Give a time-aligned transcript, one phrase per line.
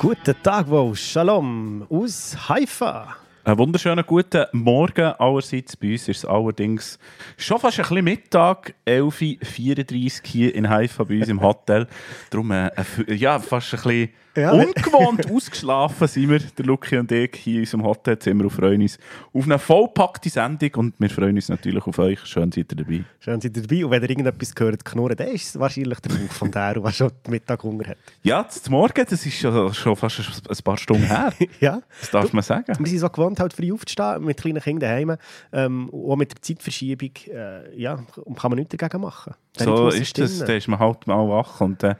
[0.00, 3.16] Guten Tag, wo Shalom aus Haifa.
[3.50, 5.76] Einen wunderschönen guten Morgen allerseits.
[5.76, 7.00] Bei uns ist es allerdings
[7.36, 11.88] schon fast ein bisschen Mittag, 11.34 Uhr hier in Haifa bei uns im Hotel.
[12.30, 12.70] Darum äh,
[13.08, 14.52] ja, fast ein bisschen ja.
[14.52, 18.96] Ungewohnt ausgeschlafen sind wir, der Luki und ich, hier in unserem Hotelzimmer und freuen uns
[19.32, 22.24] auf eine vollpackte Sendung und wir freuen uns natürlich auf euch.
[22.26, 23.02] Schön seid ihr dabei.
[23.18, 26.10] Schön seid ihr dabei und wenn ihr irgendetwas gehört, knurren, dann ist es wahrscheinlich der
[26.10, 27.96] Buch von der, der schon Mittag Hunger hat.
[28.22, 31.32] Ja, zum Morgen, das ist schon, schon fast ein paar Stunden her.
[31.60, 31.80] ja.
[32.00, 32.72] Das darf man sagen.
[32.78, 35.16] Wir sind so gewohnt, halt früh aufzustehen, mit kleinen Kindern daheim.
[35.52, 37.96] Ähm, auch mit der Zeitverschiebung äh, ja,
[38.36, 39.34] kann man nichts dagegen machen.
[39.56, 41.60] So ist das, da ist man halt mal wach.
[41.60, 41.96] Und, äh,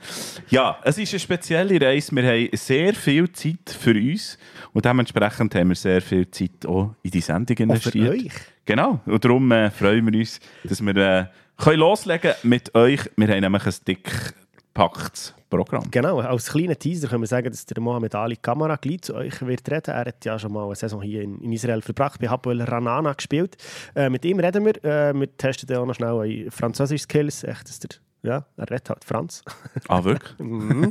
[0.51, 2.15] ja, es ist eine spezielle Reise.
[2.15, 4.39] Wir haben sehr viel Zeit für uns
[4.73, 8.09] und dementsprechend haben wir sehr viel Zeit auch in die Sendung investiert.
[8.09, 8.33] Auch für euch.
[8.65, 11.27] Genau, und darum äh, freuen wir uns, dass wir äh,
[11.57, 13.01] können loslegen mit euch.
[13.17, 14.35] Wir haben nämlich ein dick
[14.81, 15.85] packtes Programm.
[15.91, 19.43] Genau, als kleiner Teaser können wir sagen, dass der Mohamed Ali Kamara gleich zu euch
[19.43, 19.91] wird reden.
[19.91, 23.13] Er hat ja schon mal eine Saison hier in, in Israel verbracht, bei Hapoel Ranana
[23.13, 23.57] gespielt.
[23.95, 24.83] Äh, mit ihm reden wir.
[24.83, 27.45] Äh, wir testen auch noch schnell französische Skills.
[27.45, 27.91] Echt, dass der
[28.23, 29.43] ja, er redet halt Franz.
[29.89, 30.39] Ah, wirklich?
[30.39, 30.91] mhm.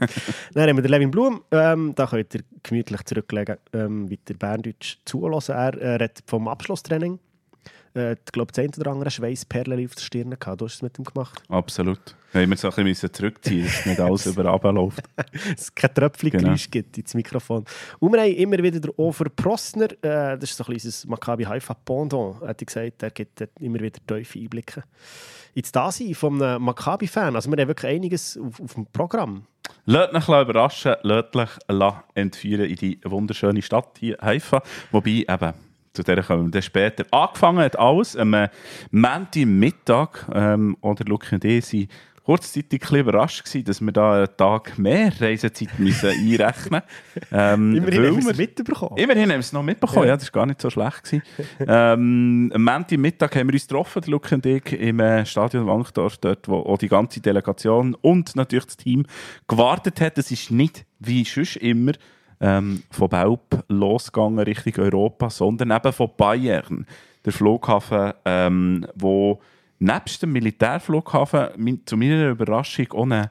[0.54, 1.44] Dann haben wir den Levin Blum.
[1.52, 5.56] Ähm, da könnt ihr gemütlich zurücklegen, ähm, wie der Berndeutsch zulassen.
[5.56, 7.20] Er äh, redet vom Abschlusstraining.
[7.96, 10.62] Äh, ich glaube, das eine oder andere Schweißperlen auf der Stirn gehabt.
[10.62, 11.42] Du hast es mit ihm gemacht.
[11.50, 12.16] Absolut.
[12.32, 15.02] Wir haben so ein bisschen zurückziehen, dass nicht alles über läuft.
[15.16, 16.84] dass es kein Tröpfchen-Geräusch genau.
[16.84, 17.66] gibt ins Mikrofon.
[18.00, 19.92] Und wir haben immer wieder den Over Prosner.
[20.04, 23.04] Äh, das ist so ein kleines Maccabi Haifa Pendant, hat gesagt.
[23.04, 24.84] Er gibt immer wieder tiefe Einblicke
[25.54, 27.36] ins Dasein von einem Maccabi-Fan.
[27.36, 29.46] Also wir haben wirklich einiges auf, auf dem Programm.
[29.86, 34.62] Lasst euch überraschen, lasst euch entführen in die wunderschöne Stadt hier, Haifa.
[34.92, 35.54] Wobei eben,
[36.04, 37.06] zu der kommen wir dann später.
[37.12, 38.50] Angefangen hat alles am äh,
[38.92, 41.90] Montagmittag, ähm, oder Luki und ich sind
[42.30, 47.28] kurzzeitig ein überrascht gewesen, dass wir da einen Tag mehr Reisezeit müssen einrechnen müssen.
[47.32, 48.98] Ähm, immerhin haben wir es mitbekommen.
[48.98, 50.10] Immerhin haben wir es noch mitbekommen, ja.
[50.10, 51.04] ja, das war gar nicht so schlecht.
[51.06, 51.24] Gewesen.
[51.62, 56.48] ähm, am Montagmittag haben wir uns getroffen, Luke und ich, im äh, Stadion Wankdorf, dort,
[56.48, 59.08] wo auch die ganze Delegation und natürlich das Team
[59.48, 60.20] gewartet hat.
[60.20, 61.94] Es ist nicht, wie sonst immer,
[62.40, 66.86] ähm, von Belp losgegangen Richtung Europa, sondern eben von Bayern,
[67.26, 69.42] der Flughafen, ähm, wo
[69.80, 73.30] nebst dem Militärflughafen zu meiner Überraschung einen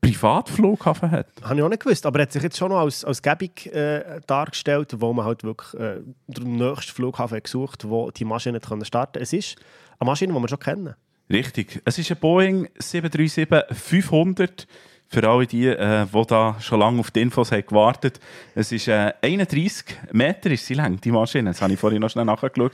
[0.00, 1.26] Privatflughafen hat.
[1.42, 3.66] Habe ich auch nicht gewusst, aber er hat sich jetzt schon noch als, als Gebig
[3.74, 9.12] äh, dargestellt, wo man halt wirklich äh, den nächsten Flughafen gesucht wo die Maschine starten
[9.14, 9.22] kann.
[9.22, 9.56] Es ist
[9.98, 10.94] eine Maschine, die wir schon kennen.
[11.28, 11.82] Richtig.
[11.84, 14.66] Es ist ein Boeing 737-500
[15.08, 18.20] für alle die, äh, die da schon lange auf die Infos haben gewartet
[18.54, 21.50] Es ist äh, 31 Meter ist sie lang, die Maschine.
[21.50, 22.72] Das habe ich vorhin noch schnell nachgeschaut.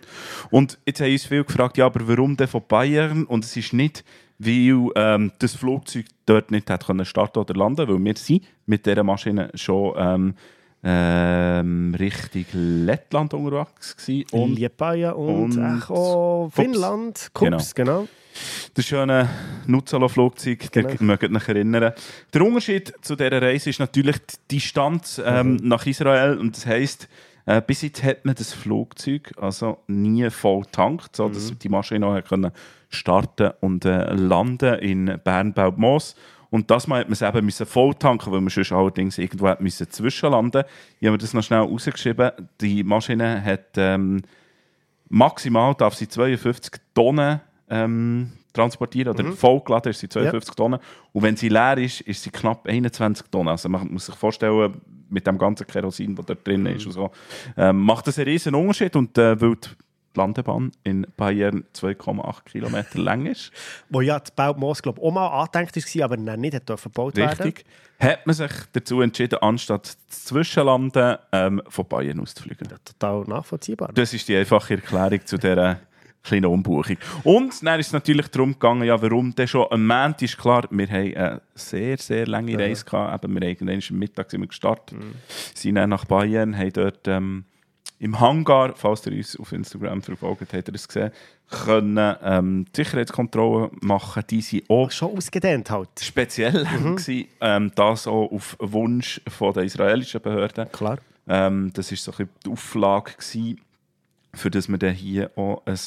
[0.50, 3.25] Und jetzt haben uns viele gefragt, ja, aber warum denn von Bayern?
[3.25, 4.04] Und es ist nicht,
[4.38, 8.87] weil ähm, das Flugzeug dort nicht hat können starten oder landen, weil wir sind mit
[8.87, 10.34] dieser Maschine schon ähm,
[10.84, 14.26] ähm, Richtung Lettland unterwegs gewesen.
[14.32, 18.00] Und Liepaja und, und Echo, Finnland, Kups, genau.
[18.00, 18.09] genau.
[18.75, 19.28] Das schöne
[19.66, 20.88] Nutzalo-Flugzeug, genau.
[20.88, 21.93] ihr mögt euch erinnern.
[22.32, 24.16] Der Unterschied zu dieser Reise ist natürlich
[24.50, 25.69] die Distanz ähm, mhm.
[25.69, 26.38] nach Israel.
[26.38, 27.09] Und das heisst,
[27.44, 31.59] äh, bis jetzt hat man das Flugzeug also nie voll tankt, so dass mhm.
[31.59, 32.53] die Maschine auch können
[32.88, 36.14] starten und äh, landen in Bern-Baubmoos.
[36.52, 39.48] Und das Mal hat man es eben müssen voll tanken, weil man sonst allerdings irgendwo
[39.48, 40.64] hat müssen zwischenlanden.
[41.00, 42.30] Ich habe das noch schnell rausgeschrieben.
[42.60, 44.20] Die Maschine hat ähm,
[45.08, 47.40] maximal darf sie 52 Tonnen
[47.70, 49.32] ähm, transportieren oder mhm.
[49.32, 50.54] vollgeladen ist sie 52 ja.
[50.54, 50.78] Tonnen
[51.14, 53.48] und wenn sie leer ist, ist sie knapp 21 Tonnen.
[53.48, 54.74] Also man muss sich vorstellen,
[55.08, 56.66] mit dem ganzen Kerosin, das dort drin mhm.
[56.66, 57.10] ist und so,
[57.56, 59.69] ähm, macht das einen riesen Unterschied und äh, weil die
[60.16, 63.52] Landebahn in Bayern 2,8 Kilometer lang ist.
[63.88, 67.38] Wo ja die Baumos, glaube ich, auch mal angedenkt war, aber nicht hat verbaut Richtig.
[67.38, 67.54] werden.
[67.98, 72.68] Hat man sich dazu entschieden, anstatt Zwischenlanden ähm, von Bayern auszufliegen.
[72.68, 73.90] Ja, total nachvollziehbar.
[73.94, 75.80] Das ist die einfache Erklärung zu dieser
[76.22, 76.96] kleine Umbuchung.
[77.24, 80.66] Und dann ist es natürlich darum gegangen, ja, warum denn schon am Montag ist klar,
[80.70, 83.24] wir haben eine sehr, sehr lange Reise gehabt.
[83.24, 85.14] Eben, wir haben am Mittag sind wir gestartet, mhm.
[85.54, 87.44] sind dann nach Bayern, haben dort ähm,
[88.02, 91.12] im Hangar, falls ihr uns auf Instagram verfolgt, habt ihr es gesehen,
[91.49, 94.25] können ähm, die Sicherheitskontrollen machen.
[94.28, 95.88] Die sind auch schon ausgedehnt halt.
[96.00, 96.96] Speziell mhm.
[96.96, 100.70] gewesen, ähm, das auch auf Wunsch von der israelischen Behörden.
[100.72, 100.99] Klar.
[101.28, 103.60] Ähm, das war so ein die Auflage gewesen,
[104.34, 105.78] für das wir dann hier auch ein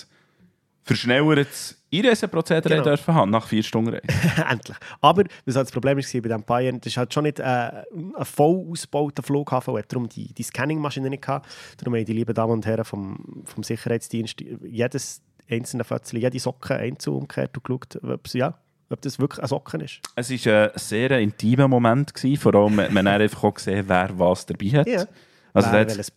[0.85, 2.83] verschnellertes Einreiseprozedere genau.
[2.83, 4.03] dürfen haben, nach vier Stunden Reise.
[4.49, 4.77] Endlich.
[5.01, 7.43] Aber was halt das Problem war bei dem Bayern, das ist halt schon nicht äh,
[7.43, 7.85] ein
[8.21, 11.47] voll ausgebauter Flughafen, der darum die, die Scanning-Maschine nicht hatte.
[11.77, 16.75] Darum haben die lieben Damen und Herren vom, vom Sicherheitsdienst jedes einzelne Fötzchen, jede Socke
[16.75, 18.55] einzeln umgekehrt und geschaut, ob ja,
[18.89, 20.01] ob das wirklich ein Socken ist.
[20.15, 24.09] Es war ein sehr intimer Moment, gewesen, vor allem man hat einfach auch gesehen, wer
[24.17, 24.88] was dabei hat.
[24.88, 25.05] Ja.
[25.53, 25.69] Also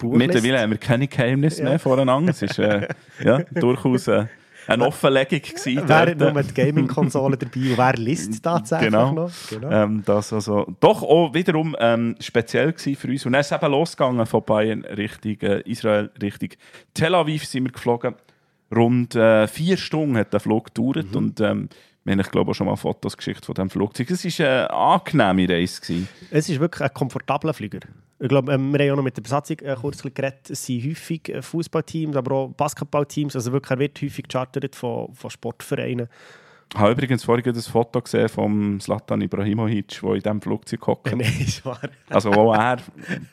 [0.09, 1.69] mittlerweile haben wir keine Geheimnisse ja.
[1.69, 2.35] mehr voneinander.
[2.39, 2.89] Es war äh,
[3.23, 4.27] ja, durchaus äh,
[4.69, 5.41] eine Offenlegung.
[5.41, 9.13] Gewesen, wer nur mit Gaming-Konsole dabei und wer liest tatsächlich genau.
[9.13, 9.31] noch?
[9.51, 9.71] Genau.
[9.71, 13.27] Ähm, das also doch auch wiederum ähm, speziell für uns.
[13.27, 16.51] Und dann ist es eben losgegangen von Bayern Richtung äh, Israel, Richtung
[16.95, 18.15] Tel Aviv sind wir geflogen.
[18.75, 21.17] Rund äh, vier Stunden hat der Flug gedauert mhm.
[21.17, 21.69] und ähm,
[22.09, 24.11] wir haben, ich glaube, auch schon mal Fotos geschickt von diesem Flugzeug.
[24.11, 25.81] Es war eine angenehme Reise.
[25.81, 26.09] Gewesen.
[26.31, 27.81] Es ist wirklich ein komfortabler Flieger.
[28.19, 30.51] Ich glaube, ähm, wir haben auch noch mit der Besatzung äh, kurz geredet.
[30.51, 33.37] Es sind häufig äh, Fußballteams, aber auch Basketballteams.
[33.37, 36.09] Also wirklich, er wird häufig gechartert von, von Sportvereinen.
[36.73, 41.07] Ich habe übrigens vorhin das Foto gesehen von Zlatan Ibrahimovic, der in diesem Flugzeug hockt.
[41.17, 41.81] Nein, ist wahr.
[42.09, 42.79] also auch er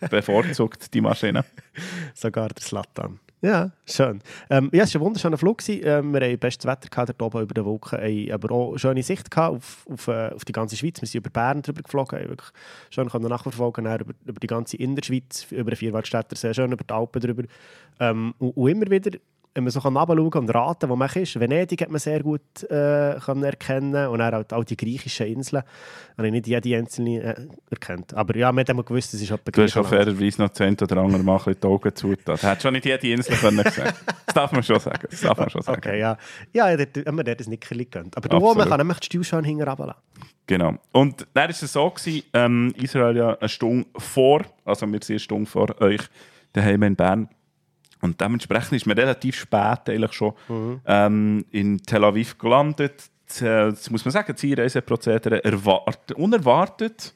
[0.10, 1.44] bevorzugt die Maschine.
[2.13, 3.19] Sogar der Zlatan.
[3.41, 4.21] Ja, schön.
[4.49, 5.67] Ähm, ja, es war ein wunderschöner Flug.
[5.69, 9.03] Ähm, wir hatten bestes Wetter gehabt, dort oben über den Wolken, haben aber auch schöne
[9.03, 11.01] Sicht auf, auf, äh, auf die ganze Schweiz.
[11.01, 12.49] Wir sind über Bern drüber geflogen, haben wirklich
[12.89, 17.21] schön nachverfolgen über, über die ganze Innerschweiz, über den Vierwaldstätter sehr schön über die Alpen
[17.21, 17.43] drüber.
[17.99, 19.11] Ähm, und, und immer wieder
[19.55, 21.39] wenn man so nachschauen und raten, wo man ist.
[21.39, 25.63] Venedig hat man sehr gut äh, können erkennen und halt auch die griechischen Inseln.
[26.17, 28.13] Habe ich nicht jede einzelne äh, erkannt.
[28.13, 30.73] Aber ja, man hat immer gewusst, es ist etwa Du hast auf fairerweise noch zehn
[30.73, 32.35] oder andere Mal die Augen zugetan.
[32.35, 33.93] Du hättest schon nicht jede Insel können sehen
[34.25, 35.07] Das darf man schon sagen.
[35.09, 35.77] Das darf man schon sagen.
[35.77, 36.17] Okay, ja.
[36.51, 38.17] Ja, ich habe mir das Nickerli gegönnt.
[38.17, 40.01] Aber du, man kann nämlich die Stil schön hinten runterlassen.
[40.47, 40.75] Genau.
[40.91, 45.11] Und dann war es so, gewesen, ähm, Israel ja eine Stunde vor, also wir sind
[45.11, 46.01] eine Stunde vor euch
[46.53, 47.29] daheim in Bern,
[48.05, 50.81] und dementsprechend ist man relativ spät eigentlich schon mhm.
[50.85, 53.09] ähm, in Tel Aviv gelandet.
[53.39, 55.41] Das muss man sagen, das Einreiseprozedere
[56.15, 57.13] unerwartet,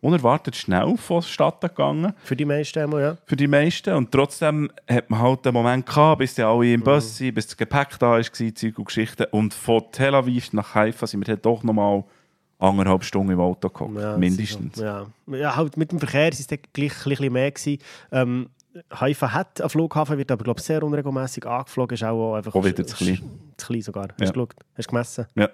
[0.00, 2.12] unerwartet schnell vonstatten gegangen.
[2.22, 3.16] Für die meisten einmal, ja.
[3.26, 3.92] Für die meisten.
[3.94, 7.24] Und trotzdem hat man halt den Moment gehabt, bis die alle im Bus mhm.
[7.24, 9.26] sind, bis das Gepäck da war, Zeug und Geschichten.
[9.32, 12.04] Und von Tel Aviv nach Haifa sind wir dann doch nochmal
[12.58, 14.78] anderthalb Stunden im Auto gekommen, ja, mindestens.
[14.78, 15.06] Ja.
[15.26, 17.50] ja, halt mit dem Verkehr war es gleich ein bisschen mehr.
[17.50, 17.78] Gewesen.
[18.12, 18.48] Ähm,
[18.92, 21.94] Haifa hat einen Flughafen, wird aber glaube sehr unregelmäßig angeflogen.
[21.94, 23.20] Ist auch einfach oh, wieder zu klein.
[23.56, 24.08] Zu klein sogar.
[24.20, 25.26] Hast du Hast du gemessen?
[25.34, 25.48] Ja.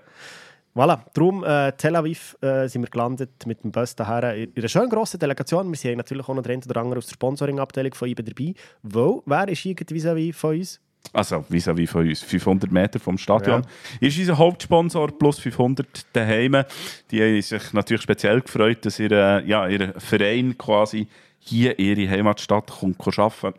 [0.75, 4.69] Voilà, darum äh, Tel Aviv äh, sind wir gelandet mit dem Bus daher in einer
[4.69, 5.71] schön grossen Delegation.
[5.71, 8.55] Wir sind natürlich auch noch der oder andere aus der Sponsoring-Abteilung von IBE dabei.
[8.83, 10.81] Wo, wer ist irgendwie vis-à-vis von uns?
[11.13, 13.63] Also vis-à-vis von uns, 500 Meter vom Stadion.
[13.63, 14.09] Ja.
[14.09, 16.65] Ist unser Hauptsponsor plus 500 daheim.
[17.13, 21.07] Die haben sich natürlich speziell gefreut, dass ihr, äh, ja, ihr Verein quasi
[21.45, 23.59] hier ihre Heimatstadt kommt arbeiten.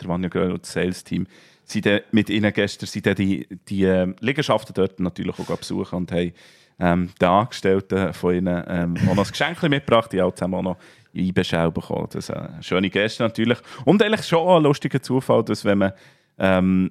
[0.00, 1.26] Der Vanja Gröll und das Sales-Team
[1.64, 6.32] sind mit ihnen gestern sind die, die äh, Liegenschaften dort natürlich auch besuchen und haben
[6.78, 10.62] ähm, den Angestellten von ihnen ähm, auch noch ein Geschenk mitgebracht, die auch zusammen auch
[10.62, 10.76] noch
[11.16, 12.08] Einbeschau bekommen.
[12.10, 13.58] Das ist eine schöne Geste natürlich.
[13.84, 15.92] Und eigentlich schon ein lustiger Zufall, dass wenn man
[16.38, 16.90] ähm,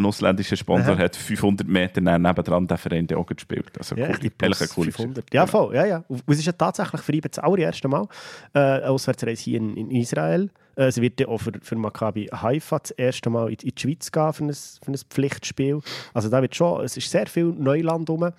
[0.00, 1.04] einen ausländischen Sponsor Aha.
[1.04, 3.70] hat 500 Meter nebendran der Verein der auch gespielt.
[3.78, 5.32] Also ja, cool, die plus 500.
[5.32, 5.74] Ja, voll.
[5.74, 6.04] Ja, ja.
[6.08, 8.08] Und es ist ja tatsächlich für ihn das allererste Mal
[8.54, 10.50] äh, Auswärtsreise hier in, in Israel.
[10.76, 13.80] Äh, es wird ja auch für, für Maccabi Haifa das erste Mal in, in die
[13.80, 15.80] Schweiz gehen für ein, für ein Pflichtspiel.
[16.14, 18.30] Also da wird schon, es ist sehr viel Neuland rum.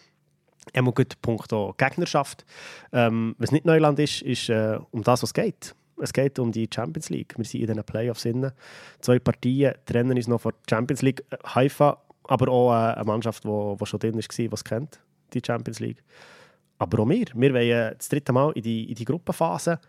[0.74, 2.46] Er muss gut Punkt Gegnerschaft.
[2.92, 6.52] Ähm, was nicht Neuland ist, ist äh, um das, was es geht es geht um
[6.52, 7.34] die Champions League.
[7.38, 8.54] Wir sind in den Playoffs inne.
[9.00, 11.24] Zwei Partien trennen uns noch vor der Champions League.
[11.46, 15.00] Haifa, aber auch äh, eine Mannschaft, die schon drin war, die es kennt,
[15.34, 16.04] die Champions League.
[16.78, 17.26] Aber auch wir.
[17.34, 19.80] Wir wollen das dritte Mal in die, in die Gruppenphase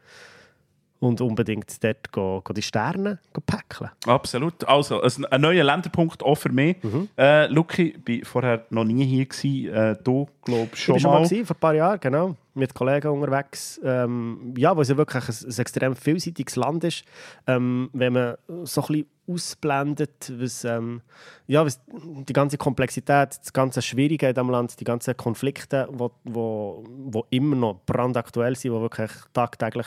[1.02, 3.90] und unbedingt dort go, go die Sterne päckeln.
[4.06, 4.64] Absolut.
[4.68, 6.76] Also, ein neuer Länderpunkt auch für mich.
[6.82, 7.08] Mhm.
[7.18, 9.26] Äh, Luki, ich war vorher noch nie hier.
[9.26, 9.74] Gewesen.
[9.74, 11.26] Äh, du, glaube ich, schon ich mal.
[11.26, 12.36] schon mal vor ein paar Jahren, genau.
[12.54, 13.80] Mit Kollegen unterwegs.
[13.82, 17.04] Ähm, ja, weil es ja wirklich ein, ein, extrem vielseitiges Land ist.
[17.46, 21.00] Ähm, wenn man so ein bisschen ausblendet, was, ähm,
[21.46, 25.98] ja, was die ganze Komplexität, das ganze Schwierige in diesem Land, die ganzen Konflikte, die
[25.98, 29.86] wo, wo, wo immer noch brandaktuell sind, die wirklich tagtäglich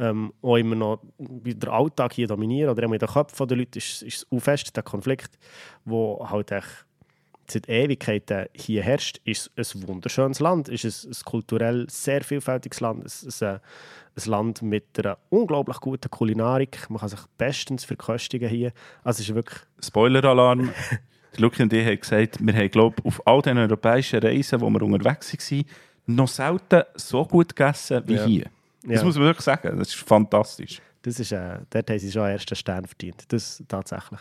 [0.00, 4.02] ähm, auch immer noch der Alltag hier dominieren oder in den Köpfen der Leute ist,
[4.02, 5.38] ist es fest, der Konflikt,
[5.84, 6.86] wo halt echt
[7.50, 13.04] seit Ewigkeiten hier herrscht, ist ein wunderschönes Land, ist ein, ein kulturell sehr vielfältiges Land,
[13.04, 13.60] ein, ein,
[14.16, 19.28] ein, Land mit einer unglaublich guten Kulinarik, man kann sich bestens verköstigen hier, also es
[19.28, 19.60] ist wirklich...
[19.82, 20.70] Spoiler-Alarm,
[21.36, 24.82] Luki und ich haben gesagt, wir haben glaub, auf all den europäischen Reisen, wo wir
[24.82, 25.64] unterwegs waren,
[26.06, 28.24] noch selten so gut gegessen wie ja.
[28.24, 28.44] hier.
[28.82, 29.04] Das ja.
[29.04, 29.78] muss man wirklich sagen.
[29.78, 30.80] Das ist fantastisch.
[31.02, 33.24] Das ist, äh, dort haben sie schon einen ersten Stern verdient.
[33.28, 34.20] Das tatsächlich.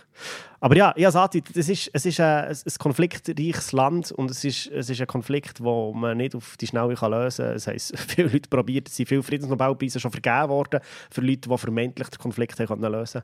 [0.61, 4.67] Aber ja, ich sagte, das ist, es ist ein, ein konfliktreiches Land und es ist,
[4.67, 7.53] es ist ein Konflikt, den man nicht auf die Schnelle kann lösen kann.
[7.53, 10.79] Das heisst, viele Leute probiert, es sind viele Friedensnobelpreise schon vergeben worden
[11.11, 13.23] für Leute, die vermeintlich den Konflikt haben lösen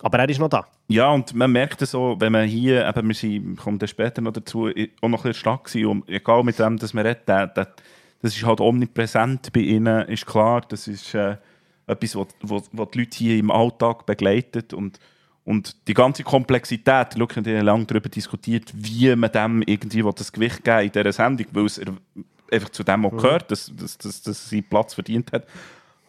[0.00, 0.64] Aber er ist noch da.
[0.86, 4.20] Ja, und man merkt es so, wenn man hier, eben, wir sind, kommen dann später
[4.20, 7.26] noch dazu, auch noch ein bisschen stark gewesen, und egal mit dem, dass man redet,
[7.26, 11.36] der, das ist halt omnipräsent bei ihnen, ist klar, das ist äh,
[11.88, 14.98] etwas, was, was, was die Leute hier im Alltag begleitet und,
[15.44, 20.32] und die ganze Komplexität, schau, wir haben lange darüber diskutiert, wie man dem irgendwie das
[20.32, 21.80] Gewicht geben in dieser Sendung, weil es
[22.50, 23.18] einfach zu dem auch mhm.
[23.18, 25.46] gehört, dass, dass, dass, dass sie Platz verdient hat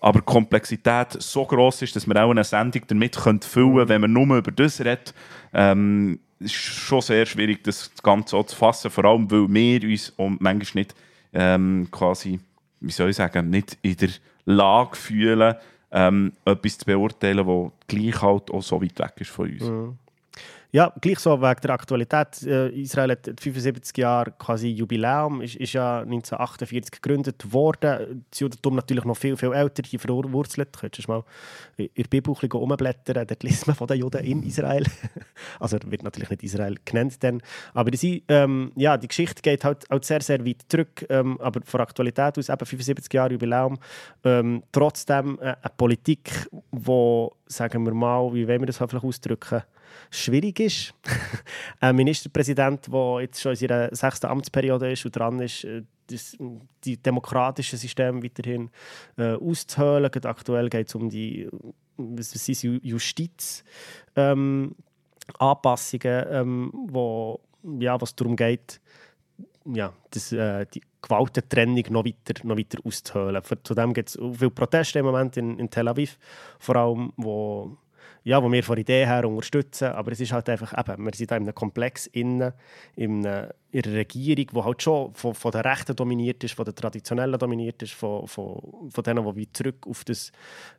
[0.01, 4.01] aber die Komplexität so groß ist, dass man auch eine Sendung damit füllen könnte, wenn
[4.01, 5.13] man nur über das redet.
[5.53, 10.11] Ähm, ist schon sehr schwierig, das Ganze so zu fassen, vor allem, weil wir uns
[10.11, 10.95] und manchmal nicht
[11.33, 12.39] ähm, quasi,
[12.79, 14.09] wie soll ich sagen, nicht in der
[14.49, 15.55] Lage fühlen,
[15.91, 19.63] ähm, etwas zu beurteilen, das gleich halt auch so weit weg ist von uns.
[19.63, 19.97] Mhm.
[20.71, 22.43] Ja, gleich so wegen der Aktualität.
[22.45, 28.23] Äh, Israel hat 75 Jahre quasi Jubiläum, ist, ist ja 1948 gegründet worden.
[28.29, 30.69] Das Judentum natürlich noch viel, viel älter, hier verwurzelt.
[30.75, 31.23] Du könntest mal
[31.75, 34.85] in der Bibel umblättern, dort liest man von den Juden in Israel.
[35.59, 37.41] also wird natürlich nicht Israel genannt dann.
[37.73, 41.03] Aber die, ähm, ja, die Geschichte geht halt, halt sehr, sehr weit zurück.
[41.09, 43.79] Ähm, aber von Aktualität aus eben 75 Jahre Jubiläum.
[44.23, 46.29] Ähm, trotzdem äh, eine Politik,
[46.71, 49.63] die, sagen wir mal, wie wollen wir das vielleicht ausdrücken,
[50.09, 50.93] schwierig ist.
[51.79, 56.35] ein Ministerpräsident, der jetzt schon in seiner sechsten Amtsperiode ist und dran ist, äh, das,
[56.83, 58.71] die demokratische System weiterhin
[59.17, 60.09] äh, auszuhöhlen.
[60.23, 61.47] aktuell geht es um die
[61.99, 63.63] was ist Justiz.
[64.15, 64.75] Ähm,
[65.37, 67.39] Anpassungen, ähm, wo,
[67.79, 68.79] ja, was darum geht,
[69.65, 73.43] ja, das, äh, die Gewaltentrennung noch weiter, noch weiter auszuhöhlen.
[73.63, 76.17] Zudem gibt es viele Proteste im Moment in, in Tel Aviv,
[76.57, 77.77] vor allem, wo
[78.23, 79.89] ja, wo wir von Idee her unterstützen.
[79.89, 82.53] Aber es ist halt einfach, eben, wir sind da in einem Komplex innen,
[82.95, 86.65] in einer, in einer Regierung, die halt schon von, von den Rechten dominiert ist, von
[86.65, 90.31] den Traditionellen dominiert ist, von, von, von denen, die zurück auf das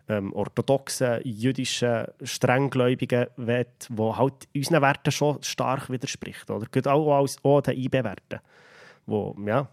[0.08, 6.50] ähm, orthodoxe, jüdische, strenggläubige Wert, wo halt unseren Werten schon stark widerspricht.
[6.50, 6.66] Oder?
[6.66, 8.40] Geht auch, auch, auch den IB-Werten,
[9.06, 9.68] wo, ja,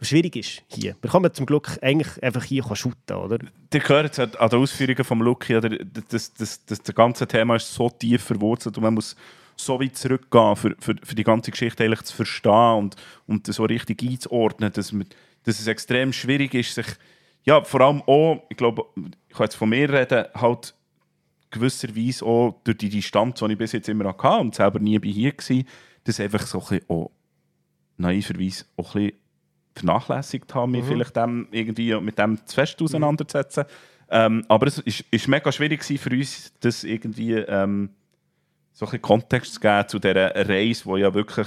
[0.00, 0.96] schwierig ist hier.
[1.00, 3.38] Wir können zum Glück eigentlich einfach hier shooten, oder?
[3.72, 5.70] Ihr gehört an den Ausführungen von Luki, oder?
[5.70, 9.16] Das, das, das, das ganze Thema ist so tief verwurzelt und man muss
[9.56, 12.96] so weit zurückgehen, für, für, für die ganze Geschichte eigentlich zu verstehen und,
[13.26, 15.06] und das so richtig einzuordnen, dass, man,
[15.44, 16.86] dass es extrem schwierig ist, sich,
[17.44, 18.84] ja, vor allem auch, ich glaube,
[19.28, 20.74] ich kann jetzt von mir reden, halt
[21.50, 25.08] gewisserweise auch durch die Distanz, die ich bis jetzt immer hatte und selber nie bei
[25.08, 25.64] hier war,
[26.04, 27.10] dass einfach so ein bisschen auch
[27.96, 29.18] naiverweise auch ein bisschen
[29.74, 30.88] vernachlässigt habe, mich mhm.
[30.88, 33.64] vielleicht dem irgendwie mit dem zu fest auseinanderzusetzen.
[34.10, 37.90] Ähm, aber es ist, ist mega schwierig für uns, das irgendwie ähm,
[38.72, 41.46] so ein Kontext zu geben zu dieser Reise, die ja wirklich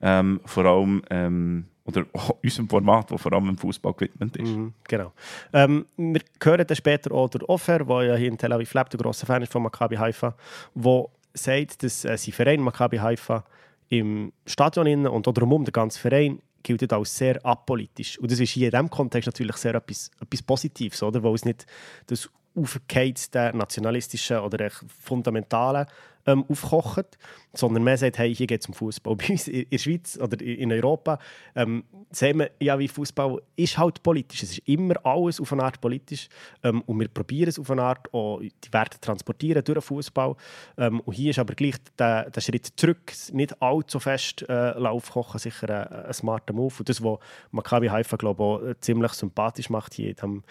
[0.00, 2.06] ähm, vor allem ähm, oder
[2.42, 4.48] unserem Format, das vor allem im Fußball gewidmet ist.
[4.48, 5.12] Mhm, genau.
[5.52, 8.92] Ähm, wir hören dann später auch der Offer, der ja hier in Tel Aviv lebt,
[8.92, 10.34] der grosser Fan ist von Maccabi Haifa,
[10.74, 13.44] der sagt, dass äh, sein Verein Maccabi Haifa
[13.88, 18.18] im Stadion und oder um den ganzen Verein gilt als sehr apolitisch.
[18.18, 21.22] Und das ist hier in diesem Kontext natürlich sehr etwas, etwas Positives, oder?
[21.22, 21.66] wo es nicht
[22.06, 25.86] das aufgeheizte nationalistische oder fundamentale
[26.28, 27.18] ähm, aufkocht,
[27.54, 29.16] sondern man sagt, hey, hier geht es um Fußball.
[29.16, 31.18] Bei uns in der Schweiz oder in Europa
[31.56, 34.42] ähm, sehen wir, ja, wie Fußball ist halt politisch.
[34.42, 36.28] Es ist immer alles auf eine Art politisch
[36.62, 40.36] ähm, und wir probieren es auf eine Art auch die Werte transportieren durch Fußball.
[40.76, 45.40] Ähm, und hier ist aber gleich der, der Schritt zurück, nicht allzu fest äh, aufkochen,
[45.40, 46.74] sicher ein, ein smarter Move.
[46.78, 47.18] Und das, was
[47.52, 50.42] Maccabi Haifa glaube ich, auch äh, ziemlich sympathisch macht hier in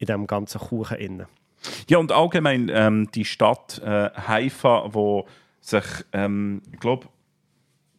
[0.00, 0.96] diesem ganzen Kuchen.
[0.96, 1.26] Innen.
[1.88, 5.26] Ja, und allgemein ähm, die Stadt äh, Haifa, wo
[5.60, 7.08] sich, ähm, ich glaube,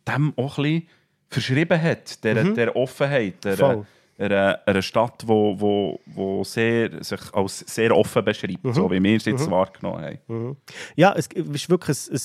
[0.07, 0.87] dem auch ein bisschen
[1.29, 2.55] verschrieben hat, der, mhm.
[2.55, 3.85] der Offenheit, der,
[4.17, 8.73] einer, einer Stadt, die wo, wo, wo sehr, sich als sehr offen beschreibt, mhm.
[8.73, 9.51] so wie wir es jetzt mhm.
[9.51, 10.19] wahrgenommen haben.
[10.27, 10.57] Mhm.
[10.95, 12.21] Ja, es ist wirklich ein, ein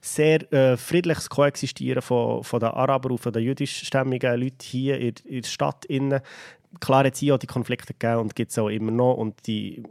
[0.00, 5.14] sehr äh, friedliches Koexistieren von, von den Arabern und von den jüdischstämmigen Leuten hier in,
[5.24, 5.84] in der Stadt.
[5.84, 6.20] Innen
[6.80, 9.14] klar es hier auch die Konflikte gegeben und gibt es auch immer noch.
[9.14, 9.82] Und die,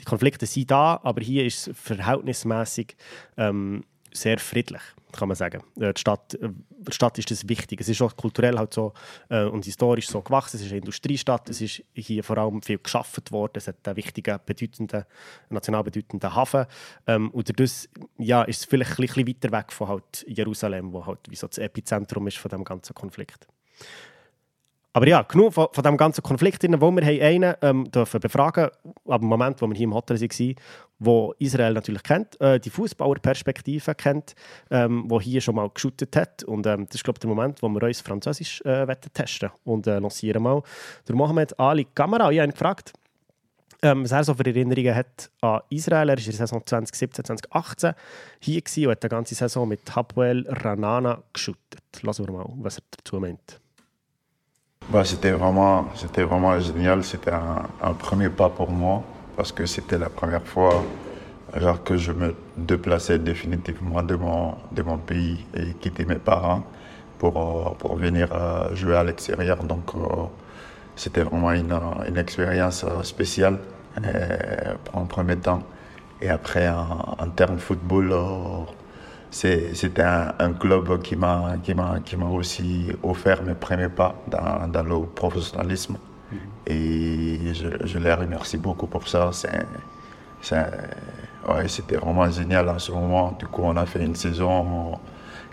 [0.00, 2.96] die Konflikte sind da, aber hier ist es verhältnismäßig
[3.36, 4.82] ähm, sehr friedlich,
[5.12, 5.62] kann man sagen.
[5.78, 7.80] Äh, die Stadt, äh, die Stadt ist das wichtig.
[7.80, 8.92] Es ist auch kulturell halt so
[9.28, 10.56] äh, und historisch so gewachsen.
[10.56, 11.48] Es ist eine Industriestadt.
[11.48, 13.52] Es ist hier vor allem viel geschaffen worden.
[13.56, 15.04] Es hat einen wichtigen, bedeutenden,
[15.48, 16.66] national bedeutenden Hafen.
[17.06, 21.06] Ähm, und dadurch ja, ist es vielleicht ein bisschen weiter weg von halt Jerusalem, wo
[21.06, 23.46] halt wie so das Epizentrum ist von dem ganzen Konflikt.
[24.92, 28.70] Aber ja, genug von, von dem ganzen Konflikt, wo wir einen ähm, dürfen befragen
[29.08, 30.54] ab dem Moment, wo wir hier im Hotel waren,
[30.98, 34.34] wo Israel natürlich kennt, äh, die Fußballerperspektive kennt,
[34.70, 36.42] ähm, wo hier schon mal geschootet hat.
[36.42, 39.86] Und ähm, das ist, glaube ich, der Moment, wo wir uns Französisch äh, testen und
[39.86, 40.62] äh, lancieren mal.
[41.06, 42.92] Der Mohamed Ali Kamera, ich habe ihn gefragt,
[43.82, 46.08] ähm, was er so für Erinnerungen hat an Israel.
[46.08, 47.92] Er war in der Saison 2017, 2018
[48.40, 51.80] hier und hat die ganze Saison mit Hapoel Ranana geschüttet.
[52.02, 53.60] Lassen wir mal, was er dazu meint.
[54.90, 57.04] Bah, c'était vraiment, c'était vraiment génial.
[57.04, 59.04] C'était un, un, premier pas pour moi
[59.36, 60.82] parce que c'était la première fois
[61.84, 66.64] que je me déplaçais définitivement de mon, de mon pays et quitter mes parents
[67.18, 69.62] pour, euh, pour venir euh, jouer à l'extérieur.
[69.62, 70.24] Donc, euh,
[70.96, 71.72] c'était vraiment une,
[72.08, 73.58] une, expérience spéciale
[74.92, 75.62] en premier temps.
[76.20, 78.12] Et après, en, en termes de football,
[79.30, 81.56] c'était un, un, club qui m'a
[82.32, 85.94] aussi offert mes premiers pas dans, dans le professionnalisme.
[85.94, 86.72] Mm -hmm.
[86.72, 89.30] Et je, je, les remercie beaucoup pour ça.
[89.32, 90.76] C'était
[91.48, 93.36] ouais, vraiment génial en ce moment.
[93.38, 94.98] Du coup, on a fait une saison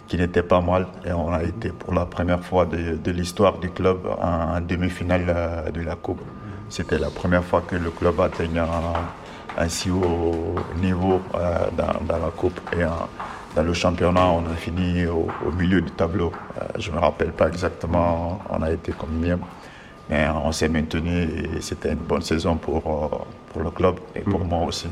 [0.08, 3.58] qui n'était pas mal et on a été pour la première fois de, de l'histoire
[3.60, 6.22] du club en, en demi-finale euh, de la Coupe.
[6.70, 12.06] C'était la première fois que le club atteignait un, un si haut niveau euh, dans,
[12.06, 12.60] dans, la Coupe.
[12.78, 13.08] Et en,
[13.58, 16.32] dans le championnat, on a fini au, au milieu du tableau.
[16.62, 19.40] Euh, je ne me rappelle pas exactement, on a été combien.
[20.10, 23.18] Mais on s'est maintenu et c'était une bonne saison pour, euh,
[23.52, 24.48] pour le club et pour mhm.
[24.48, 24.88] moi aussi.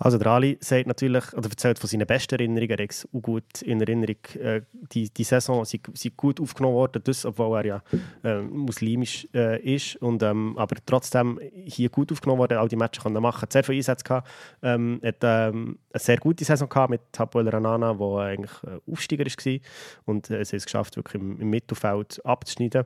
[0.00, 3.62] Also der Ali sagt natürlich, oder erzählt von seinen besten Erinnerungen, er hat auch gut
[3.62, 4.62] in Erinnerung, äh,
[4.92, 5.80] die, die Saison sei,
[6.16, 7.82] gut aufgenommen worden, das, obwohl er ja
[8.22, 13.02] äh, muslimisch äh, ist, und, ähm, aber trotzdem hier gut aufgenommen worden, all die Matches
[13.02, 14.28] kann er machen, sehr viele Einsätze gehabt,
[14.62, 19.24] ähm, hat ähm, eine sehr gute Saison gehabt mit Hapoel Ranana, der eigentlich äh, Aufsteiger
[19.24, 19.58] war
[20.04, 22.84] und äh, es hat es geschafft, wirklich im, im Mittelfeld abzuschneiden.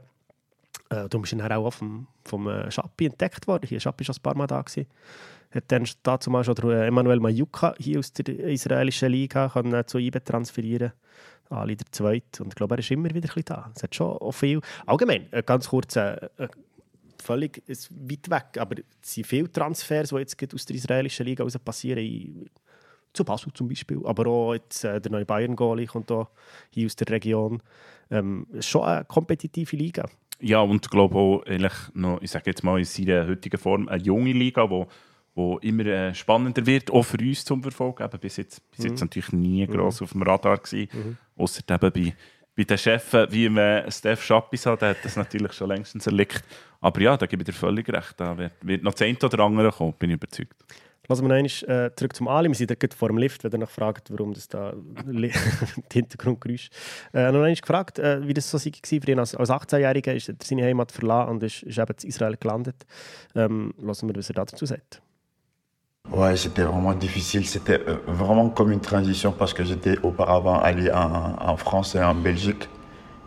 [0.92, 4.22] Äh, du bist dann auch vom, vom äh, Schappi entdeckt worden, hier Schappi schon ein
[4.22, 4.86] paar Mal da gewesen
[5.54, 10.24] hat dann dazu mal schon Emanuel Majuka hier aus der israelischen Liga können zu IBE
[10.24, 10.92] transferieren
[11.50, 12.42] Ali der Zweite.
[12.42, 13.70] Und ich glaube, er ist immer wieder ein bisschen da.
[13.74, 14.60] Es hat schon auch viel.
[14.86, 16.48] Allgemein, äh, ganz kurz, äh, äh
[17.22, 21.56] völlig weit weg, aber es sind viele Transfers, die jetzt aus der israelischen Liga raus
[21.58, 22.50] passieren.
[23.12, 26.10] Zu Basel zum Beispiel, aber auch jetzt, äh, der neue Bayern-Goalie kommt
[26.70, 27.62] hier aus der Region.
[28.10, 30.08] Ähm, ist schon eine kompetitive Liga.
[30.40, 33.88] Ja, und ich glaube auch, eigentlich noch, ich sage jetzt mal in seiner heutigen Form,
[33.88, 34.86] eine junge Liga, die
[35.34, 38.04] wo immer äh, spannender wird, auch für uns zum Verfolgen.
[38.04, 39.06] Eben bis jetzt, bis jetzt mhm.
[39.06, 39.72] natürlich nie mhm.
[39.72, 40.04] gross mhm.
[40.04, 41.16] auf dem Radar gewesen, mhm.
[41.36, 42.14] außer eben bei,
[42.54, 46.44] bei den Chefs, wie man Steph Schappis hat, der hat das natürlich schon längstens erlickt.
[46.80, 49.70] Aber ja, da gebe ich dir völlig recht, da wird, wird noch zehn oder andere
[49.70, 50.54] kommen, bin ich überzeugt.
[51.20, 52.48] Wir noch einmal äh, zurück zum Ali.
[52.48, 54.72] Wir sind gerade vor dem Lift, wenn ihr noch fragt, warum das da
[55.06, 55.30] die
[55.92, 56.70] Hintergrundgeräusch.
[57.12, 58.72] Äh, noch einmal gefragt, äh, wie das so war
[59.02, 60.12] für ihn als, als 18-Jähriger.
[60.12, 62.86] Ist er seine Heimat verlassen und ist, ist eben in Israel gelandet.
[63.34, 65.02] Ähm, lassen wir, was er dazu sagt.
[66.10, 67.46] Ouais, c'était vraiment difficile.
[67.46, 72.02] C'était euh, vraiment comme une transition parce que j'étais auparavant allé en, en, France et
[72.02, 72.68] en Belgique.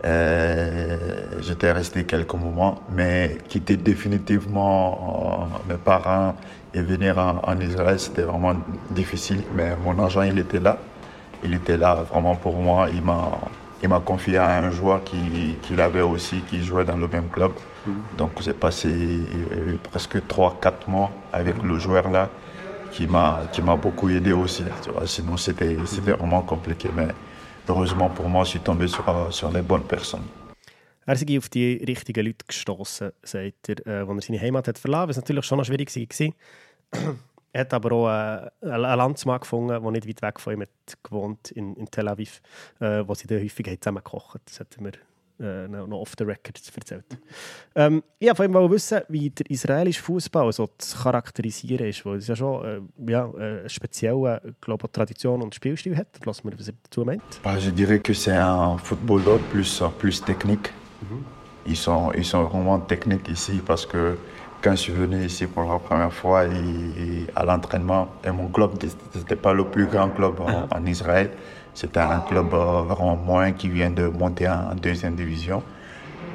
[0.04, 0.98] Euh,
[1.42, 6.36] j'étais resté quelques moments, mais quitter définitivement euh, mes parents
[6.76, 8.56] et venir en, en Israël, c'était vraiment
[8.90, 9.42] difficile.
[9.56, 10.78] Mais mon agent, il était là.
[11.44, 12.88] Il était là vraiment pour moi.
[12.94, 13.32] Il m'a,
[13.82, 17.30] il m'a confié à un joueur qui, qui avait aussi, qui jouait dans le même
[17.30, 17.54] club.
[17.88, 17.92] Mmh.
[18.18, 22.30] Donc j'ai passé euh, presque 3-4 mois avec le joueur là
[22.92, 24.64] qui m'a qui m'a beaucoup aidé aussi.
[24.84, 25.08] Tu vois.
[25.08, 26.90] Sinon, c'était c'était vraiment compliqué.
[26.94, 27.08] Mais
[27.70, 30.28] heureusement pour moi, je suis tombé sur, sur les bonnes personnes.
[31.08, 34.80] Er sei auf die richtigen Leute gestoßen, sagt er, äh, als er seine Heimat hat
[34.80, 36.30] verlassen, was natürlich schon noch schwierig war.
[37.52, 40.64] Er hat aber auch äh, einen Landsmann gefunden, der nicht weit weg von ihm
[41.04, 42.42] gewohnt in, in Tel Aviv,
[42.80, 44.92] äh, wo sie dann häufig zusammen gekocht Das hat mir
[45.40, 47.06] äh, noch off the record erzählt.
[47.76, 52.18] Ähm, ich wollte vor allem wissen, wie der israelische Fußball so zu charakterisieren ist, weil
[52.18, 56.08] es ja schon äh, ja, äh, eine spezielle glaube, Tradition und Spielstil hat.
[56.26, 57.22] Lass mal, was er dazu meint.
[57.60, 60.72] Je dirais que c'est un football plus, plus technique.
[61.02, 61.26] Mhm.
[61.66, 64.18] Ils, sont, ils sont vraiment techniques ici parce que
[64.66, 68.48] quand je suis venu ici pour la première fois et, et à l'entraînement, et mon
[68.48, 68.72] club,
[69.16, 71.30] n'était pas le plus grand club en, en Israël.
[71.76, 75.62] C'était un club euh, vraiment moins qui vient de monter en deuxième division.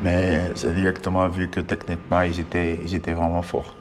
[0.05, 3.75] Mais c'est directement vu que techniquement, ils étaient, ils étaient vraiment forts.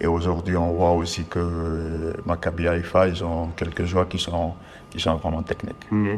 [0.00, 4.54] Et aujourd'hui, on voit aussi que euh, Maccabi Haifa, ils ont quelques joueurs qui sont,
[4.88, 5.84] qui sont vraiment techniques.
[5.90, 6.14] Ja,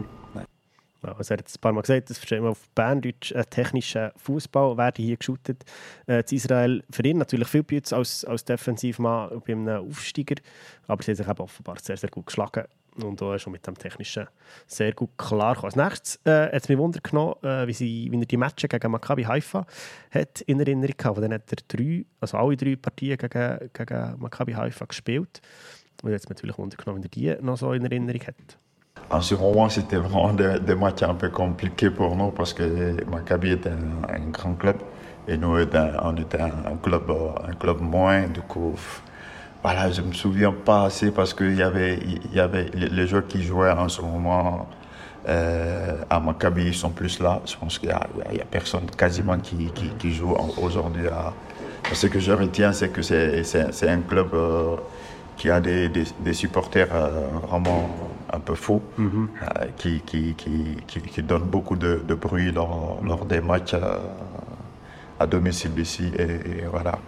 [1.03, 4.13] also er hat es ein paar Mal gesagt, das versteht man auf Berndeutsch, äh, technischer
[4.17, 5.65] Fußball werden hier geschootet.
[6.07, 10.37] Äh, Israel für ihn natürlich viel besser als, als Defensivmann bei einem Aufsteiger,
[10.87, 12.65] aber sie haben sich offenbar sehr, sehr gut geschlagen
[13.05, 14.27] und auch schon mit dem Technischen
[14.67, 18.19] sehr gut klar Als nächstes äh, hat es mich Wunder genommen, äh, wie, sie, wie
[18.19, 19.67] er die Matches gegen Maccabi Haifa
[20.11, 21.19] hat in Erinnerung gehabt.
[21.19, 25.41] Dann hat er drei, also alle drei Partien gegen, gegen Maccabi Haifa gespielt.
[26.03, 28.59] Und jetzt natürlich Wunder genommen, wie er die noch so in Erinnerung hat.
[29.11, 33.53] En ce moment, c'était vraiment des, matchs un peu compliqués pour nous parce que Maccabi
[33.53, 34.77] était un, grand club
[35.27, 37.11] et nous, on était un club,
[37.49, 38.29] un club moins.
[38.29, 38.75] Du coup,
[39.63, 41.99] Voilà, je ne me souviens pas assez parce qu'il y avait,
[42.33, 44.67] y avait les joueurs qui jouaient en ce moment
[45.27, 47.41] euh, à Maccabi, sont plus là.
[47.47, 51.07] Je pense qu'il n'y a, personne quasiment qui, qui, qui joue aujourd'hui.
[51.93, 54.77] Ce que je retiens, c'est que c'est un club euh,
[55.39, 57.89] qui a des, des, des supporters euh, vraiment
[58.33, 59.73] un peu faux, mm -hmm.
[59.77, 65.27] qui, qui, qui, qui, donnent beaucoup de, de bruit lors, lors, des matchs euh, à
[65.27, 66.07] domicile ici.
[66.19, 66.99] Et, et voilà.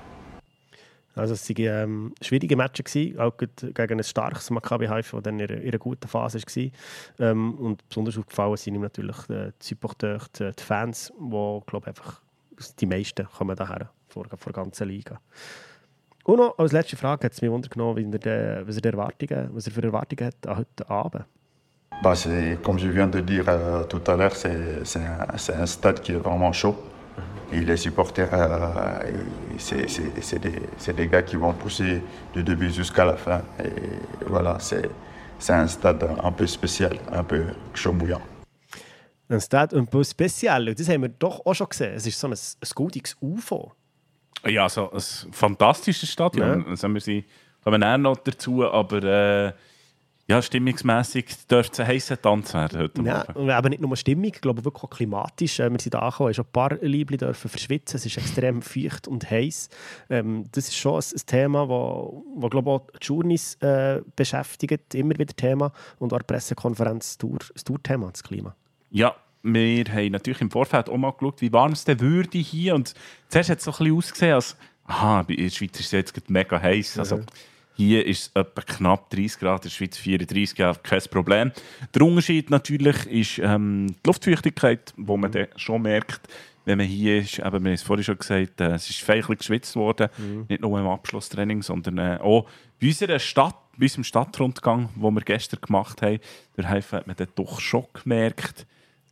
[1.17, 5.41] Also es waren ähm, schwierige Matches, gewesen, auch gegen ein starkes Maccabi Haifa, das in,
[5.41, 6.71] in einer guten Phase war.
[7.31, 11.89] Ähm, und besonders aufgefallen sind ihm natürlich die, die Supporter, die, die Fans, die, glaube
[11.89, 12.23] einfach
[12.81, 15.21] die meisten kommen daher vor, vor der ganzen Liga.
[16.25, 19.83] Und noch als letzte Frage hat es mich wundergenommen, was er, Erwartungen, was er für
[19.83, 21.25] Erwartungen hat an heute Abend.
[22.03, 22.15] Bah
[22.63, 26.17] comme je viens de dire euh, tout à l'heure, c'est un, un, stade qui est
[26.17, 26.77] vraiment chaud.
[27.53, 29.01] Et les supporters, euh,
[29.59, 32.01] c'est des, des, gars qui vont pousser
[32.33, 33.43] du début jusqu'à la fin.
[33.63, 38.23] Et voilà, c'est un stade un peu spécial, un peu chaud bouillant.
[39.29, 40.75] Ein Stade un peu spécial.
[40.75, 41.95] Das haben wir doch auch schon gesehen.
[41.95, 43.73] Es ist so ein, ein goldiges UFO.
[44.47, 45.01] Ja, so ein
[45.33, 46.63] fantastisches Stadion.
[46.63, 46.67] Ja.
[46.67, 47.25] Also wir sind,
[47.63, 49.53] kommen auch noch dazu, aber äh,
[50.31, 53.51] ja, stimmungsmässig dürfte es ein heißer Tanz werden heute ja, Morgen.
[53.51, 55.59] Aber nicht nur Stimmung, ich glaube wirklich auch klimatisch.
[55.59, 57.97] Äh, wir sind angekommen, schon ein paar Liebli dürfen verschwitzen.
[57.97, 59.69] Es ist extrem feucht und heiß.
[60.09, 64.03] Ähm, das ist schon ein, ein Thema, das wo, wo, glaube auch die Journeys äh,
[64.15, 65.73] beschäftigt, immer wieder Thema.
[65.99, 68.55] Und auch die Pressekonferenz das Tourthema, das Klima.
[68.91, 72.75] Ja, wir haben natürlich im Vorfeld auch mal geschaut, wie warm es denn würde hier.
[72.75, 72.95] Und
[73.29, 76.31] zuerst hat es so ein bisschen ausgesehen, als aha, in der Schweiz ist es jetzt
[76.31, 76.99] mega heiß.
[76.99, 77.27] Also, mhm.
[77.81, 81.51] Hier ist es etwa knapp 30 Grad, in der Schweiz 34 Grad, kein Problem.
[81.95, 86.29] Der Unterschied natürlich ist ähm, die Luftfeuchtigkeit, wo man dann schon merkt,
[86.67, 89.39] wenn man hier ist, eben, wir haben es vorhin schon gesagt, äh, es ist feierlich
[89.39, 90.45] geschwitzt worden, mhm.
[90.51, 92.47] nicht nur im Abschlusstraining, sondern äh, auch
[92.79, 96.19] bei unserer Stadt, bei unserem Stadtrundgang, den wir gestern gemacht haben,
[96.59, 98.67] der hat man dann doch schon gemerkt,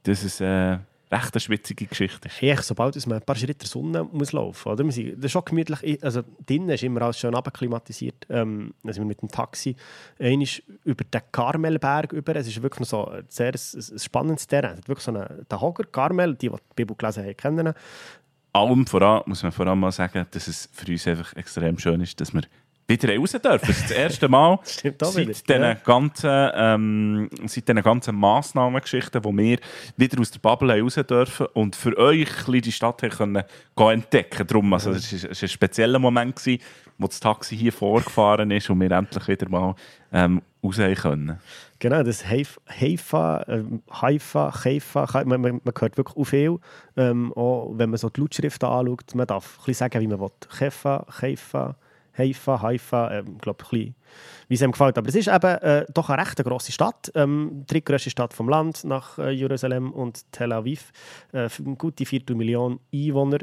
[0.09, 0.79] dass es äh,
[1.11, 2.41] recht eine schwitzige Geschichte ist.
[2.41, 4.97] Ja, sobald man ein paar Schritte der Sonne muss laufen muss.
[4.97, 6.03] Das ist schon gemütlich.
[6.03, 8.27] Also, drinnen ist immer alles schön abklimatisiert.
[8.31, 9.77] Ähm, also mit dem Taxi
[10.19, 10.47] einmal
[10.85, 12.37] über den Karmelberg über.
[12.37, 14.73] Es ist wirklich so ein sehr ein, spannendes Terrain.
[14.73, 17.75] Es hat wirklich so einen Hocker, Karmel, die, die die Bibel gelesen haben, kennen.
[18.53, 22.01] Allem voran muss man vor allem mal sagen, dass es für uns einfach extrem schön
[22.01, 22.43] ist, dass wir
[22.89, 23.75] wieder raus dürfen.
[23.83, 25.75] Das erste Mal seit diesen ja.
[25.75, 29.59] ganzen, ähm, seit diesen ganzen Massnahmengeschichten, die wir
[29.97, 33.45] wieder aus der Bubble raus dürfen und für euch die Stadt können
[33.77, 36.63] entdecken Darum, also, es war ein spezieller Moment, gewesen,
[36.97, 39.75] wo das Taxi hier vorgefahren ist und wir endlich wieder mal
[40.13, 41.39] ähm, raus können.
[41.79, 46.59] Genau, das Haifa, ähm, Haifa, Haifa, man, man, man hört wirklich auch viel.
[46.97, 50.21] Ähm, auch wenn man so die Lautschrift anschaut, man darf ein bisschen sagen, wie man
[50.21, 50.31] will.
[50.59, 51.77] Haifa, Haifa,
[52.19, 53.93] Haifa, Haifa, äh, glaube ich,
[54.49, 54.99] wie es ihm gefällt.
[54.99, 58.49] Aber es ist eben äh, doch eine recht grosse Stadt, ähm, die drittgrößte Stadt vom
[58.49, 60.93] Land nach äh, Jerusalem und Tel Aviv.
[61.33, 63.39] Äh, gute Viertelmillion Einwohner.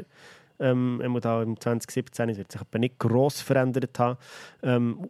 [0.58, 4.18] Ähm, da im 2017 wird sich aber nicht gross verändert haben.
[4.62, 5.08] Ähm,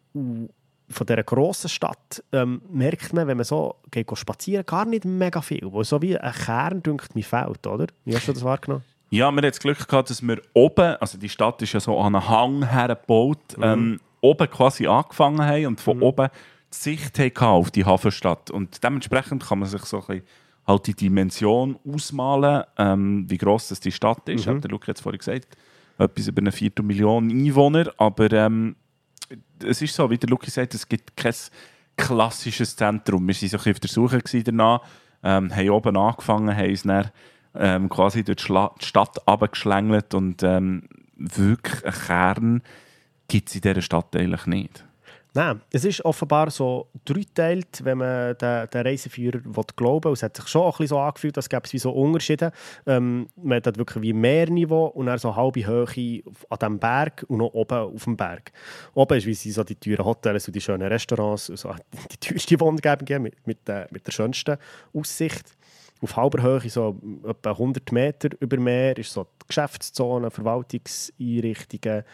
[0.88, 5.40] von dieser grossen Stadt ähm, merkt man, wenn man so geht spazieren, gar nicht mega
[5.42, 5.62] viel.
[5.72, 7.86] Wo so wie ein Kern, denkt mir, fehlt, oder?
[8.04, 8.84] Wie hast du das wahrgenommen?
[9.10, 11.98] Ja, wir hatten das Glück gehabt, dass wir oben, also die Stadt ist ja so
[11.98, 13.62] an einen Hang hergebaut, mhm.
[13.62, 16.02] ähm, oben quasi angefangen haben und von mhm.
[16.02, 16.28] oben
[16.72, 18.50] die Sicht hatten auf die Hafenstadt.
[18.50, 20.22] Und dementsprechend kann man sich so ein bisschen
[20.66, 24.46] halt die Dimension ausmalen, ähm, wie gross das die Stadt ist.
[24.46, 24.56] Mhm.
[24.56, 25.56] Hat der Luke jetzt vorhin gesagt,
[25.98, 27.92] etwas über eine Viertelmillion Einwohner.
[27.98, 28.76] Aber ähm,
[29.64, 31.34] es ist so, wie der Luke sagt, es gibt kein
[31.96, 33.26] klassisches Zentrum.
[33.26, 34.80] Wir waren so ein bisschen auf der Suche danach,
[35.22, 37.10] ähm, haben oben angefangen, haben es dann
[37.58, 42.62] ähm, quasi durch die Stadt abgeschlängelt und ähm, wirklich einen Kern
[43.28, 44.84] gibt es in dieser Stadt eigentlich nicht.
[45.36, 49.38] Nein, es ist offenbar so dreiteilt, wenn man den, den Reiseführer
[49.76, 50.12] glauben will.
[50.14, 52.52] Es hat sich schon ein bisschen so angefühlt, als gäbe es wie so Unterschiede.
[52.86, 57.36] Ähm, man hat wirklich wie Meerniveau und dann so halbe Höhe an diesem Berg und
[57.36, 58.50] noch oben auf dem Berg.
[58.94, 61.74] Oben ist wie so die teuren Hotels und die schönen Restaurants, so
[62.12, 64.56] die teuerste Wohngebung mit, mit, der, mit der schönsten
[64.94, 65.54] Aussicht
[66.02, 72.04] auf halber Höhe, so etwa 100 Meter über Meer, ist so die Geschäftszone, Verwaltungseinrichtungen,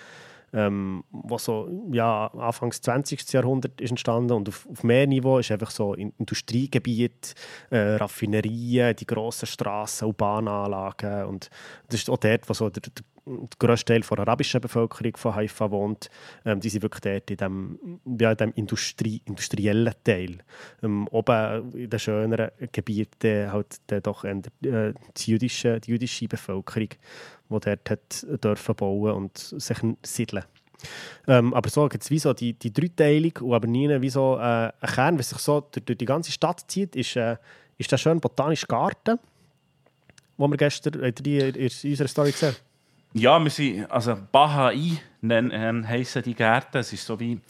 [0.55, 3.33] ähm, was so ja, Anfangs 20.
[3.33, 7.35] Jahrhundert ist entstanden und auf, auf Meerniveau ist einfach so Industriegebiet,
[7.71, 11.49] äh, Raffinerien, die grossen Straßen und Bahnanlagen und
[11.89, 15.35] das ist auch dort, wo so der, der der grösste Teil der arabischen Bevölkerung von
[15.35, 16.11] Haifa wohnt,
[16.45, 20.39] ähm, die sind wirklich dort in dem, ja, in dem Industrie, industriellen Teil.
[20.83, 27.61] Ähm, oben in den schöneren Gebieten halt doch äh, die, jüdische, die jüdische Bevölkerung, die
[27.61, 30.45] dort hat dürfen bauen und sich siedeln
[31.29, 34.37] Ähm, aber so gibt es wie so die, die Dreiteilung und aber nie wie so
[34.37, 37.37] äh, ein Kern, was sich so durch, durch, die ganze Stadt zieht, ist, äh,
[37.79, 39.21] ist der schöne botanische Garten,
[40.37, 42.57] wo wir gestern in, in unserer Story gesehen
[43.15, 46.79] Ja, wir sind, also Bahai ähm, heissen die Gärten.
[46.79, 47.41] Es ist so wie,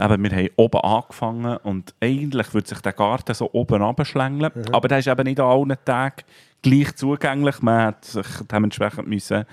[0.00, 4.52] eben, wir haben oben angefangen und eigentlich würde sich der Garten so oben abschlängeln.
[4.54, 4.74] Mhm.
[4.74, 6.24] Aber der ist eben nicht an allen Tagen
[6.60, 7.62] gleich zugänglich.
[7.62, 9.44] Man hat sich dementsprechend müssen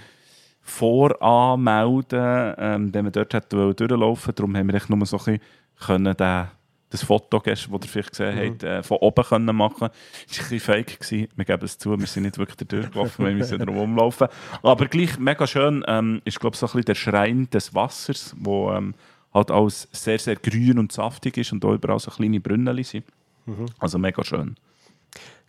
[0.61, 5.41] voranmelden, ähm, wenn man dort hätte durchlaufen Darum haben wir nur so ein bisschen
[5.79, 6.47] können den,
[6.89, 8.49] das Foto, das ihr vielleicht gesehen mhm.
[8.49, 9.91] habt, äh, von oben können machen können.
[10.27, 10.99] Das war ein bisschen fake.
[10.99, 11.27] Gewesen.
[11.35, 14.27] Wir geben es zu, wir sind nicht wirklich durchgelaufen, wir müssen darum umlaufen.
[14.63, 18.35] Aber gleich mega schön ähm, ist, glaube ich, so ein bisschen der Schrein des Wassers,
[18.39, 18.95] wo ähm,
[19.33, 23.05] halt alles sehr, sehr grün und saftig ist und da überall so kleine Brunnen sind.
[23.45, 23.67] Mhm.
[23.77, 24.55] Also mega schön.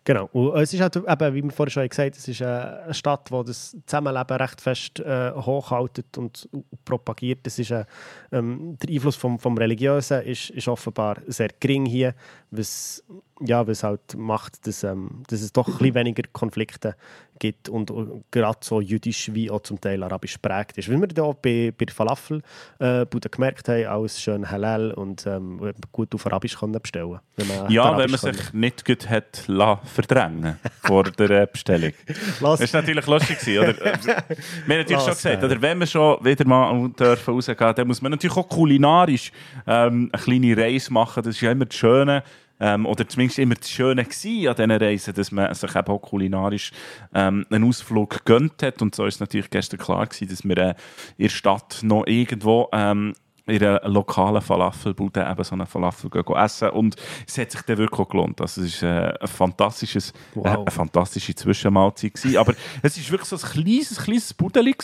[0.03, 0.29] Genau.
[0.33, 3.29] Und es ist halt, eben, wie wir vorhin schon gesagt haben, es ist eine Stadt,
[3.29, 7.39] die das Zusammenleben recht fest äh, hochhaltet und, und, propagiert.
[7.43, 7.85] Das ist, äh,
[8.31, 12.15] ähm, der Einfluss vom, vom Religiösen ist, ist offenbar sehr gering hier,
[12.49, 13.03] was
[13.45, 16.95] ja, was halt macht, dass, ähm, dass es doch ein bisschen weniger Konflikte
[17.41, 17.93] gibt und äh,
[18.29, 20.89] gerade so jüdisch wie auch zum Teil arabisch prägt ist.
[20.89, 22.41] Wie wir da bei, bei der Falafel
[22.79, 27.97] äh, gemerkt haben, alles schön halal und ähm, gut auf Arabisch können bestellen wenn Ja,
[27.97, 28.35] wenn man können.
[28.35, 29.45] sich nicht gut hat
[29.83, 31.93] verdrängen vor der äh, Bestellung.
[32.41, 33.75] das ist natürlich lustig oder?
[33.75, 34.23] wir haben
[34.67, 38.37] natürlich schon gesagt, oder wenn man schon wieder mal dürfen rausgehen, dann muss man natürlich
[38.37, 39.31] auch kulinarisch
[39.65, 41.23] ähm, eine kleine Reise machen.
[41.23, 42.23] Das ist ja immer das Schöne
[42.61, 45.99] ähm, oder zumindest immer das Schöne gewesen an diesen Reisen, dass man sich eben auch
[45.99, 46.71] kulinarisch
[47.13, 48.81] ähm, einen Ausflug gönnt hat.
[48.81, 50.75] Und so ist es natürlich gestern klar gewesen, dass wir äh,
[51.17, 53.13] in der Stadt noch irgendwo ähm,
[53.47, 56.95] in einer lokalen Falafelbude eben so einen Falafel essen und
[57.27, 58.39] es hat sich dann wirklich gelohnt.
[58.39, 60.45] Also es war äh, ein fantastisches, wow.
[60.45, 62.37] äh, eine fantastische Zwischenmahlzeit gewesen.
[62.37, 64.75] aber es war wirklich so ein kleines, kleines Budeli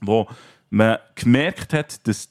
[0.00, 0.26] wo
[0.70, 2.30] man gemerkt hat, dass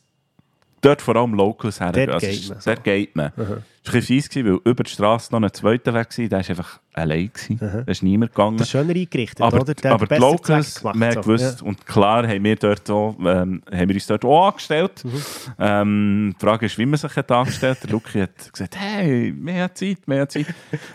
[0.81, 2.07] dort vor allem Locals hergehen.
[2.07, 2.59] Dort, also, geht man.
[2.65, 3.31] Dort geht man.
[3.35, 3.63] Mhm.
[3.83, 6.49] Es war ein bisschen weil über die Straße noch ein zweiter Weg war, der war
[6.49, 7.31] einfach allein.
[7.47, 7.59] Mhm.
[7.59, 8.57] Da ist niemand gegangen.
[8.57, 9.73] Das ist schöner eingerichtet, aber, oder?
[9.73, 11.67] Der aber die Locals, wir haben gewusst, ja.
[11.67, 15.03] und klar haben wir, dort auch, ähm, haben wir uns dort auch angestellt.
[15.03, 15.21] Mhm.
[15.59, 17.89] Ähm, die Frage ist, wie man sich hat angestellt hat.
[17.89, 20.47] Luki hat gesagt, hey, mehr Zeit, mehr Zeit.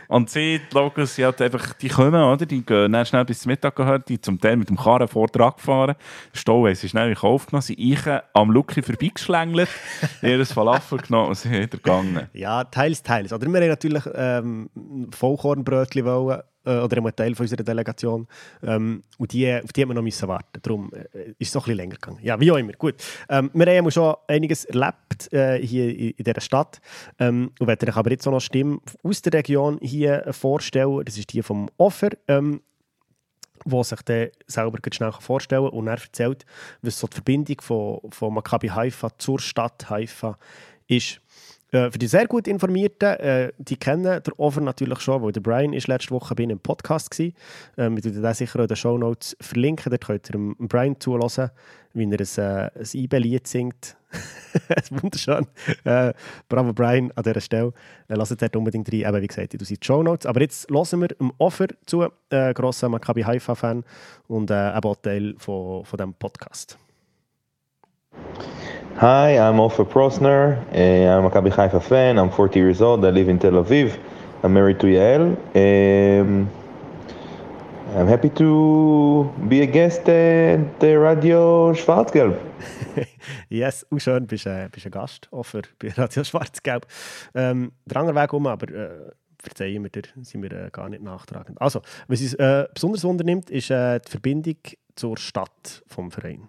[0.08, 2.44] und sie, die Locals, die, halt einfach, die kommen, oder?
[2.46, 5.56] die gehen dann schnell bis zum Mittag gehört, die zum Teil mit dem Karren Vortrag
[5.56, 5.94] gefahren.
[6.32, 9.68] Stau haben sie schnell in Kauf genommen, sie eichen am Luki vorbeigeschlängelt,
[10.22, 12.28] ihr Falafel genommen und sind wieder gegangen.
[12.32, 13.32] Ja, teils, teils.
[13.32, 14.68] Oder wir haben natürlich ähm,
[15.12, 18.26] Vollkornbrötchen wollen, äh, oder ein Teil von unserer Delegation.
[18.62, 20.60] Ähm, und die, auf die haben wir noch warten.
[20.60, 22.18] Darum äh, ist es noch ein länger gegangen.
[22.22, 22.72] Ja, wie auch immer.
[22.72, 22.96] Gut.
[23.28, 26.80] Ähm, wir haben schon einiges erlebt äh, hier in, dieser Stadt.
[27.18, 31.04] Ähm, und werde euch aber jetzt noch Stimmen aus der Region hier vorstellen.
[31.04, 32.10] Das ist die vom Offer.
[32.28, 32.60] Ähm,
[33.66, 36.44] wo sich dann selber schnell vorstellen kann und er erzählt,
[36.82, 40.36] was so die Verbindung von, von Maccabi Haifa zur Stadt Haifa
[40.86, 41.20] ist.
[41.74, 45.40] Äh, für die sehr gut Informierten, äh, die kennen der Over natürlich schon, weil der
[45.40, 47.26] Brian ist letzte Woche bei einem Podcast war.
[47.76, 49.90] Ähm, wir werden den sicher in den Show Notes verlinken.
[49.90, 51.50] Dort könnt ihr dem Brian zulassen,
[51.92, 53.96] wie er ein, äh, ein IB-Lied singt.
[54.90, 55.48] Wunderschön.
[55.82, 56.12] Äh,
[56.48, 57.72] bravo Brian an dieser Stelle.
[58.06, 59.00] Äh, lasst dort unbedingt rein.
[59.00, 60.26] Eben, wie gesagt, du siehst Show Notes.
[60.26, 63.82] Aber jetzt hören wir dem Offer zu, äh, grosser Maccabi Haifa-Fan
[64.28, 66.78] und äh, eben auch Teil von, von diesem Podcast.
[68.98, 70.56] Hi, I'm Ofer Prosner.
[70.72, 72.16] Uh, I'm a Maccabi Haifa fan.
[72.16, 73.04] I'm 40 years old.
[73.04, 73.98] I live in Tel Aviv.
[74.44, 75.36] I'm married to Yael.
[75.56, 76.48] Um,
[77.96, 82.38] I'm happy to be a guest at the Radio Schwarzgelb.
[83.48, 86.86] yes, auch schön, bist, äh, bist ein Gast Ofer bei Radio Schwarzgelb.
[87.34, 89.10] Ähm, der andere Weg um, aber äh,
[89.42, 91.60] verzeihen wir dir, sind wir äh, gar nicht nachtragend.
[91.60, 94.58] Also, was uns äh, besonders wundernimmt, ist äh, die Verbindung
[94.94, 96.48] zur Stadt vom Verein.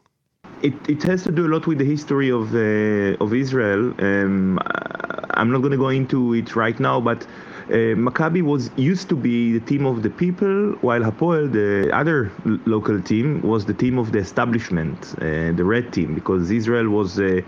[0.62, 3.94] It, it has to do a lot with the history of uh, of Israel.
[4.00, 4.60] Um,
[5.32, 7.28] I'm not going to go into it right now, but
[7.70, 12.32] uh, Maccabi was used to be the team of the people, while Hapoel, the other
[12.66, 17.20] local team, was the team of the establishment, uh, the red team, because Israel was
[17.20, 17.44] a,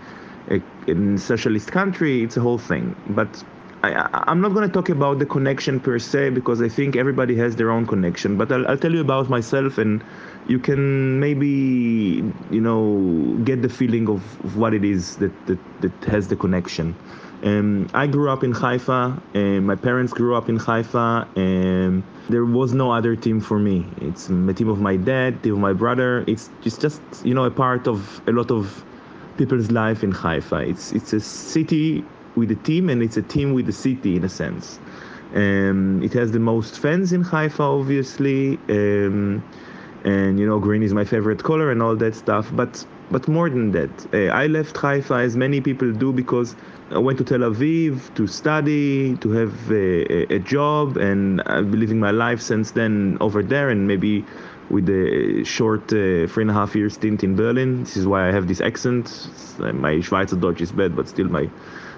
[0.50, 2.22] a, a socialist country.
[2.22, 3.44] It's a whole thing, but.
[3.80, 7.36] I, am not going to talk about the connection per se because I think everybody
[7.36, 8.36] has their own connection.
[8.36, 10.02] But I'll, I'll tell you about myself and
[10.48, 15.58] you can maybe you know get the feeling of, of what it is that, that,
[15.80, 16.96] that has the connection.
[17.44, 19.22] Um, I grew up in Haifa.
[19.34, 21.28] and my parents grew up in Haifa.
[21.36, 23.86] and there was no other team for me.
[24.00, 26.24] It's a team of my dad, team of my brother.
[26.26, 28.84] It's just, just you know a part of a lot of
[29.36, 30.56] people's life in Haifa.
[30.56, 34.24] It's it's a city with a team, and it's a team with a city in
[34.24, 34.78] a sense.
[35.34, 38.58] Um, it has the most fans in Haifa, obviously.
[38.68, 39.42] Um,
[40.04, 43.48] and you know green is my favorite color and all that stuff but but more
[43.48, 43.90] than that.
[44.12, 46.54] Uh, I left Haifa as many people do because
[46.90, 51.80] I went to Tel Aviv to study, to have a, a job, and I've been
[51.80, 54.24] living my life since then over there, and maybe
[54.70, 57.84] with a short uh, three and a half year stint in Berlin.
[57.84, 59.28] This is why I have this accent.
[59.58, 61.48] My Schweizer Deutsch is bad, but still my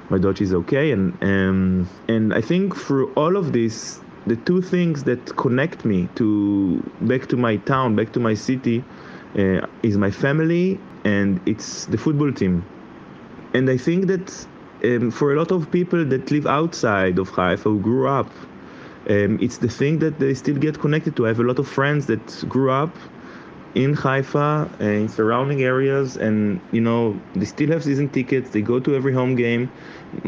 [0.08, 0.92] my Deutsch is okay.
[0.92, 6.09] And um, and I think through all of this, the two things that connect me
[6.16, 8.85] to back to my town, back to my city,
[9.38, 12.64] uh, is my family and it's the football team.
[13.54, 14.46] And I think that
[14.85, 18.30] um, for a lot of people that live outside of Haifa who grew up,
[19.09, 21.24] um, it's the thing that they still get connected to.
[21.24, 22.94] I have a lot of friends that grew up
[23.74, 28.50] in Haifa uh, in surrounding areas, and you know they still have season tickets.
[28.50, 29.70] They go to every home game.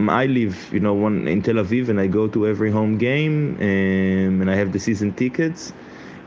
[0.09, 3.57] I live, you know, one in Tel Aviv, and I go to every home game,
[3.61, 5.73] um, and I have the season tickets.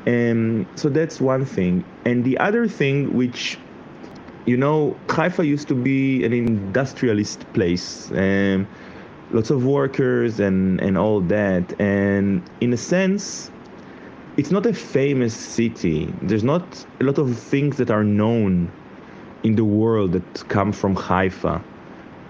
[0.07, 1.83] Um, so that's one thing.
[2.05, 3.57] And the other thing, which
[4.45, 8.67] you know, Haifa used to be an industrialist place, um,
[9.31, 11.79] lots of workers and, and all that.
[11.81, 13.49] And in a sense,
[14.37, 16.13] it's not a famous city.
[16.21, 18.71] There's not a lot of things that are known
[19.43, 21.63] in the world that come from Haifa.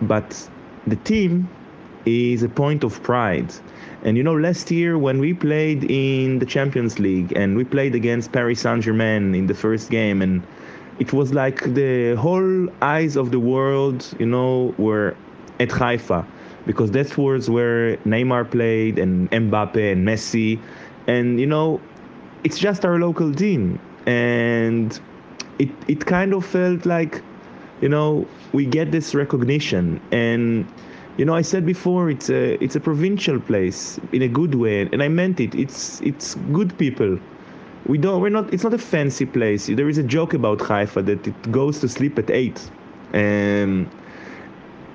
[0.02, 0.50] But
[0.86, 1.50] the team
[2.06, 3.52] is a point of pride.
[4.04, 7.96] And you know, last year when we played in the Champions League and we played
[7.96, 10.44] against Paris Saint Germain in the first game, and
[11.00, 15.16] it was like the whole eyes of the world, you know, were
[15.60, 16.26] at Haifa
[16.68, 20.60] because that's where Neymar played and Mbappe and Messi,
[21.08, 21.80] and you know,
[22.46, 25.00] it's just our local team, and
[25.60, 27.22] it it kind of felt like,
[27.82, 30.00] you know, we get this recognition.
[30.12, 30.66] And.
[31.18, 34.82] You know, I said before it's a it's a provincial place in a good way,
[34.82, 35.56] and I meant it.
[35.56, 37.18] It's it's good people.
[37.86, 39.68] We don't we're not it's not a fancy place.
[39.68, 42.70] There is a joke about haifa that it goes to sleep at 8
[43.14, 43.90] and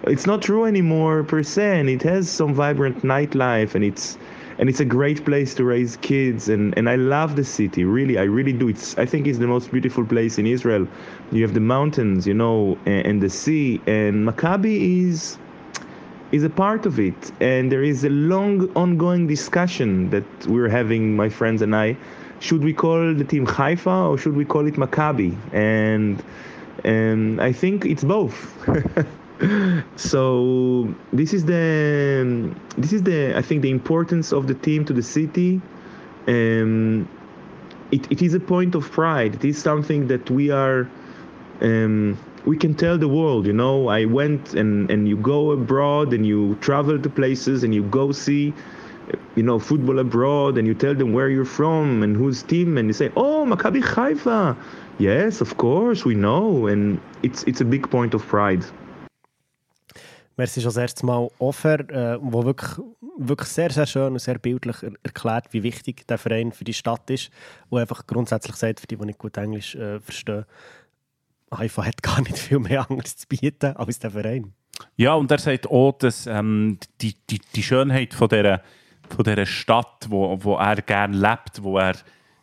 [0.05, 1.81] it's not true anymore per se.
[1.81, 3.75] And it has some vibrant nightlife.
[3.75, 4.19] And it's
[4.61, 8.19] and it's a great place to raise kids and and I love the city really
[8.19, 10.87] I really do it's I think it's the most beautiful place in Israel
[11.33, 15.39] you have the mountains you know and, and the sea and Maccabi is
[16.31, 21.17] is a part of it and there is a long ongoing discussion that we're having
[21.17, 21.97] my friends and I
[22.41, 25.37] should we call the team Haifa or should we call it Maccabi?
[25.53, 26.23] And
[26.85, 28.35] and I think it's both.
[29.97, 34.93] so this is the this is the I think the importance of the team to
[34.93, 35.61] the city.
[36.27, 37.09] Um,
[37.91, 39.35] it, it is a point of pride.
[39.35, 40.89] It is something that we are
[41.61, 43.47] um, we can tell the world.
[43.47, 47.75] You know, I went and and you go abroad and you travel to places and
[47.75, 48.53] you go see
[49.37, 52.89] you know, football abroad and you tell them where you're from and whose team and
[52.89, 54.57] you say, oh, Maccabi Haifa.
[54.99, 56.67] Yes, of course, we know.
[56.67, 58.65] And it's, it's a big point of pride.
[60.41, 62.71] Merci schon das erste Mal Offer, äh, wo wirklich,
[63.19, 67.11] wirklich sehr, sehr schön und sehr bildlich erklärt, wie wichtig der Verein für die Stadt
[67.11, 67.31] ist.
[67.69, 70.47] Und einfach grundsätzlich sagt, für die, die nicht gut Englisch äh, verstehen,
[71.55, 74.55] Haifa hat gar nicht viel mehr anderes zu bieten als der Verein.
[74.97, 78.63] Ja, und er sagt auch, dass ähm, die, die, die Schönheit von dieser
[79.15, 81.97] von dieser Stadt, wo, wo er gerne lebt, wo er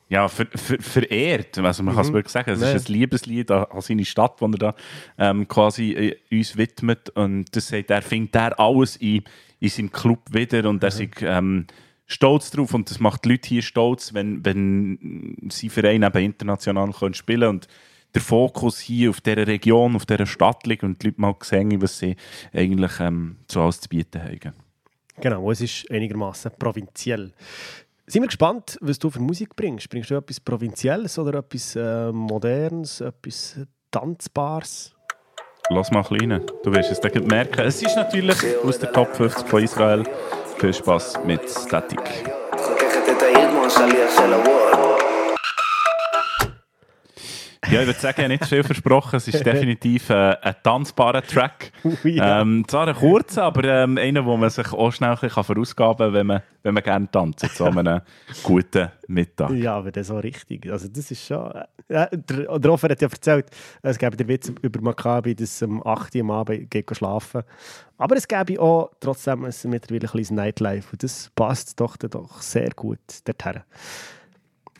[0.09, 1.57] ja, ver, ver, verehrt.
[1.57, 1.97] Also man mhm.
[1.97, 2.51] kann es wirklich sagen.
[2.51, 2.73] Es nee.
[2.73, 4.75] ist ein Liebeslied an, seine Stadt, das er da
[5.17, 7.09] ähm, quasi äh, uns widmet.
[7.11, 9.23] Und das sagt, er findet er alles in,
[9.59, 11.01] in seinem Club wieder und er mhm.
[11.01, 11.67] ist ähm,
[12.05, 16.91] stolz drauf und das macht die Leute hier stolz, wenn, wenn sie Verein eben international
[16.91, 17.55] können spielen können.
[17.55, 17.67] Und
[18.13, 21.81] der Fokus hier auf dieser Region, auf dieser Stadt liegt und die Leute mal sehen,
[21.81, 22.15] was sie
[22.53, 24.53] eigentlich ähm, so alles zu bieten haben.
[25.19, 27.33] Genau, es ist einigermaßen provinziell.
[28.09, 29.89] Sind wir gespannt, was du für Musik bringst?
[29.89, 33.59] Bringst du etwas Provinzielles oder etwas äh, Modernes, etwas
[33.91, 34.95] Tanzbares?
[35.69, 36.41] Lass mal rein.
[36.63, 37.59] Du wirst es dann merken.
[37.65, 40.05] Es ist natürlich aus der Top 50 von Israel.
[40.57, 41.99] Viel Spaß mit Static.
[47.69, 49.17] Ja, ich würde sagen, habe nicht viel versprochen.
[49.17, 51.73] Es ist definitiv äh, ein tanzbarer Track.
[52.05, 52.41] ja.
[52.41, 56.13] ähm, zwar ein kurzer, aber ähm, einer, wo man sich auch schnell kann verausgaben kann,
[56.13, 57.99] wenn man, wenn man gerne tanzt, so einem
[58.43, 59.51] guten Mittag.
[59.51, 60.71] Ja, aber das so richtig.
[60.71, 61.51] Also das ist schon...
[61.89, 63.47] Äh, der, der Offer hat ja erzählt,
[63.81, 67.43] es gäbe den Witz über Maccabi, dass um 8 Uhr am Abend geht schlafen
[67.97, 72.41] Aber es gäbe auch trotzdem ein mittlerweile ein kleines Nightlife und das passt doch, doch
[72.41, 73.61] sehr gut dorthin.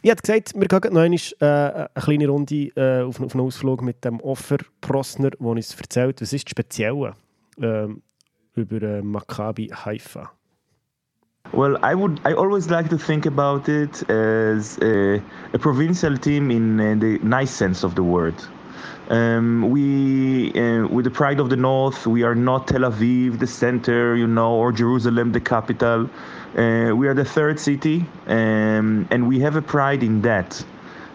[0.07, 3.43] Ich habe gesagt, wir gehen noch einmal, äh, eine kleine Runde äh, auf, auf einen
[3.43, 7.13] Ausflug mit dem Offer Prosner, der uns erzählt, was ist das Spezielle
[7.59, 7.87] äh,
[8.55, 10.31] über äh, Maccabi Haifa.
[11.51, 12.21] Well, I would.
[12.25, 15.21] I always like to think about it as a,
[15.53, 18.35] a provincial team in uh, the nice sense of the word.
[19.09, 23.47] Um, we, uh, with the pride of the North, we are not Tel Aviv, the
[23.47, 26.09] center, you know, or Jerusalem, the capital.
[26.57, 30.63] Uh, we are the third city, um, and we have a pride in that.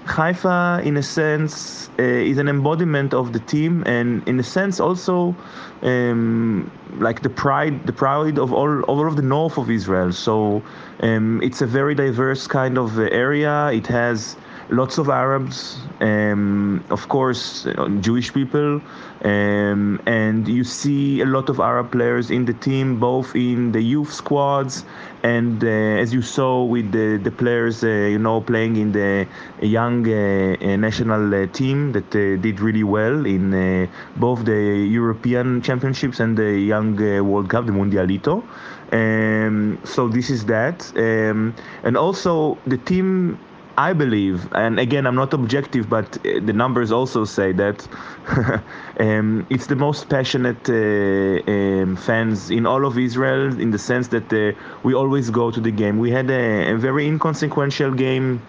[0.07, 4.81] Haifa, in a sense, uh, is an embodiment of the team, and in a sense
[4.81, 5.35] also
[5.83, 10.13] um, like the pride, the pride of all, all of the north of Israel.
[10.13, 10.63] So
[11.01, 13.71] um, it's a very diverse kind of area.
[13.73, 14.37] It has
[14.71, 17.67] lots of Arabs, um, of course,
[18.01, 18.81] Jewish people,
[19.25, 23.83] um, and you see a lot of Arab players in the team, both in the
[23.83, 24.85] youth squads
[25.23, 29.27] and uh, as you saw with the, the players, uh, you know, playing in the
[29.61, 36.19] young uh, uh national uh, team that did really well in both the European Championships
[36.19, 38.43] and the Young World Cup, the Mundialito.
[38.93, 43.39] Um, so this is that, um, and also the team
[43.79, 47.89] I believe, and again, I'm not objective, but uh, the numbers also say that
[49.01, 54.09] um, it's the most passionate uh, um, fans in all of Israel, in the sense
[54.09, 54.53] that uh,
[54.83, 55.99] we always go to the game.
[55.99, 58.43] We had a, a very inconsequential game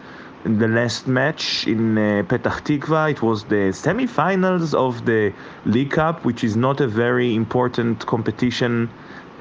[0.44, 3.12] in the last match in uh, Petah Tikva.
[3.12, 5.34] It was the semi-finals of the
[5.66, 8.90] League Cup, which is not a very important competition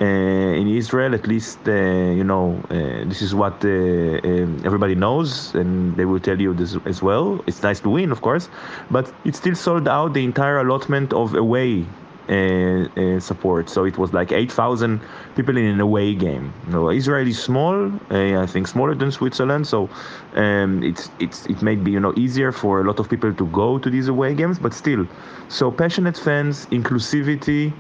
[0.05, 5.97] in Israel, at least, uh, you know, uh, this is what um, everybody knows, and
[5.97, 7.43] they will tell you this as well.
[7.47, 8.49] It's nice to win, of course,
[8.91, 11.87] but it still sold out the entire allotment of away
[12.29, 13.69] uh, uh, support.
[13.69, 15.01] So it was like 8,000
[15.35, 16.53] people in an away game.
[16.67, 19.91] You know, Israel is small, uh, I think smaller than Switzerland, so
[20.37, 23.47] um, it's it's it may be you know easier for a lot of people to
[23.47, 25.07] go to these away games, but still,
[25.49, 27.73] so passionate fans, inclusivity.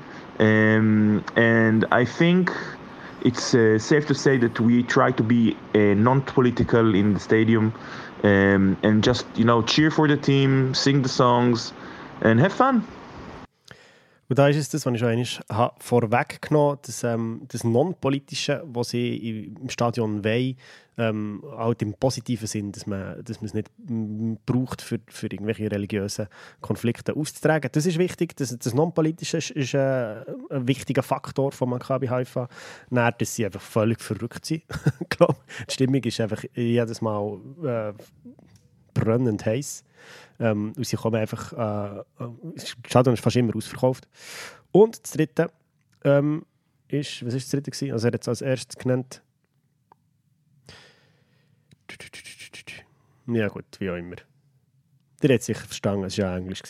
[0.42, 2.50] Um, and I think
[3.20, 7.72] it's uh, safe to say that we try to be uh, non-political in the stadium
[8.24, 11.72] um, and just you know cheer for the team, sing the songs,
[12.22, 12.84] and have fun.
[14.32, 18.62] Und da ist es das, was ich schon einmal vorweggenommen habe, das, ähm, das Non-Politische,
[18.64, 20.56] was sie im Stadion wollen,
[20.96, 23.70] ähm, halt im positiven Sinn, dass man, dass man es nicht
[24.46, 26.28] braucht, für, für irgendwelche religiösen
[26.62, 27.68] Konflikte auszutragen.
[27.72, 32.48] Das ist wichtig, das, das Non-Politische ist, ist ein, ein, wichtiger Faktor von Maccabi Haifa.
[32.88, 34.62] Dann, dass sie einfach völlig verrückt sind.
[35.20, 37.92] die Stimmung ist einfach jedes Mal äh,
[38.94, 39.84] brennend heiß.
[40.40, 42.74] Ähm, und sie kommen einfach, äh, äh das
[43.06, 44.08] ist fast immer ausverkauft.
[44.72, 45.50] Und das dritte
[46.04, 46.44] ähm,
[46.88, 47.92] ist, was ist das dritte gewesen?
[47.92, 49.22] Also er hat es als erstes genannt.
[53.28, 54.16] Ja gut, wie auch immer.
[55.22, 56.62] Der hat sich verstanden, es war ja Englisch.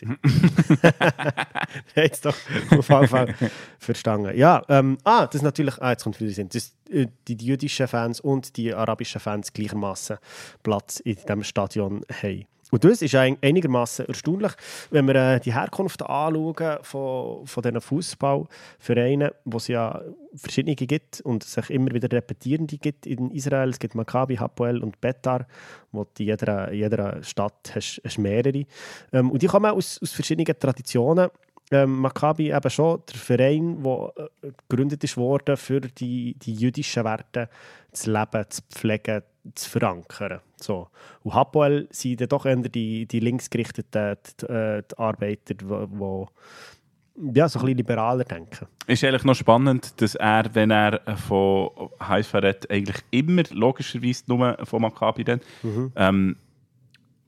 [1.95, 2.37] er hat es doch
[2.71, 3.35] auf jeden Fall
[3.79, 4.37] verstanden.
[4.37, 7.89] Ja, ähm, ah, das ist natürlich, ah, jetzt kommt wieder Sinn, dass äh, die jüdischen
[7.89, 10.19] Fans und die arabischen Fans gleichermaßen
[10.63, 12.47] Platz in diesem Stadion haben.
[12.73, 14.53] Und das ist einigermaßen erstaunlich,
[14.91, 20.01] wenn wir äh, die Herkunft anschauen von, von diesen Fußballvereinen, wo es ja
[20.35, 23.69] verschiedene gibt und sich immer wieder repetierende gibt in Israel.
[23.69, 25.47] Es gibt Maccabi, Hapoel und Betar,
[25.91, 28.65] wo in jeder, jeder Stadt hast, hast mehrere.
[29.13, 31.29] Ähm, und die kommen aus, aus verschiedenen Traditionen
[31.73, 34.13] ähm, Maccabi eben schon der Verein, der
[34.43, 37.51] äh, gegründet worden, für die, die jüdischen Werte
[37.93, 39.23] zu leben, zu pflegen,
[39.55, 40.41] zu verankern.
[40.63, 40.89] So.
[41.23, 45.65] Und Hapoel sind dann doch eher die, die linksgerichteten die, äh, die Arbeiter, die
[47.35, 48.67] ja, so ein bisschen liberaler denken.
[48.87, 54.57] Ist eigentlich noch spannend, dass er, wenn er von Haifa redet, eigentlich immer logischerweise nur
[54.65, 55.45] von Maccabi redet.
[55.63, 55.93] Mhm.
[55.95, 56.37] Ähm,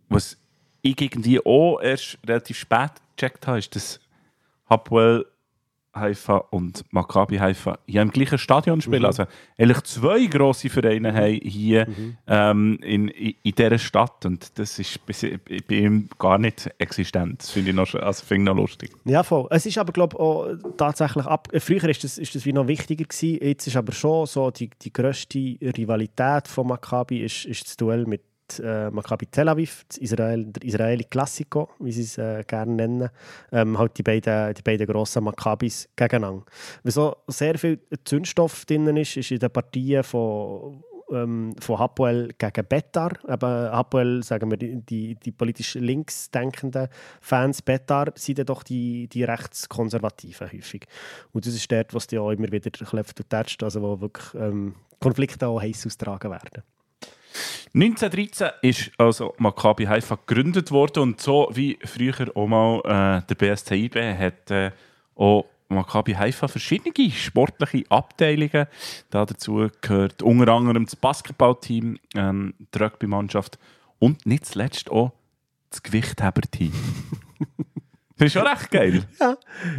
[0.08, 0.38] was
[0.82, 4.00] ich irgendwie auch erst relativ spät gecheckt habe, ist, dass
[4.68, 5.26] Hapoel
[5.94, 9.02] Haifa und Maccabi Haifa hier im gleichen Stadion spielen.
[9.02, 9.06] Mhm.
[9.06, 9.24] Also
[9.58, 12.16] eigentlich zwei grosse Vereine haben hier mhm.
[12.26, 15.38] ähm, in, in, in dieser Stadt und das ist bei,
[15.68, 17.42] bei ihm gar nicht existent.
[17.42, 18.90] Das finde ich, noch, also find ich noch lustig.
[19.04, 19.46] Ja, voll.
[19.50, 21.48] Es ist aber glaube auch tatsächlich ab...
[21.52, 23.38] Äh, früher ist das, ist das wie noch wichtiger gewesen.
[23.42, 28.06] Jetzt ist aber schon so die, die grösste Rivalität von Maccabi ist, ist das Duell
[28.06, 28.22] mit
[28.62, 33.10] äh, Maccabi Tel Aviv, Israel, der Israeli Classico, wie sie es äh, gerne nennen,
[33.52, 36.44] ähm, halt die beiden, die beiden grossen Maccabis gegeneinander.
[36.82, 42.30] Weil so sehr viel Zündstoff drin ist, ist in den Partien von ähm, von Hapoel
[42.38, 43.12] gegen Betar.
[43.28, 46.88] Eben Hapoel, sagen wir, die, die, die politisch links denkenden
[47.20, 50.86] Fans, Betar sind dann doch die, die rechtskonservativen häufig.
[51.32, 54.34] Und das ist dort, was die auch immer wieder klopft und tätscht, also wo wirklich
[54.34, 56.62] ähm, Konflikte auch heiß austragen werden.
[57.74, 63.34] 1913 ist also Maccabi Haifa gegründet worden und so wie früher auch mal äh, der
[63.34, 64.70] BSTIB hat äh,
[65.16, 68.66] auch Maccabi Haifa verschiedene sportliche Abteilungen.
[69.10, 73.58] Da dazu gehört unter anderem das Basketballteam, ähm, die Rugby-Mannschaft
[73.98, 75.12] und nicht zuletzt auch
[75.70, 76.72] das Gewichtheberteam.
[78.16, 79.02] Das ist schon recht geil.
[79.18, 79.36] ja,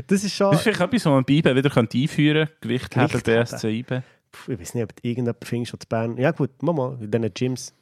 [0.08, 0.52] das ist schon...
[0.52, 2.58] Das ist vielleicht etwas, was man bei IBE wieder einführen könnte.
[2.60, 4.04] Gewicht haben, BSC IBE.
[4.48, 6.18] Ich weiß nicht, ob irgendjemand findest schon zu Bern.
[6.18, 7.74] Ja gut, Mama, in diesen Gyms.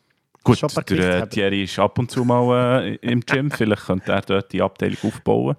[0.43, 3.49] Gut, der Thierry ist ab und zu mal äh, im Gym.
[3.49, 5.55] Vielleicht könnte er dort die Abteilung aufbauen.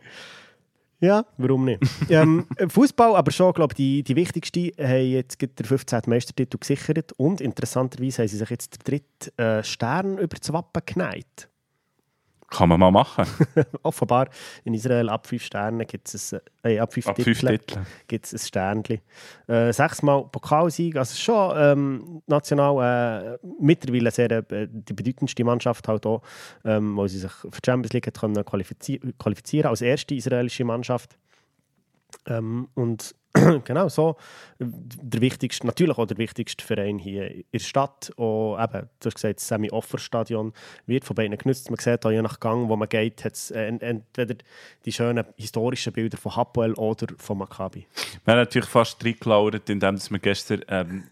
[1.00, 1.82] Ja, warum nicht?
[2.08, 6.02] ähm, Fußball, aber schon, glaube die, die wichtigste, haben jetzt den 15.
[6.06, 10.82] Meistertitel gesichert und interessanterweise haben sie sich jetzt den dritten äh, Stern über das Wappen
[10.86, 11.48] geneigt.
[12.54, 13.26] Kann man mal machen.
[13.82, 14.28] Offenbar
[14.64, 16.32] in Israel ab fünf Sternen gibt es
[16.62, 17.80] äh, ab fünf, ab Titel, fünf Titel.
[18.06, 19.00] Gibt's ein Sternchen.
[19.48, 26.06] Äh, sechsmal Pokalsieg, also schon ähm, national äh, mittlerweile sehr äh, die bedeutendste Mannschaft halt
[26.06, 26.22] auch,
[26.64, 31.18] ähm, wo sie sich für die Champions League können qualifizier qualifizieren als erste israelische Mannschaft.
[32.26, 33.14] Ähm, und
[33.64, 34.16] genau so.
[34.58, 38.12] Der wichtigste, natürlich auch der wichtigste Verein hier in der Stadt.
[38.16, 40.52] Auch, eben, du hast gesagt, das Semi-Offer-Stadion
[40.86, 41.68] wird von beiden genutzt.
[41.68, 44.36] Man sieht auch je nach Gang, wo man geht, hat es äh, entweder
[44.84, 47.86] die schönen historischen Bilder von Hapoel oder von Maccabi.
[48.24, 51.04] Wir haben natürlich fast reingelauert, indem wir gestern ähm,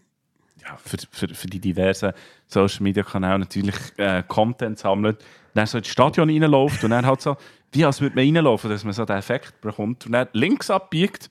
[0.61, 2.13] ja, für, für, für die diversen
[2.47, 5.23] Social-Media-Kanäle natürlich äh, Content sammelt.
[5.53, 7.35] Dann so ins Stadion reinläuft und dann halt so,
[7.73, 11.29] wie als würde man reinlaufen, dass man so den Effekt bekommt und dann links abbiegt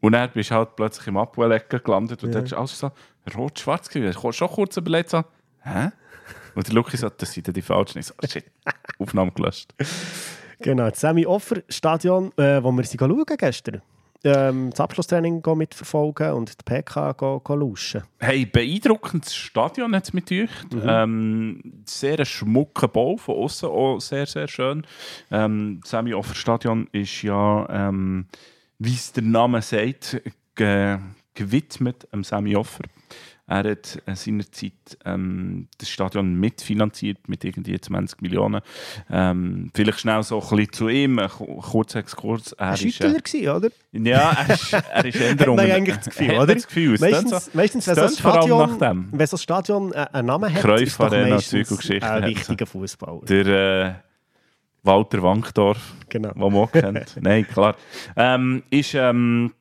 [0.00, 2.40] und dann bist du halt plötzlich im Abwehlecker gelandet und ja.
[2.40, 2.90] dort alles so
[3.36, 4.16] rot-schwarz gewesen.
[4.16, 5.22] Ich schon kurz überlegt, so,
[5.62, 5.90] hä?
[6.54, 7.98] Und der Luki sagt, das sind die falschen.
[7.98, 8.44] Ich so, shit,
[8.98, 9.74] Aufnahme gelöscht.
[10.58, 13.82] Genau, das Semi-Offer-Stadion, äh, wo wir sie schauen gestern.
[14.22, 17.14] Ähm, das Abschlusstraining mitverfolgen und die PK
[17.48, 18.02] lauschen.
[18.18, 20.50] Hey, beeindruckendes Stadion hat es mit euch.
[20.70, 20.82] Mhm.
[20.86, 24.86] Ähm, sehr schmucker Bau von außen, auch sehr, sehr schön.
[25.30, 27.66] Ähm, das Semi-Offer-Stadion ist ja...
[27.70, 28.26] Ähm,
[28.80, 30.20] wie es der Name sagt,
[30.56, 30.98] ge
[31.34, 32.84] gewidmet am Sammy Offer.
[33.46, 34.72] Er hat äh, seinerzeit
[35.04, 38.60] ähm, das Stadion mitfinanziert mit irgendwie 20 Millionen.
[39.10, 42.52] Ähm, vielleicht schnell so ein bisschen zu ihm, ein kurzer Exkurs.
[42.52, 43.70] Er war Schüttler, äh, oder?
[43.92, 45.58] Ja, er ist, er ist Änderung.
[45.58, 46.54] Eigentlich das Gefühl, oder?
[46.54, 51.10] Das Gefühl, meistens, wenn, ein Stadion, wenn Stadion äh, einen Namen hat, Kreuz ist doch
[51.10, 53.20] meistens ein wichtiger Fußballer.
[53.26, 54.09] Der, äh,
[54.82, 56.30] Walter Wankdorf, genau.
[56.32, 57.16] den man auch kennt.
[57.20, 57.76] Nein, klar.
[58.16, 59.52] Ähm, ist ähm,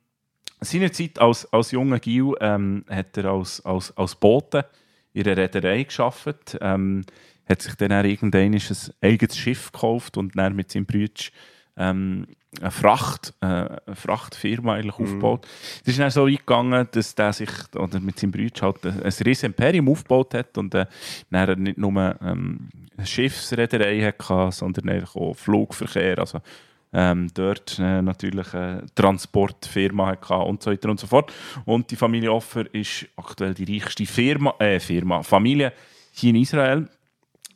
[0.61, 4.65] seinerzeit als, als junger Gil ähm, hat er als, als, als Bote
[5.13, 6.57] in einer Reederei gearbeitet.
[6.61, 7.03] Ähm,
[7.47, 8.61] hat sich dann irgendwann ein
[9.01, 11.32] eigenes Schiff gekauft und dann mit seinem Bruder
[11.78, 12.28] ähm,
[12.60, 15.04] eine, Fracht, äh, eine Frachtfirma eigentlich mm.
[15.04, 15.47] aufgebaut.
[15.82, 19.43] Es ist dann so eingegangen, dass der sich oder mit seinem Bruder halt ein riesiges
[19.43, 20.86] Imperium aufgebaut hat und äh,
[21.30, 22.70] dann nicht nur ähm,
[23.04, 26.41] Schiffsreederei hatte, sondern auch Flugverkehr, also
[26.91, 31.32] ähm, dort äh, natürlich eine Transportfirma hatte und so weiter und so fort.
[31.66, 35.74] Und die Familie Offer ist aktuell die reichste Firma, äh, Firma Familie
[36.12, 36.89] hier in Israel.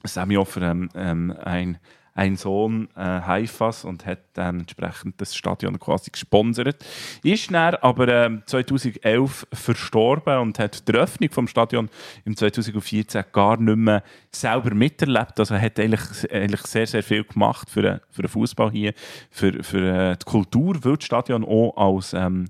[0.04, 1.80] Sammy Offer ähm, ähm ein
[2.16, 6.86] ein Sohn äh, Haifas und hat dann entsprechend das Stadion quasi gesponsert.
[7.24, 11.90] Ist dann aber äh, 2011 verstorben und hat die Eröffnung vom Stadion
[12.26, 15.40] im 2014 gar nicht mehr selber miterlebt.
[15.40, 18.94] Also er hat eigentlich, eigentlich sehr, sehr viel gemacht für, für den Fußball hier,
[19.32, 22.46] für, für äh, die Kultur, weil das Stadion auch als ähm,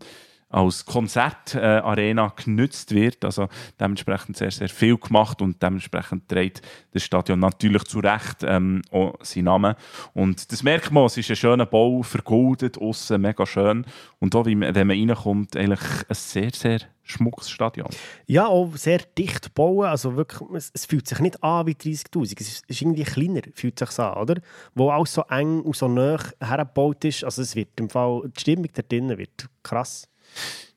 [0.54, 3.26] als Konzertarena äh, genutzt wird.
[3.26, 3.50] Also
[3.80, 9.16] dementsprechend sehr, sehr viel gemacht und dementsprechend trägt das Stadion natürlich zu Recht ähm, auch
[9.22, 9.76] seinen Namen.
[10.14, 13.86] Und das merkt man, es ist ein schöner Bau, vergoldet, außen mega schön.
[14.20, 17.90] Und auch, wenn man reinkommt, eigentlich ein sehr, sehr schmuckes Stadion.
[18.28, 19.88] Ja, auch sehr dicht bauen.
[19.88, 22.36] Also wirklich, es, fühlt sich nicht an wie 30'000.
[22.40, 24.36] Es ist, ist irgendwie kleiner, fühlt sich an, oder?
[24.76, 27.24] Wo alles so eng und so nah hergebaut ist.
[27.24, 30.08] Also es wird im Fall, die Stimmung da drinnen wird krass.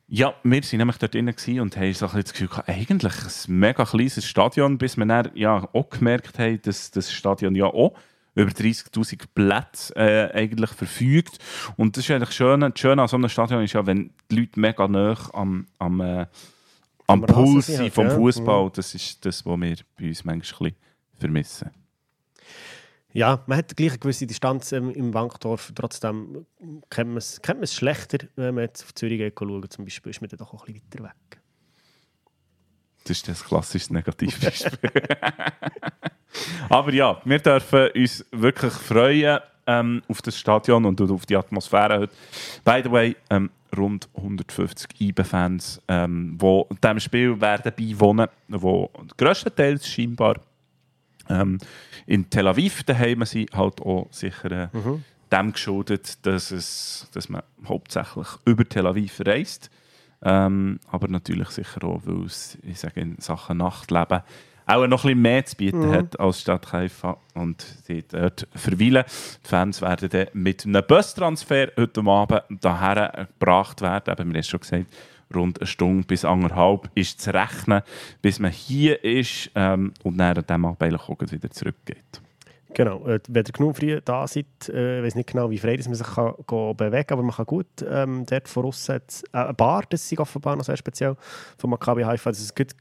[0.09, 3.83] Ja, wir waren nämlich dort drin und haben so das Gefühl gehabt, eigentlich ein mega
[3.83, 7.93] kleines Stadion, bis wir dann ja auch gemerkt haben, dass das Stadion ja auch
[8.37, 11.39] über 30'000 Plätze äh, eigentlich verfügt.
[11.75, 14.39] Und das ist eigentlich schön, das Schöne an so einem Stadion ist ja, wenn die
[14.39, 16.27] Leute mega nah am, am, äh,
[17.07, 18.69] am Puls sind vom Fußball, ja.
[18.69, 20.75] das ist das, was wir bei uns manchmal ein bisschen
[21.19, 21.71] vermissen.
[23.13, 25.71] Ja, man hat gleich eine gewisse Distanz ähm, im Bankdorf.
[25.73, 26.45] Trotzdem
[26.89, 30.29] kennt man es, kennt schlechter, wenn man jetzt auf Zürich schauen Zum Beispiel ist man
[30.29, 31.41] dann doch auch ein bisschen weiter weg.
[33.03, 34.91] Das ist das klassische Negativbeispiel.
[36.69, 41.99] Aber ja, wir dürfen uns wirklich freuen ähm, auf das Stadion und auf die Atmosphäre
[41.99, 42.13] heute.
[42.63, 49.87] By the way, ähm, rund 150 IBE-Fans, ähm, die diesem Spiel werden beiwohnen, die grösstenteils
[49.87, 50.35] scheinbar
[51.29, 51.57] ähm,
[52.05, 55.03] in Tel Aviv daheim sind halt auch sicher äh, mhm.
[55.31, 59.69] dem geschuldet, dass, es, dass man hauptsächlich über Tel Aviv reist.
[60.21, 64.21] Ähm, aber natürlich sicher auch, weil es ich sage, in Sachen Nachtleben
[64.67, 65.93] auch noch ein bisschen mehr zu bieten mhm.
[65.93, 69.05] hat als Stadt Haifa und die dort verweilen.
[69.45, 74.11] Die Fans werden dann mit einem Bustransfer heute Abend daher gebracht werden.
[74.11, 74.87] Eben, wir haben es schon gesagt,
[75.33, 77.81] rund eine Stunde bis anderthalb ist zu rechnen,
[78.21, 82.21] bis man hier ist ähm, und dann an diesem Abend wieder zurückgeht.
[82.73, 85.79] Genau, äh, wenn ihr genug früh da seid, äh, ich weiß nicht genau, wie frei
[85.85, 88.99] man sich kann, bewegen kann, aber man kann gut ähm, dort voraus äh,
[89.31, 91.15] eine Bar, das ist offenbar noch sehr speziell
[91.57, 92.75] von Maccabi Haifa, das ist gut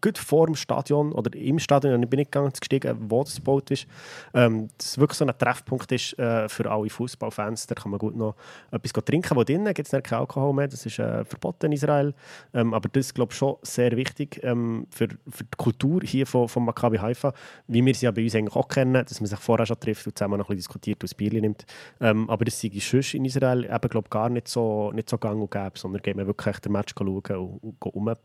[0.00, 3.70] gut vor dem Stadion oder im Stadion, ich bin nicht ganz gestiegen, wo das gebaut
[3.70, 3.86] ist,
[4.34, 7.66] ähm, das wirklich so ein Treffpunkt ist äh, für alle Fußballfans.
[7.66, 8.34] Da kann man gut noch
[8.70, 9.36] etwas trinken.
[9.36, 12.14] Wo drinnen gibt es keinen Alkohol mehr, das ist äh, verboten in Israel.
[12.54, 16.26] Ähm, aber das ist, glaube ich, schon sehr wichtig ähm, für, für die Kultur hier
[16.26, 17.32] von, von Maccabi Haifa,
[17.66, 20.06] wie wir sie ja bei uns eigentlich auch kennen, dass man sich vorher schon trifft
[20.06, 21.64] und zusammen noch ein bisschen diskutiert und ein Bier nimmt.
[22.00, 25.40] Ähm, aber das ist sonst in Israel eben, glaube gar nicht so, nicht so gang
[25.40, 27.22] und gäbe, sondern geht man wirklich den Match schauen
[27.60, 28.18] und, und, und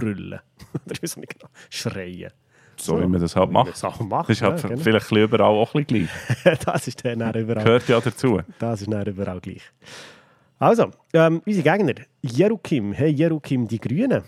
[0.00, 0.40] brüllen.
[0.86, 2.32] Oder wie nicht genau, schreien.
[2.76, 3.82] So, so, wie man das halt macht.
[3.82, 4.80] Das, macht, ist halt ja, genau.
[4.82, 6.08] vielleicht überall auch ein bisschen
[6.44, 6.58] gleich.
[6.64, 7.64] das ist dann überall.
[7.64, 8.40] Gehört ja dazu.
[8.58, 9.62] Das ist dann überall gleich.
[10.58, 11.94] Also, ähm, unsere Gegner.
[12.22, 12.92] Jerukim.
[12.92, 14.22] Hey, Jerukim, die Grünen.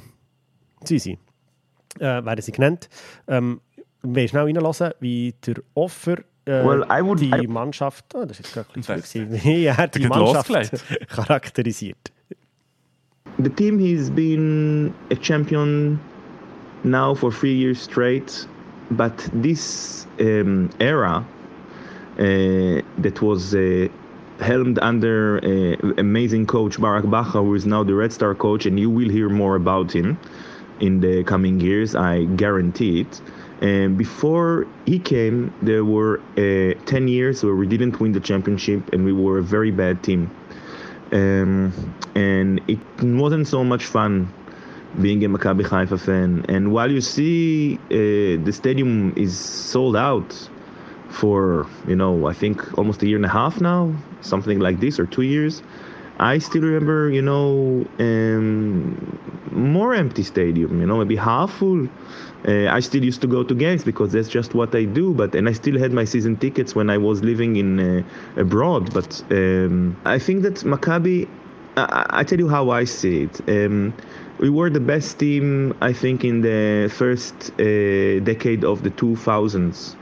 [0.84, 1.18] Sind
[1.98, 2.88] äh, werden sie genannt.
[3.28, 3.60] Ähm,
[4.02, 7.46] wir schnell reinlassen, wie der Offer äh, well, would, die I...
[7.46, 10.50] Mannschaft, oh, das ist jetzt gerade ein bisschen wie er die Mannschaft
[11.08, 12.12] charakterisiert.
[13.42, 16.00] The team has been a champion
[16.84, 18.46] now for three years straight,
[18.90, 21.24] but this um, era
[22.18, 22.22] uh,
[22.98, 23.88] that was uh,
[24.40, 28.78] helmed under uh, amazing coach Barak Bacha, who is now the Red Star coach, and
[28.78, 30.18] you will hear more about him
[30.80, 33.20] in the coming years, I guarantee it.
[33.60, 38.92] And before he came, there were uh, 10 years where we didn't win the championship
[38.92, 40.28] and we were a very bad team
[41.12, 41.72] um,
[42.14, 44.32] and it wasn't so much fun
[45.00, 46.44] being a Maccabi Haifa fan.
[46.48, 50.48] And while you see uh, the stadium is sold out
[51.08, 54.98] for, you know, I think almost a year and a half now, something like this,
[54.98, 55.62] or two years,
[56.18, 59.18] I still remember, you know, um,
[59.50, 61.88] more empty stadium, you know, maybe half full.
[62.46, 65.14] Uh, I still used to go to games because that's just what I do.
[65.14, 68.02] But and I still had my season tickets when I was living in uh,
[68.36, 68.92] abroad.
[68.92, 71.28] But um, I think that Maccabi,
[71.76, 73.40] I, I, tell you how I see it.
[73.48, 73.94] Um,
[74.38, 79.94] we were the best team, I think, in the first uh, decade of the 2000s.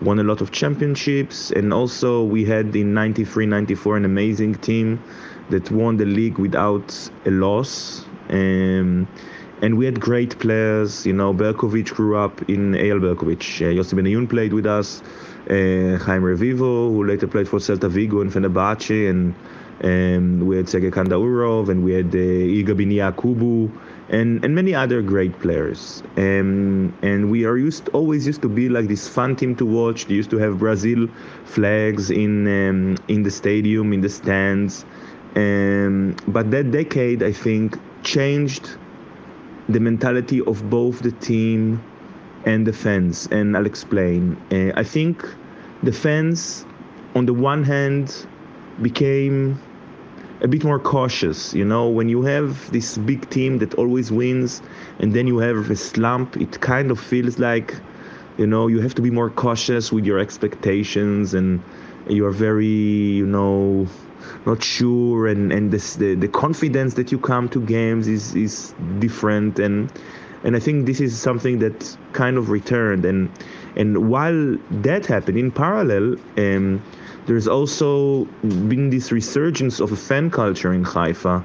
[0.00, 5.02] Won a lot of championships, and also we had in 93 94 an amazing team
[5.50, 8.06] that won the league without a loss.
[8.30, 9.06] Um,
[9.62, 11.06] and we had great players.
[11.06, 13.60] You know, Berkovic grew up in Eyal Berkovic.
[13.60, 15.02] Uh, Yossi Benayoun played with us.
[15.48, 19.34] Uh, Jaime Revivo, who later played for Celta Vigo and Fenerbahce, and
[19.82, 23.70] um, we had Sergei Kandaurov, and we had uh, Iga Binia Kubu,
[24.08, 26.02] and, and many other great players.
[26.16, 30.06] Um, and we are used always used to be like this fun team to watch.
[30.06, 31.08] They used to have Brazil
[31.44, 34.84] flags in um, in the stadium, in the stands.
[35.36, 38.76] Um, but that decade, I think, changed
[39.68, 41.82] the mentality of both the team
[42.44, 43.26] and the fans.
[43.30, 44.36] And I'll explain.
[44.50, 45.26] Uh, I think
[45.82, 46.66] the fans,
[47.14, 48.26] on the one hand,
[48.82, 49.58] became
[50.42, 51.54] a bit more cautious.
[51.54, 54.60] You know, when you have this big team that always wins,
[54.98, 57.74] and then you have a slump, it kind of feels like,
[58.36, 61.62] you know, you have to be more cautious with your expectations, and
[62.08, 63.86] you are very, you know,
[64.46, 68.74] not sure and and this, the the confidence that you come to games is is
[68.98, 69.90] different and
[70.44, 73.30] and I think this is something that kind of returned and
[73.76, 76.82] and while that happened in parallel um,
[77.26, 81.42] there's also been this resurgence of a fan culture in Haifa.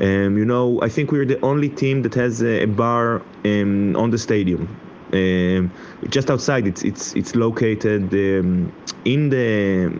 [0.00, 3.96] Um, you know I think we're the only team that has a, a bar um,
[3.96, 4.68] on the stadium
[5.12, 5.70] um,
[6.08, 6.66] just outside.
[6.66, 8.72] It's it's it's located um,
[9.04, 9.92] in the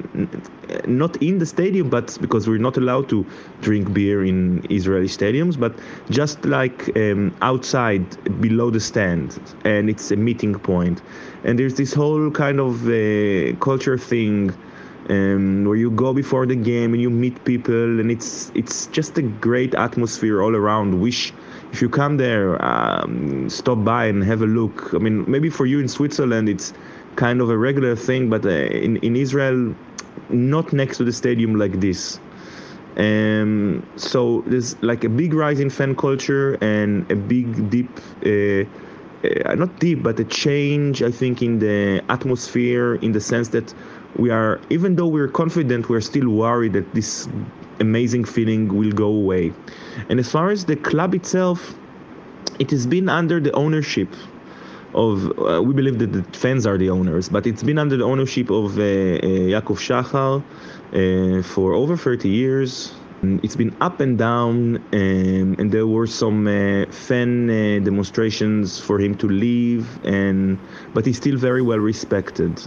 [0.86, 3.26] not in the stadium, but because we're not allowed to
[3.60, 5.74] drink beer in Israeli stadiums, but
[6.10, 8.04] just like um, outside
[8.40, 11.02] below the stand, and it's a meeting point.
[11.44, 14.54] And there's this whole kind of uh, culture thing.
[15.10, 19.18] Um, where you go before the game and you meet people and it's it's just
[19.18, 21.32] a great atmosphere all around wish
[21.72, 24.92] if you come there, um, stop by and have a look.
[24.94, 26.72] I mean, maybe for you in Switzerland, it's
[27.16, 29.74] kind of a regular thing, but uh, in in Israel,
[30.28, 32.20] not next to the stadium like this.
[32.96, 37.90] Um, so there's like a big rise in fan culture and a big deep,
[38.26, 38.64] uh,
[39.48, 43.72] uh, not deep, but a change, I think, in the atmosphere in the sense that
[44.16, 47.28] we are, even though we're confident, we're still worried that this
[47.80, 49.52] amazing feeling will go away.
[50.08, 51.74] And as far as the club itself,
[52.58, 54.08] it has been under the ownership
[54.94, 58.04] of uh, we believe that the fans are the owners, but it's been under the
[58.04, 62.92] ownership of uh, uh, Yakov Shachar uh, for over 30 years.
[63.22, 68.98] It's been up and down, um, and there were some uh, fan uh, demonstrations for
[68.98, 70.58] him to leave, and
[70.92, 72.60] but he's still very well respected.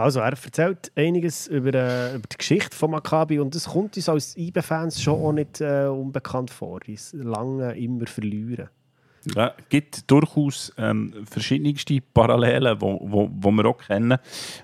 [0.00, 4.08] Also, er erzählt einiges über, äh, über die Geschichte von Maccabi und das kommt uns
[4.08, 8.68] als IBE-Fans schon auch nicht äh, unbekannt vor, es lange immer verlieren.
[9.34, 14.18] Ja, es gibt durchaus ähm, verschiedenste Parallelen, die wo, wo, wo wir auch kennen.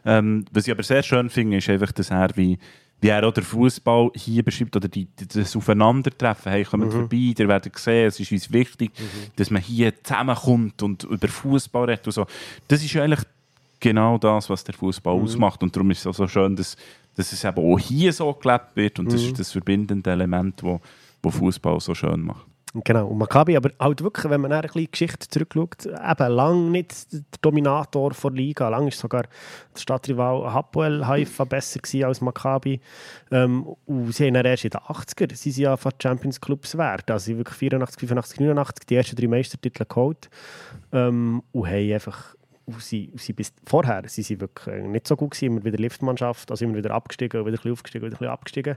[0.05, 2.59] Ähm, was ich aber sehr schön finde, ist einfach, dass er wie,
[3.01, 6.53] wie er auch der Fußball hier beschreibt oder die, das Aufeinandertreffen.
[6.53, 6.91] Hey, kommt mhm.
[6.91, 9.31] vorbei, ihr werdet sehen, es ist uns wichtig, mhm.
[9.37, 12.27] dass man hier zusammenkommt und über Fußball redet und so.
[12.69, 13.21] Das ist eigentlich
[13.81, 15.23] genau das, was der Fußball mhm.
[15.23, 16.77] ausmacht und darum ist es auch so schön, dass,
[17.15, 19.37] dass es eben auch hier so gelebt wird und das ist mhm.
[19.37, 20.63] das verbindende Element,
[21.23, 22.47] das Fußball so schön macht.
[22.85, 27.11] Genau, und Maccabi, aber halt wirklich, wenn man eine kleine Geschichte zurückschaut, eben lang nicht
[27.13, 32.81] der Dominator der Liga, lang ist sogar der Stadtrival Hapoel Haifa besser als Maccabi.
[33.31, 37.11] Ähm, und sie haben erst in den 80er, sie sind ja von Champions Clubs wert,
[37.11, 40.29] also sie wirklich 84, 85, 89 die ersten drei Meistertitel geholt
[40.93, 42.36] ähm, und haben einfach
[42.67, 46.51] und sie, sie bis vorher sie sind wirklich nicht so gut gewesen, immer wieder Liftmannschaft,
[46.51, 48.77] also immer wieder abgestiegen, wieder ein aufgestiegen, wieder ein abgestiegen.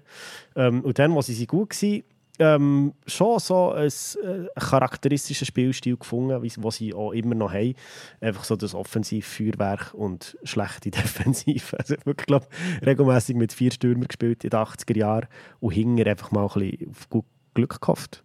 [0.55, 2.03] Ähm, und dann, wo sie gut waren,
[2.39, 7.75] ähm, schon so ein, äh, charakteristisches Spielstil gefunden, was sie auch immer noch haben.
[8.21, 11.77] Einfach so das Offensivfeuerwerk und schlechte Defensive.
[11.77, 12.47] Also wirklich, glaube
[12.85, 15.27] regelmäßig mit vier Stürmern gespielt in den 80er Jahren
[15.59, 18.23] und hinger einfach mal ein bisschen auf gut Glück gehofft.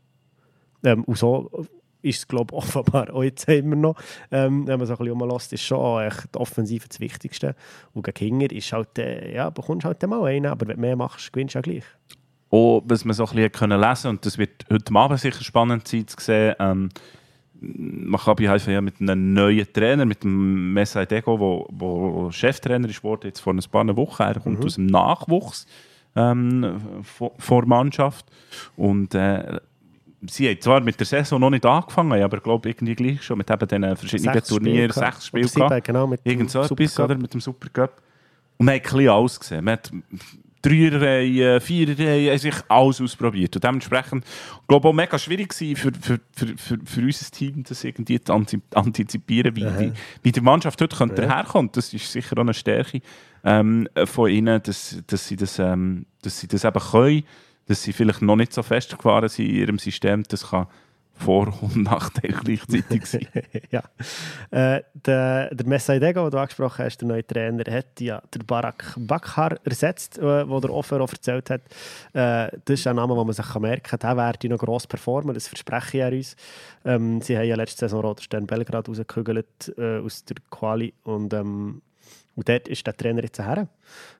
[0.84, 1.66] Ähm, und so
[2.04, 3.96] ist es, glaube ich, offenbar auch jetzt immer noch,
[4.30, 7.54] ähm, wenn man so ein bisschen umlässt, ist schon echt die Offensive das Wichtigste.
[7.92, 10.96] Und gegen Hinger ist halt, äh, ja, bekommst halt mal einen, aber wenn du mehr
[10.96, 11.84] machst, gewinnst du ja gleich
[12.54, 15.88] auch, was man so ein bisschen können lesen und das wird heute Abend sicher spannend
[15.88, 16.88] sein zu sehen, ähm,
[17.60, 23.02] Maccabi Haifa ja mit einem neuen Trainer, mit dem Messai Dego, wo, wo Cheftrainer ist
[23.02, 24.22] worden jetzt vor ein paar Wochen.
[24.22, 24.66] Er kommt mhm.
[24.66, 25.66] aus dem Nachwuchs
[26.14, 28.26] ähm, vor, Mannschaft
[28.76, 29.60] und äh,
[30.28, 33.38] sie haben zwar mit der Saison noch nicht angefangen, aber ich glaube irgendwie gleich schon
[33.38, 35.84] mit eben diesen verschiedenen sechs Turnieren, Spiel sechs Spiele gehabt.
[35.84, 37.16] Genau, mit Irgend so etwas, oder?
[37.16, 38.02] Mit dem Supercup.
[38.56, 39.64] Und man hat ein bisschen alles gesehen.
[39.64, 39.90] Man hat
[40.64, 43.54] Dreierreihen, Viererreihen, sich alles ausprobiert.
[43.54, 46.20] Und dementsprechend, ich glaube auch mega schwierig für, für, für,
[46.56, 48.32] für, für unser Team, das irgendwie zu
[48.72, 51.36] antizipieren, wie, wie, wie die Mannschaft heute könnte ja.
[51.36, 51.76] herkommt.
[51.76, 53.02] Das ist sicher auch eine Stärke
[53.44, 57.24] ähm, von ihnen, dass, dass, sie das, ähm, dass sie das eben können,
[57.66, 60.66] dass sie vielleicht noch nicht so festgefahren sind in ihrem System, das kann
[61.16, 63.28] vor- und Nachteil gleichzeitig sein.
[63.70, 63.82] ja.
[64.50, 68.94] Äh, der, der Messaidego, den du angesprochen hast, der neue Trainer, hat ja der Barak
[68.96, 71.62] Bakhar ersetzt, äh, wo der Offer erzählt hat.
[72.12, 74.00] Äh, das ist ein Name, den man sich merken kann.
[74.00, 76.36] Der werde noch gross performen, das verspreche ich uns.
[76.84, 81.32] Ähm, sie haben ja letzte Saison Roter Stern Belgrad rausgekügelt äh, aus der Quali und
[81.32, 81.80] ähm,
[82.36, 83.68] und dort ist der Trainer jetzt her.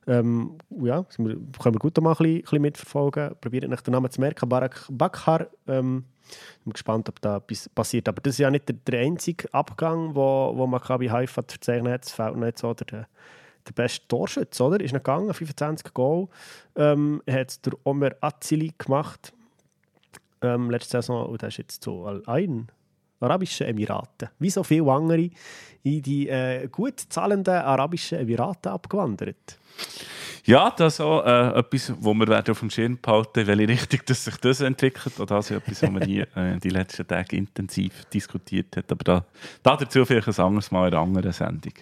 [0.06, 3.34] Ähm, ja, können wir gut mal ein bisschen, mitverfolgen.
[3.40, 4.48] Probiert nach den Namen zu merken.
[4.48, 5.48] Barak Bakhar.
[5.66, 6.04] Ähm,
[6.58, 8.08] ich bin gespannt, ob da etwas passiert.
[8.08, 11.92] Aber das ist ja nicht der, der einzige Abgang, wo, wo Maccabi Haifa zu verzeichnen
[11.92, 12.04] hat.
[12.04, 13.08] Es fehlt nicht so der,
[13.66, 14.80] der beste Torschütze, oder?
[14.80, 16.28] Ist nicht gegangen, 25 Goal.
[16.76, 19.32] Ähm, hat der Omer Azili gemacht.
[20.40, 22.68] Ähm, letzte Saison, und der ist jetzt zu Al-Ain,
[23.20, 24.28] Arabischen Emiraten.
[24.38, 25.30] Wie so viele andere
[25.82, 29.58] in die äh, gut zahlenden Arabischen Emiraten abgewandert.
[30.46, 34.24] Ja, das ist auch äh, etwas, wo wir auf dem Schirm behalten welche Richtung dass
[34.24, 35.18] sich das entwickelt.
[35.18, 38.92] Und das ist etwas, was man hier äh, die letzten Tage intensiv diskutiert hat.
[38.92, 39.24] Aber da,
[39.62, 41.72] da dazu vielleicht ein anderes Mal in einer anderen Sendung.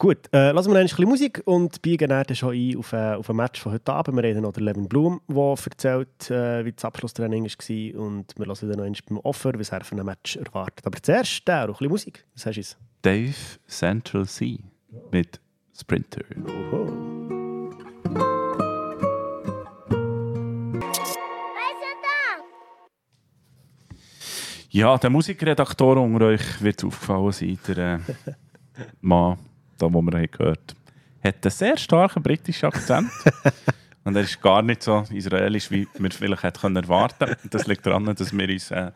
[0.00, 3.28] Gut, äh, lassen wir ein bisschen Musik und biegen dann schon ein auf, äh, auf
[3.30, 4.14] ein Match von heute Abend.
[4.14, 8.46] Wir reden noch der Levin Blum, der erzählt, äh, wie das Abschlusstraining war und wir
[8.46, 10.86] hören dann noch beim Offer, was er für ein Match erwartet.
[10.86, 12.24] Aber zuerst auch ein bisschen Musik.
[12.34, 12.76] Was hast du?
[13.02, 13.34] Dave
[13.66, 14.60] Central C
[15.10, 15.40] mit
[15.76, 16.22] Sprinter.
[16.46, 16.92] Oho.
[24.70, 27.98] Ja, der Musikredaktor unter euch wird aufgefallen sein, der äh,
[29.00, 29.38] Mann,
[29.78, 30.74] da, wo wir gehört
[31.22, 33.10] hat einen sehr starken britischen Akzent.
[34.08, 37.36] Und er ist gar nicht so israelisch, wie wir vielleicht hätten erwarten können.
[37.50, 38.90] Das liegt daran, dass wir uns äh,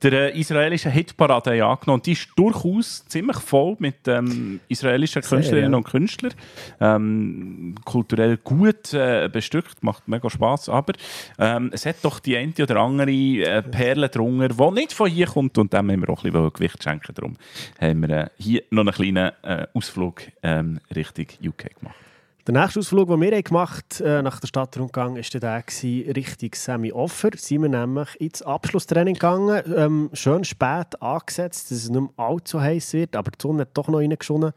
[0.00, 5.74] der äh, israelischen Hitparade haben angenommen Die ist durchaus ziemlich voll mit ähm, israelischen Künstlerinnen
[5.74, 6.32] und Künstlern.
[6.80, 10.70] Ähm, kulturell gut äh, bestückt, macht mega Spaß.
[10.70, 10.94] Aber
[11.38, 15.26] ähm, es hat doch die eine oder andere äh, Perle drunter, die nicht von hier
[15.26, 15.58] kommt.
[15.58, 17.14] Und dem haben wir auch ein bisschen Gewicht schenken.
[17.14, 17.36] Darum
[17.78, 22.07] haben wir äh, hier noch einen kleinen äh, Ausflug ähm, Richtung UK gemacht.
[22.48, 27.28] Der nächste Ausflug, den wir gemacht haben, äh, nach der Stadtrundgang, war der Richtung Semi-Offer.
[27.36, 29.62] Sind wir nämlich ins Abschlusstraining gegangen.
[29.76, 33.76] Ähm, schön spät angesetzt, dass es nicht mehr allzu heiß wird, aber die Sonne hat
[33.76, 34.52] doch noch reingeschonnen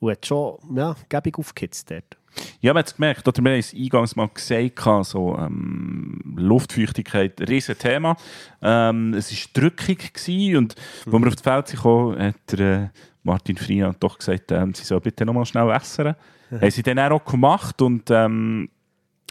[0.00, 2.16] und hat schon ja, gäbig aufgehitzt dort.
[2.62, 7.40] Ja, man hat es gemerkt, oder wir haben es eingangs mal gesagt, so, ähm, Luftfeuchtigkeit,
[7.40, 8.16] ein riesen Thema.
[8.60, 10.74] Ähm, es war drückig gewesen und
[11.06, 11.14] mhm.
[11.14, 12.88] als wir auf das Feld kamen, hat der, äh,
[13.22, 16.16] Martin Fria doch gesagt, ähm, sie sollen bitte nochmal schnell essen.
[16.60, 18.68] Haben sie dann auch gemacht und ähm,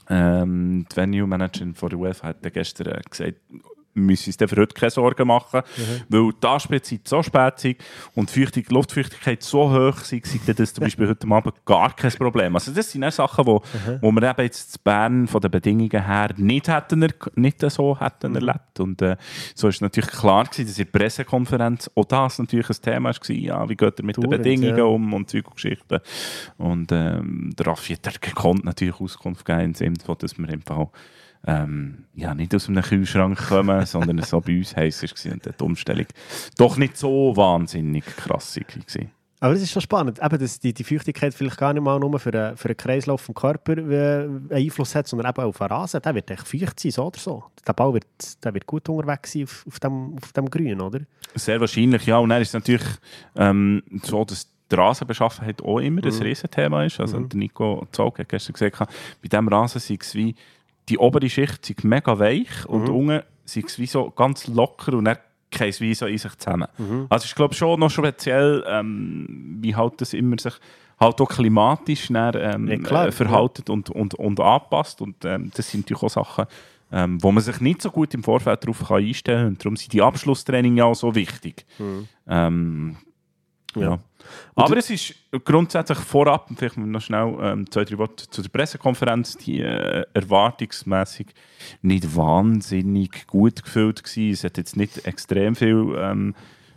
[0.09, 3.35] ähm, die Venue-Managerin von der UEFA hat gestern äh, gesagt,
[3.95, 6.01] müssen uns für heute keine Sorgen machen, mhm.
[6.09, 7.75] weil die Anspielzeit so spät ist
[8.13, 12.55] und die Luftfeuchtigkeit so hoch ist, dass das zum Beispiel heute Abend gar kein Problem
[12.55, 13.99] Also das sind auch Sachen, wo, mhm.
[14.01, 18.31] wo wir eben jetzt in Bern von den Bedingungen her nicht, hätten, nicht so hätten
[18.31, 18.35] mhm.
[18.35, 18.79] erlebt.
[18.79, 19.15] Und äh,
[19.55, 23.35] so ist natürlich klar gewesen, dass in der Pressekonferenz auch das natürlich ein Thema war,
[23.35, 24.83] ja, wie geht er mit Touren, den Bedingungen ja.
[24.83, 25.99] um und Zeug und Geschichten.
[26.57, 30.89] Und ähm, der Raffi hat gekonnt natürlich Auskunft geben, dass wir im Fall
[31.47, 35.63] ähm, ja, nicht aus einem Kühlschrank kommen, sondern so bei uns heiß war und die
[35.63, 36.07] Umstellung
[36.57, 39.05] doch nicht so wahnsinnig krass war.
[39.41, 42.17] Aber das ist schon spannend, eben, dass die, die Feuchtigkeit vielleicht gar nicht mal nur
[42.19, 46.01] für einen, für einen Kreislauf im Körper äh, Einfluss hat, sondern eben auf den Rasen.
[46.01, 47.43] Der wird echt feucht sein, so oder so.
[47.67, 48.07] Der Ball wird,
[48.43, 51.01] der wird gut unterwegs sein auf, auf, dem, auf dem Grün, oder?
[51.35, 52.17] Sehr wahrscheinlich, ja.
[52.17, 52.87] Und dann ist es natürlich
[53.35, 56.11] ähm, so, dass die Rasenbeschaffenheit auch immer mhm.
[56.11, 56.99] ein Riesenthema ist.
[56.99, 57.29] Also mhm.
[57.33, 60.33] Nico Zog hat gestern gesagt, bei diesem Rasen sei es wie
[60.89, 62.95] die obere Schicht ist mega weich und mhm.
[62.95, 65.17] unten ist es wie so ganz locker und dann
[65.59, 66.67] es wie so in sich zusammen.
[66.77, 67.07] Mhm.
[67.09, 70.55] Also ich glaube schon noch speziell, ähm, wie halt das immer sich
[70.99, 73.73] halt auch klimatisch dann, ähm, ja, klar, äh, verhaltet ja.
[73.73, 76.45] und, und, und anpasst und ähm, das sind natürlich auch Sachen,
[76.91, 79.75] ähm, wo man sich nicht so gut im Vorfeld darauf kann einstellen kann und darum
[79.75, 81.65] sind die Abschlusstraining ja auch so wichtig.
[81.79, 82.07] Mhm.
[83.81, 83.99] Ja.
[84.55, 89.37] Aber es ist grundsätzlich vorab, vielleicht noch schnell ähm, zwei, drei Worte zu der Pressekonferenz,
[89.37, 91.27] die äh, erwartungsmäßig
[91.81, 94.23] nicht wahnsinnig gut gefüllt war.
[94.31, 96.35] Es hat jetzt nicht extrem viele ähm,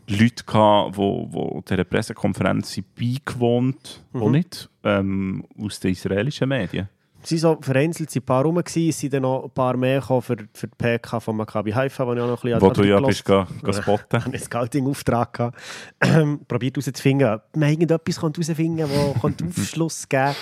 [0.09, 4.23] Leute gehabt, die, die dieser Pressekonferenz beigewohnt haben, mhm.
[4.23, 6.89] auch nicht ähm, aus den israelischen Medien.
[7.31, 10.21] Es waren so vereinzelt ein paar rum, es sind dann noch ein paar mehr für,
[10.23, 13.01] für die PK von Maccabi Haifa, wo ich auch noch ein bisschen Wo du ja
[13.01, 14.17] bist go, go spotten.
[14.19, 15.53] Ich einen Scouting-Auftrag
[16.01, 18.89] ähm, Probiert herauszufinden, ob man irgendetwas herausfinden
[19.21, 20.35] kann, das Aufschluss geben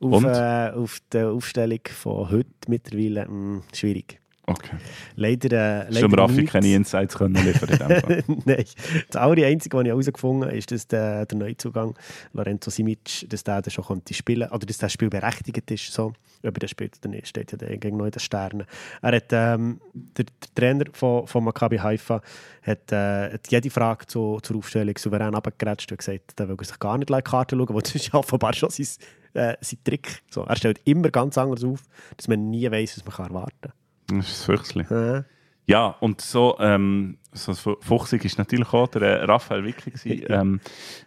[0.00, 3.26] auf, äh, auf die Aufstellung von heute mittlerweile.
[3.26, 4.21] Mh, hm, schwierig.
[4.44, 4.76] Okay.
[5.14, 8.64] Leider, äh, leider Schon Raffi keine Insights können liefern Nein.
[9.08, 11.94] Das Einzige, was ich herausgefunden habe, ist, dass der, der Neuzugang
[12.32, 15.92] Lorenzo Simic, dass der schon konnte spielen oder dass das Spiel berechtigt ist.
[15.92, 16.12] So.
[16.44, 18.66] Ob er spielt oder nicht, steht ja gegen neun Sternen.
[19.00, 22.20] Er hat, ähm, der, der, Trainer von, von Maccabi Haifa
[22.62, 26.80] hat, äh, hat jede Frage zu, zur Aufstellung souverän abgegrätscht und gesagt, er will sich
[26.80, 28.86] gar nicht like Karten schauen, weil das ist offenbar schon sein,
[29.34, 30.22] äh, sein Trick.
[30.30, 31.84] So, er stellt immer ganz anders auf,
[32.16, 33.72] dass man nie weiß, was man erwarten kann.
[34.18, 34.88] Das ist fürchterlich.
[34.90, 35.24] Ja.
[35.66, 39.92] ja, und so, ähm, so fuchsig ist natürlich auch der äh, Raphael Wickel.
[40.28, 40.60] ähm,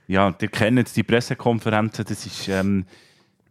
[0.07, 2.47] ja, ihr kennt die Pressekonferenzen, das ist...
[2.47, 2.85] Ähm,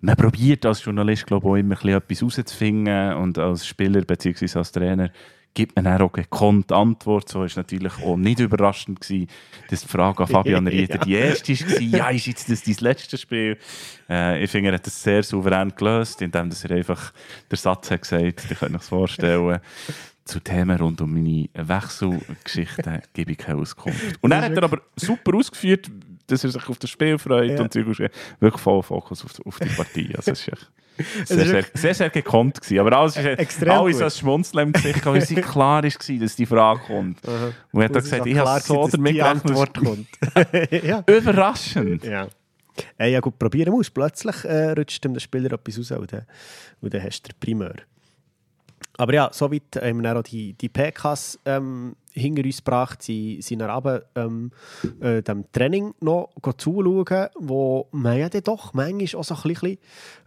[0.00, 4.58] man probiert als Journalist glaube ich, auch immer etwas herauszufinden und als Spieler bzw.
[4.58, 5.10] als Trainer
[5.54, 7.28] gibt man auch gekonnt Antwort.
[7.28, 9.28] So war natürlich auch nicht überraschend, gewesen,
[9.70, 11.80] dass die Frage an Fabian Rieder die erste war.
[11.80, 13.58] Ja, ist jetzt das dein letztes Spiel?
[14.08, 17.12] Äh, ich finde, er hat das sehr souverän gelöst, indem er einfach
[17.50, 19.60] den Satz hat gesagt, ich könnte mir vorstellen,
[20.24, 24.18] zu Themen rund um meine Wechselgeschichte gebe ich keine Auskunft.
[24.22, 25.90] Und er hat er aber super ausgeführt,
[26.26, 27.60] dass er sich auf das Spiel freut ja.
[27.60, 28.10] und wirklich
[28.56, 30.14] voll Fokus auf, auf die Partie.
[30.16, 30.50] Also, ist
[31.24, 32.78] sehr, sehr, sehr, sehr gekonnt gewesen.
[32.80, 36.46] Aber alles ist Extrem alles als Schmunzeln im Gesicht, weil es klar war, dass die
[36.46, 37.18] Frage kommt.
[37.26, 40.08] Uh Und er hat gesagt, ich habe so damit gerechnet, kommt.
[40.84, 41.02] ja.
[41.06, 42.04] Überraschend.
[42.04, 42.28] Ja.
[42.98, 43.90] Äh, ja gut, probieren muss.
[43.90, 46.26] Plötzlich äh, rutscht dem der Spieler etwas raus und dann,
[46.80, 47.74] und dann hast du den Primär.
[48.96, 53.02] Aber ja, soweit haben wir auch die, die PKs ähm, hinter uns gebracht.
[53.02, 54.50] Sie sind dann aber ähm,
[55.00, 59.78] äh, dem Training noch zuschauen, wo man ja doch manchmal auch so ein bisschen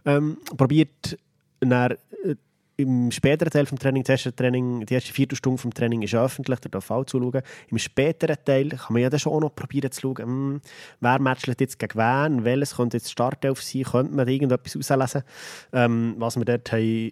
[0.04, 1.18] ähm, probiert,
[1.60, 1.92] dann,
[2.24, 2.36] äh,
[2.78, 6.68] im späteren Teil des Trainings, erste Training, die erste Viertelstunde des Trainings ist öffentlich, da
[6.68, 7.42] darf auch zuschauen.
[7.70, 10.60] Im späteren Teil kann man ja dann schon auch noch probieren zu schauen, mh, hm,
[11.00, 15.22] wer matcht jetzt gegen wen, welches könnte jetzt Startelf sein, könnte man da irgendetwas auslesen,
[15.72, 17.10] ähm, was wir dort haben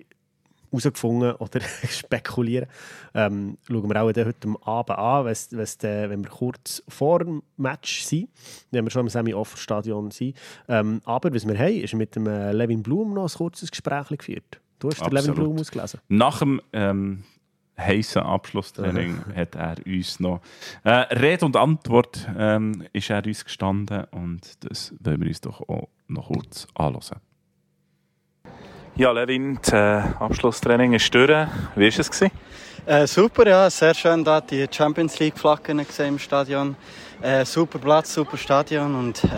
[0.70, 2.68] herausgefunden oder spekulieren.
[3.14, 7.42] Ähm, schauen wir auch heute Abend an, wenn's, wenn's de, wenn wir kurz vor dem
[7.56, 8.28] Match sind,
[8.70, 10.36] wenn wir schon im Semi-Off-Stadion sind.
[10.68, 14.08] Ähm, aber was wir haben, ist mit dem äh, Levin Blum noch ein kurzes Gespräch
[14.08, 14.60] geführt.
[14.78, 16.00] Du hast den Levin Blum ausgelesen.
[16.08, 17.24] Nach dem ähm,
[17.78, 20.40] heißen Abschlusstraining hat er uns noch
[20.84, 25.60] äh, Rede und Antwort ähm, ist er uns gestanden und das wollen wir uns doch
[25.68, 27.20] auch noch kurz anschauen.
[28.99, 31.28] Ja, Levin, das äh, Abschlusstraining ist durch.
[31.74, 32.22] Wie war es?
[32.86, 33.68] Äh, super, ja.
[33.68, 36.76] Sehr schön, da die Champions League-Flaggen im Stadion.
[37.20, 39.28] Äh, super Platz, super Stadion und äh,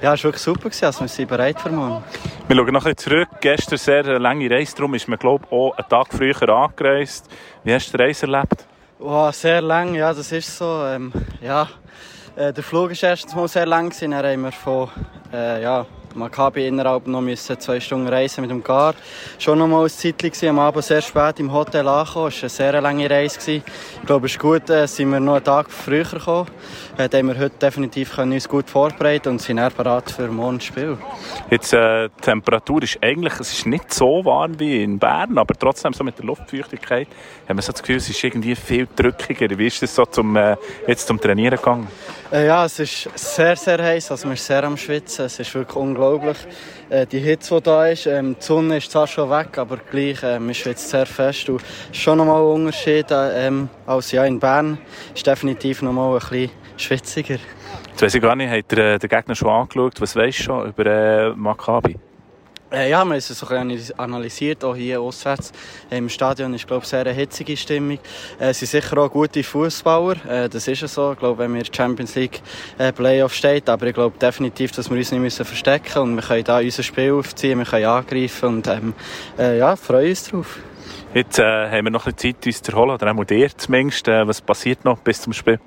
[0.00, 2.04] ja, es war wirklich super, gewesen, also wir sind bereit für morgen.
[2.46, 3.28] Wir schauen noch ein bisschen zurück.
[3.40, 7.28] Gestern sehr eine lange Reise, darum ist man glaube ich auch einen Tag früher angereist.
[7.64, 8.64] Wie hast du die Reise erlebt?
[9.00, 10.84] Oh, sehr lang, ja, das ist so.
[10.86, 11.68] Ähm, ja,
[12.36, 14.88] äh, der Flug war erstens mal sehr lang, dann haben wir von
[15.32, 15.84] äh, ja,
[16.14, 18.94] Maccabi innerhalb noch müssen zwei Stunden reisen mit dem Gar.
[19.38, 22.28] Schon noch mal ein Zeitchen am Abend sehr spät im Hotel angekommen.
[22.28, 23.50] Es war eine sehr lange Reise.
[23.50, 23.62] Ich
[24.06, 26.48] glaube, es ist gut, äh, sind wir noch einen Tag früher gekommen.
[26.98, 30.60] Äh, haben wir heute definitiv können uns gut vorbereiten und sind dann bereit für morgen
[30.60, 30.98] Spiel.
[31.50, 35.54] Jetzt, äh, die Temperatur ist eigentlich, es ist nicht so warm wie in Bern, aber
[35.54, 37.08] trotzdem so mit der Luftfeuchtigkeit
[37.48, 39.56] haben wir so das Gefühl, es ist irgendwie viel drückiger.
[39.56, 40.56] Wie ist es so zum, äh,
[40.86, 41.88] jetzt zum Trainieren gegangen?
[42.32, 44.10] Äh, ja, es ist sehr, sehr heiß.
[44.12, 45.24] Also man ist sehr am Schwitzen.
[45.26, 45.99] Es ist wirklich unglaublich.
[46.88, 50.22] Äh, die Hitze, die da ist, ähm, die Sonne ist zwar schon weg, aber gleich
[50.22, 51.48] äh, man schwitzt sehr fest.
[51.48, 54.78] Und schon nochmal ein Unterschied äh, ähm, als ja, in Bern.
[55.14, 57.38] Ist definitiv nochmal ein bisschen schwitziger.
[57.90, 60.00] Jetzt weiss ich gar nicht, hat der, der Gegner schon angeschaut?
[60.00, 61.96] Was weisst du schon über äh, Maccabi?
[62.72, 65.50] Äh, ja, wir haben es so ein bisschen analysiert, auch hier auswärts.
[65.90, 67.98] Im Stadion ist, glaube ich, sehr eine hitzige Stimmung.
[68.38, 71.12] Äh, sie sind sicher auch gute Fußballer, äh, das ist ja so.
[71.12, 72.40] Ich glaube, wenn wir Champions League
[72.78, 76.14] äh, Playoff steht, aber ich glaube definitiv, dass wir uns nicht müssen verstecken müssen und
[76.16, 78.94] wir können da unser Spiel aufziehen, wir können angreifen und ähm,
[79.36, 80.58] äh, ja, freuen uns drauf.
[81.12, 84.06] Jetzt äh, haben wir noch ein bisschen Zeit, uns zu erholen, oder auch dir zumindest.
[84.06, 85.58] Äh, was passiert noch bis zum Spiel?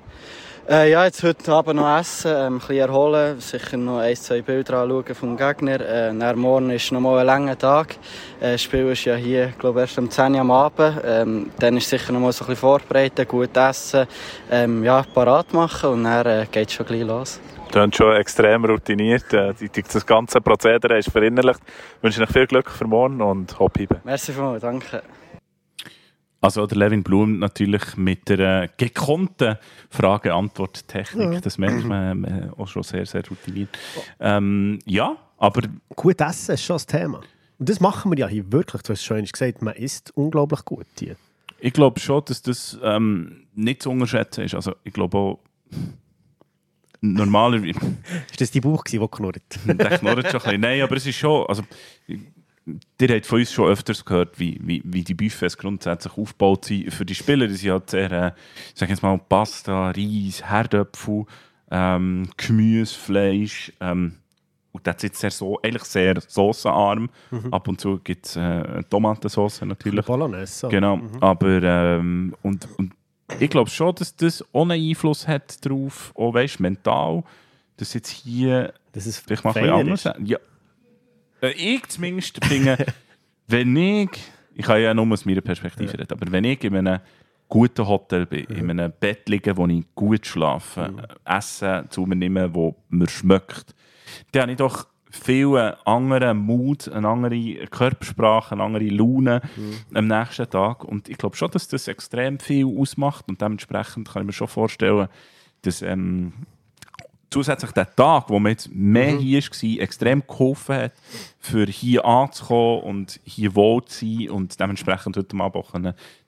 [0.66, 4.40] Äh, ja, jetzt heute Abend noch essen, ähm, ein bisschen erholen, sicher noch ein, zwei
[4.40, 5.78] Bilder anschauen vom Gegner.
[5.78, 7.96] Äh, dann morgen ist noch mal ein langer Tag.
[8.40, 11.02] Äh, das Spiel ist ja hier, glaube erst um 10 Uhr am Abend.
[11.04, 14.06] Ähm, dann ist sicher noch mal so ein bisschen vorbereiten, gut essen,
[14.50, 17.40] ähm, ja, parat machen und dann äh, geht es schon gleich los.
[17.70, 19.34] Du hast schon extrem routiniert.
[19.34, 19.52] Äh,
[19.92, 21.60] das ganze Prozedere ist verinnerlicht.
[21.98, 25.02] Ich wünsche dir viel Glück für morgen und hopp Merci vielmals, danke.
[26.44, 29.56] Also der Levin Blum natürlich mit der gekonnten
[29.88, 31.32] Frage-Antwort-Technik.
[31.32, 31.40] Ja.
[31.40, 33.70] Das merkt man äh, auch schon sehr, sehr routiniert.
[34.20, 35.62] Ähm, ja, aber...
[35.96, 37.22] Gut essen ist schon das Thema.
[37.58, 38.82] Und das machen wir ja hier wirklich.
[38.82, 41.16] Du hast schon gesagt, man isst unglaublich gut hier.
[41.60, 44.54] Ich glaube schon, dass das ähm, nicht zu unterschätzen ist.
[44.54, 45.38] Also ich glaube auch...
[47.00, 47.78] Normalerweise...
[48.30, 49.40] ist das die Bauch, der knurrt?
[49.64, 50.60] der knurrt schon ein bisschen.
[50.60, 51.46] Nein, aber es ist schon...
[51.46, 51.62] Also,
[52.66, 56.92] Ihr habt von uns schon öfters gehört, wie, wie, wie die Buffets grundsätzlich aufgebaut sind
[56.92, 57.48] für die Spieler.
[57.50, 58.32] Sie haben sehr, äh,
[58.74, 61.26] sag jetzt mal, Pasta, Reis, Herdöpfel,
[61.70, 63.72] ähm, Gemüse, Fleisch.
[63.80, 64.14] Ähm,
[64.72, 67.10] und das ist sehr so, eigentlich sehr soßenarm.
[67.30, 67.52] Mhm.
[67.52, 70.04] Ab und zu gibt es äh, Tomatensauce natürlich.
[70.04, 70.68] Bolognese.
[70.68, 70.96] Genau.
[70.96, 71.10] Mhm.
[71.20, 72.92] Aber ähm, und, und
[73.40, 77.24] ich glaube schon, dass das einen Einfluss hat darauf, auch weißt, mental,
[77.76, 80.40] dass jetzt hier das ist vielleicht mal ein bisschen anders Ja, äh,
[81.48, 82.76] ich zumindest finde,
[83.46, 84.10] wenn ich,
[84.54, 85.98] ich kann ja nur aus meiner Perspektive ja.
[85.98, 87.00] reden, aber wenn ich in einem
[87.48, 88.70] guten Hotel bin, mhm.
[88.70, 91.00] in einem Bett liege, wo ich gut schlafe, mhm.
[91.24, 93.74] Essen zu mir nehme, wo mir schmeckt,
[94.32, 99.96] dann habe ich doch viel anderen Mut, eine andere Körpersprache, eine andere Laune mhm.
[99.96, 100.84] am nächsten Tag.
[100.84, 104.48] Und ich glaube schon, dass das extrem viel ausmacht und dementsprechend kann ich mir schon
[104.48, 105.08] vorstellen,
[105.62, 106.32] dass ähm,
[107.34, 109.18] zusätzlich der Tag, wo man jetzt mehr mhm.
[109.18, 110.92] hier war, extrem geholfen hat,
[111.40, 115.74] für hier anzukommen und hier wohl zu sein und dementsprechend heute Abend auch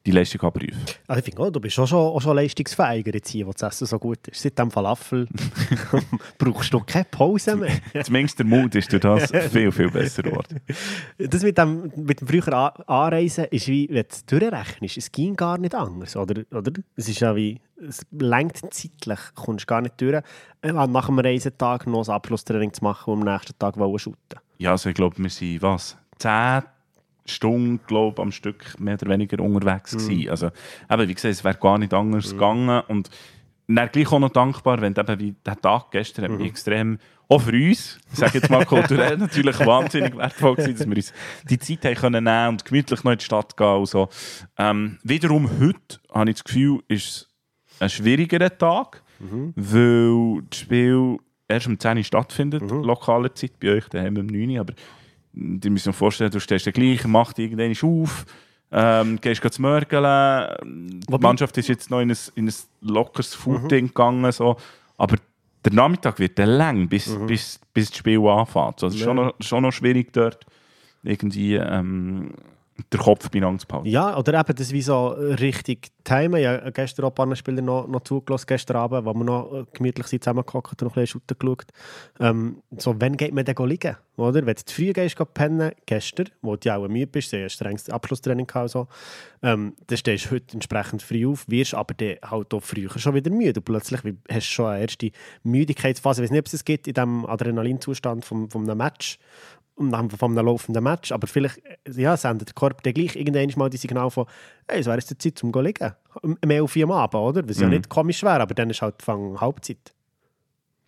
[0.07, 0.79] die Leistung abrufen.
[1.09, 3.63] Also ich finde auch, du bist auch schon, auch schon leistungsfähiger jetzt hier, wo das
[3.63, 4.41] Essen so gut ist.
[4.41, 5.27] Seit dem Falafel
[6.39, 7.77] brauchst du keine Pause mehr.
[8.05, 10.61] Zumindest der Mut ist durch das viel, viel besser geworden.
[11.19, 15.59] Das mit dem, mit dem früher Anreisen ist wie, wenn du durchrechnest, es ging gar
[15.59, 16.43] nicht anders, oder?
[16.53, 16.73] oder?
[16.95, 20.23] Es ist ja wie, es lenkt zeitlich, kommst gar nicht durch,
[20.63, 24.71] äh, nach einem Reisetag noch ein Abschlusstraining zu machen und am nächsten Tag shooten Ja,
[24.73, 26.63] also ich glaube, wir sind, was, 10
[27.31, 29.99] Stunden, glaube am Stück mehr oder weniger unterwegs mhm.
[29.99, 30.31] gewesen.
[30.31, 30.47] Also,
[30.91, 32.33] eben, wie gesagt, es wäre gar nicht anders mhm.
[32.33, 33.11] gegangen und
[33.69, 36.45] dann gleich auch noch dankbar, wenn eben wie der Tag gestern mhm.
[36.45, 36.99] extrem,
[37.29, 41.13] auch für uns, ich sage jetzt mal kulturell, natürlich wahnsinnig wertvoll gewesen, dass wir uns
[41.51, 44.09] die Zeit haben können nehmen und gemütlich noch in die Stadt gehen und so.
[44.57, 49.53] Ähm, wiederum heute habe ich das Gefühl, ist es ein schwierigerer Tag, mhm.
[49.57, 51.19] weil das Spiel
[51.49, 52.83] erst um 10 Uhr stattfindet, mhm.
[52.83, 54.75] lokaler Zeit, bei euch daheim um 9 Uhr, aber
[55.37, 58.25] ihr müsst euch vorstellen, du stehst gleich, machst irgendwann auf,
[58.73, 60.57] ähm, gehst zu mörgeln.
[60.65, 63.89] Die Mannschaft ist jetzt noch in ein, in ein lockeres Footing mhm.
[63.89, 64.57] gegangen, so.
[64.97, 65.17] aber
[65.65, 67.27] der Nachmittag wird dann lang, bis, mhm.
[67.27, 68.83] bis, bis das Spiel anfängt.
[68.83, 70.47] Also es ist schon, noch, schon noch schwierig dort
[71.03, 72.33] irgendwie ähm,
[72.93, 73.87] der Kopf zu behalten.
[73.87, 76.41] Ja, oder eben das wie so richtig timen.
[76.41, 79.67] Ich habe gestern auch ein paar Spieler noch, noch zugelassen, gestern Abend, wo wir noch
[79.73, 81.67] gemütlich sind zusammengehockt und noch ein bisschen geschaut.
[82.21, 83.97] Ähm, so, wann geht man denn liegen?
[84.17, 84.47] Oder?
[84.47, 87.91] Wenn du zu früh gehst, pennen, gestern, wo du auch müde bist, du hast strenges
[87.91, 88.89] Abschlusstraining gehabt, so,
[89.43, 93.15] ähm, dann stehst du heute entsprechend früh auf, wirst aber dann halt auch früher schon
[93.15, 93.61] wieder müde.
[93.61, 95.11] Und plötzlich hast du schon eine erste
[95.43, 96.23] Müdigkeitsphase.
[96.23, 98.79] Ich weiß nicht, ob es das gibt in diesem Adrenalinzustand von, von einem
[99.77, 101.13] Match nach von einem laufenden Match.
[101.13, 104.27] Aber vielleicht ja, sendet der Körper dann gleich irgendwann mal die Signal von,
[104.69, 105.93] hey, es wäre jetzt die Zeit zum liegen.
[106.45, 107.49] Mehr auf am Abend, oder?
[107.49, 107.63] Was mhm.
[107.63, 109.95] ja nicht komisch wäre, aber dann ist halt Fang Halbzeit.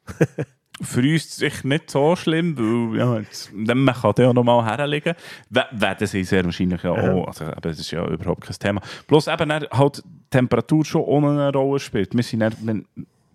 [0.80, 5.14] Für uns sicher nicht so schlimm, weil ja, jetzt, man kann ja noch mal herlegen.
[5.50, 7.26] Werden sie sehr wahrscheinlich ja auch.
[7.26, 8.80] Also, das ist ja überhaupt kein Thema.
[9.08, 12.14] Bloß eben halt die Temperatur schon ohne eine Rolle spielt.
[12.14, 12.86] Wir sind dann,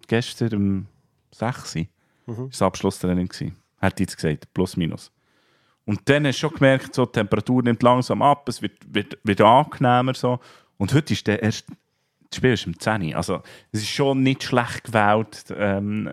[0.07, 0.85] gestern um
[1.31, 1.85] 6 Uhr
[2.27, 2.49] mhm.
[2.49, 3.29] das Abschlusstraining.
[3.81, 5.11] Hat jetzt gesagt, plus minus.
[5.85, 9.17] Und dann hast du schon gemerkt, so, die Temperatur nimmt langsam ab, es wird, wird,
[9.23, 10.13] wird angenehmer.
[10.13, 10.39] So.
[10.77, 11.65] Und heute ist der erst,
[12.29, 13.15] das Spiel ist um 10 Uhr.
[13.15, 16.09] Also es ist schon nicht schlecht gewählt, ähm,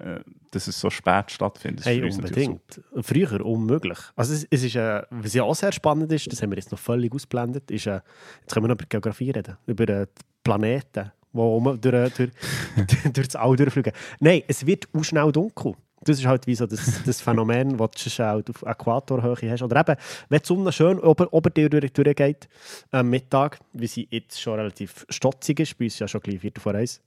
[0.50, 1.84] dass es so spät stattfindet.
[1.84, 2.80] Hey, unbedingt.
[3.00, 3.98] Früher unmöglich.
[4.16, 6.72] Also es, es ist, äh, was ja auch sehr spannend ist, das haben wir jetzt
[6.72, 8.00] noch völlig ausblendet, ist, äh,
[8.40, 10.06] jetzt können wir noch über Geografie reden, über äh,
[10.42, 12.14] Planeten, die durch, durch,
[12.76, 13.92] durch, durch das All durchfliegen.
[14.18, 15.74] Nein, es wird auch schnell dunkel.
[16.02, 19.62] Das ist halt wie so das, das Phänomen, das du halt auf Äquatorhöhe hast.
[19.62, 19.96] Oder eben,
[20.28, 22.48] wenn die Sonne schön ober, ober dir durch, durchgeht,
[22.90, 26.60] am Mittag, wie sie jetzt schon relativ stotzig ist, bei uns ja schon gleich Viertel
[26.60, 27.02] vor eins.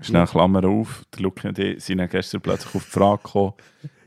[0.00, 3.54] Schnell Klammer auf, der Luke und ich sind gestern plötzlich auf die Frage gekommen,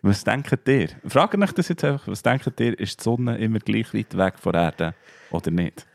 [0.01, 0.89] was denkt ihr?
[1.05, 4.39] Frage euch das jetzt einfach, was denkt ihr, ist die Sonne immer gleich weit weg
[4.39, 4.95] von der Erde
[5.31, 5.85] oder nicht?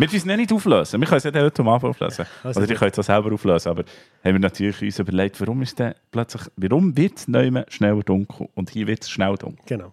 [0.00, 0.98] Wir müssen es nicht auflösen.
[0.98, 2.24] Wir können es nicht heute mal auflösen.
[2.42, 3.68] Also Oder ich könnte es selber auflösen.
[3.68, 3.82] Aber
[4.24, 8.48] haben wir natürlich uns überlegt, warum ist denn plötzlich, warum wird es neu schneller dunkel
[8.54, 9.62] und hier wird es schnell dunkel?
[9.66, 9.92] Genau.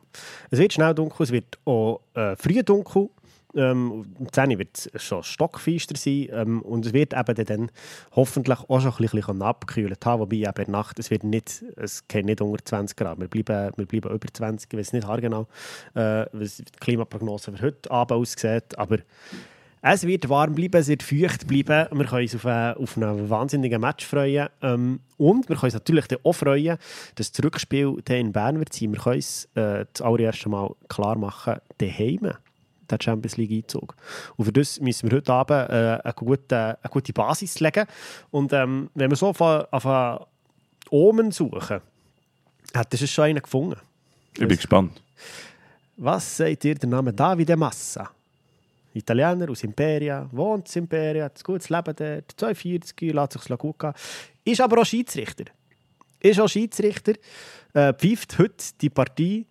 [0.50, 3.10] Es wird schnell dunkel, es wird auch äh, früh dunkel.
[3.54, 7.72] Ähm, um 10 Uhr wird es schon stockfeister sein ähm, und es wird eben dann
[8.16, 11.66] hoffentlich auch schon ein bisschen abgekühlt haben, wobei eben in der Nacht, es wird nicht,
[11.76, 15.08] es geht nicht unter 20 Grad, wir bleiben, wir bleiben über 20, ich weiß nicht
[15.08, 15.48] haargenau,
[15.96, 19.00] äh, was die Klimaprognose für heute Abend aussieht, aber
[19.94, 21.88] es wird warm bleiben, es wird feucht bleiben.
[21.92, 24.50] Wir können uns auf, einen, auf einen wahnsinnigen Match freuen.
[24.62, 26.78] Ähm, und wir können uns natürlich auch freuen,
[27.16, 28.94] dass das Rückspiel in Bern wird sein.
[28.94, 32.32] Wir können uns äh, das allererste Mal klar machen, daheim
[32.90, 33.96] der Champions League Einzug.
[34.38, 37.86] Und für das müssen wir heute Abend äh, eine, gute, eine gute Basis legen.
[38.32, 40.28] Und ähm, wenn wir so auf, auf
[40.90, 41.82] Omen suchen,
[42.74, 43.80] hat es schon einen gefunden.
[44.34, 45.02] Ich bin gespannt.
[45.98, 48.12] Was sagt ihr der Name Davide Massa?
[48.98, 53.80] Italiener aus Imperia, wohnt in Imperia, hat ein gutes Leben dort, 42, lässt sich gut
[53.80, 53.94] gehen.
[54.44, 55.46] Ist aber auch Schiedsrichter.
[56.20, 57.14] Ist auch Schiedsrichter,
[57.74, 59.46] äh, pfeift heute die Partie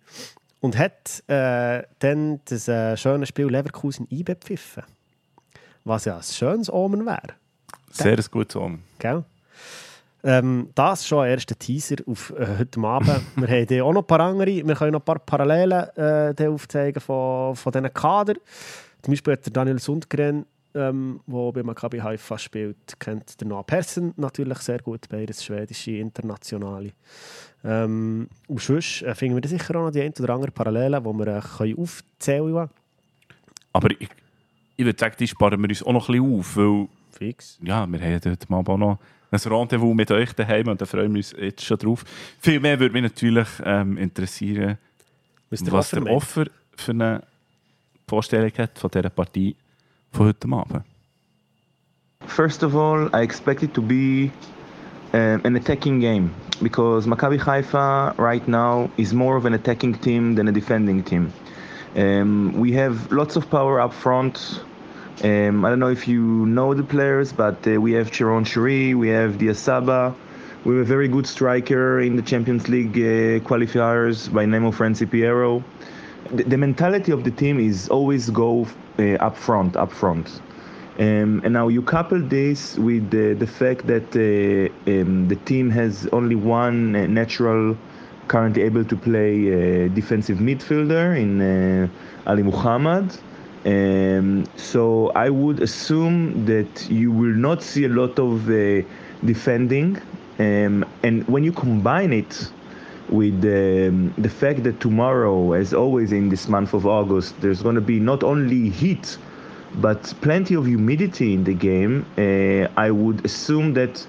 [0.59, 4.83] und hat äh, dann das äh, schöne Spiel Leverkusen eingepfiffen.
[5.83, 7.35] Was ja ein schönes Omen wäre.
[7.91, 8.83] Sehr ein gutes Omen.
[8.99, 9.23] Gell?
[10.23, 13.21] Ähm, das schon ein erster Teaser auf äh, heute Abend.
[13.35, 16.99] wir haben auch noch ein paar andere, wir können noch ein paar Parallelen äh, aufzeigen
[16.99, 18.33] von, von diesen Kader.
[19.01, 23.65] Zum Beispiel hat der Daniel Sundgren, ähm, der bei Maccabi Haifa spielt, kennt der Noah
[23.65, 26.91] Persson natürlich sehr gut, beides schwedische Internationale.
[27.63, 31.03] Ähm, und sonst äh, finden wir da sicher auch noch die ein oder andere Parallelen,
[31.03, 32.69] die wir äh, können aufzählen können.
[33.73, 34.09] Aber ich,
[34.75, 37.57] ich würde sagen, die sparen wir uns auch noch ein bisschen auf, weil Fix.
[37.61, 38.99] Ja, wir haben heute mal auch noch
[39.31, 42.03] ein Rendezvous mit euch daheim und da freuen wir uns jetzt schon drauf.
[42.39, 44.77] Viel mehr würde mich natürlich ähm, interessieren,
[45.49, 46.45] was der Offer, der Offer
[46.75, 47.23] für eine
[48.09, 49.55] Vorstellung hat von dieser Partie
[50.11, 50.83] von heute Abend?
[52.25, 54.31] First of all, I expect it to be
[55.13, 60.35] um, an attacking game because Maccabi Haifa right now is more of an attacking team
[60.35, 61.33] than a defending team.
[61.97, 64.61] Um, we have lots of power up front.
[65.23, 68.93] Um, I don't know if you know the players, but uh, we have Chiron Shuri,
[68.93, 70.15] we have Diasaba,
[70.63, 74.77] we have a very good striker in the Champions League uh, qualifiers by name of
[74.77, 75.63] Franci Piero
[76.31, 78.67] the, mentality of the team is always go
[78.99, 80.41] uh, up front, up front.
[80.99, 85.69] Um, and now you couple this with the, the fact that uh, um, the team
[85.69, 87.77] has only one uh, natural,
[88.27, 91.87] currently able to play uh, defensive midfielder in uh,
[92.25, 93.15] Ali Muhammad.
[93.65, 98.81] Um, so I would assume that you will not see a lot of uh,
[99.23, 100.01] defending.
[100.39, 102.51] Um, and when you combine it
[103.09, 107.75] with um, the fact that tomorrow, as always in this month of August, there's going
[107.75, 109.17] to be not only heat,
[109.75, 112.05] but plenty of humidity in the game.
[112.17, 114.05] Uh, I would assume that,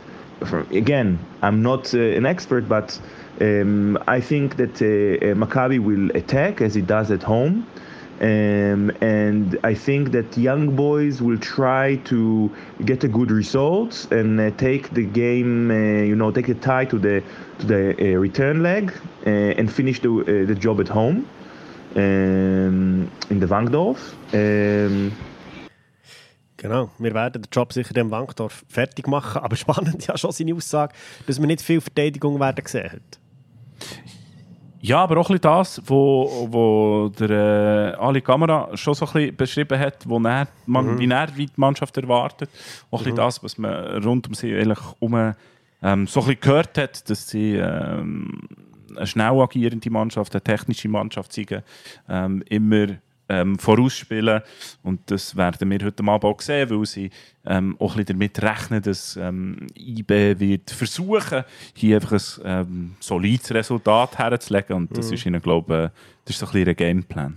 [0.72, 2.98] again, I'm not uh, an expert, but
[3.40, 7.66] um, I think that uh, uh, Maccabi will attack as it does at home.
[8.20, 12.50] Um, and I think that young boys will try to
[12.84, 16.84] get a good result and uh, take the game, uh, you know, take the tie
[16.86, 17.22] to the
[17.60, 18.92] to the uh, return leg
[19.24, 21.28] uh, and finish the uh, the job at home
[21.94, 24.14] um, in the Wankdorf.
[24.32, 25.12] Um,
[26.60, 30.54] Genau, wir werden den Job sicher im Wankdorf fertig machen, aber spannend ja schon seine
[30.54, 30.92] Aussage,
[31.28, 33.20] dass man nicht viel Verteidigung werden gesehen hat.
[34.80, 39.12] Ja, aber auch ein bisschen das, wo, wo der äh, Ali Kamera schon so ein
[39.12, 40.98] bisschen beschrieben hat, wo er, man, mhm.
[40.98, 42.48] wie er wie die Mannschaft erwartet.
[42.90, 43.06] Auch mhm.
[43.08, 46.78] ein bisschen das, was man rund um sie eigentlich um, ähm, so ein bisschen gehört
[46.78, 48.40] hat, dass sie ähm,
[48.96, 51.62] eine schnell agierende Mannschaft, eine technische Mannschaft zeigen,
[52.08, 52.86] ähm, immer
[53.28, 54.42] ähm, vorausspielen.
[54.82, 57.10] Und das werden wir heute Abend auch sehen, weil sie
[57.46, 61.44] ähm, auch ein bisschen damit rechnen, dass ähm, IB wird versuchen,
[61.74, 64.76] hier einfach ein ähm, solides Resultat herzulegen.
[64.76, 65.14] Und das mhm.
[65.14, 67.36] ist ihnen, glaube ich, das ist so ein bisschen ein Gameplan.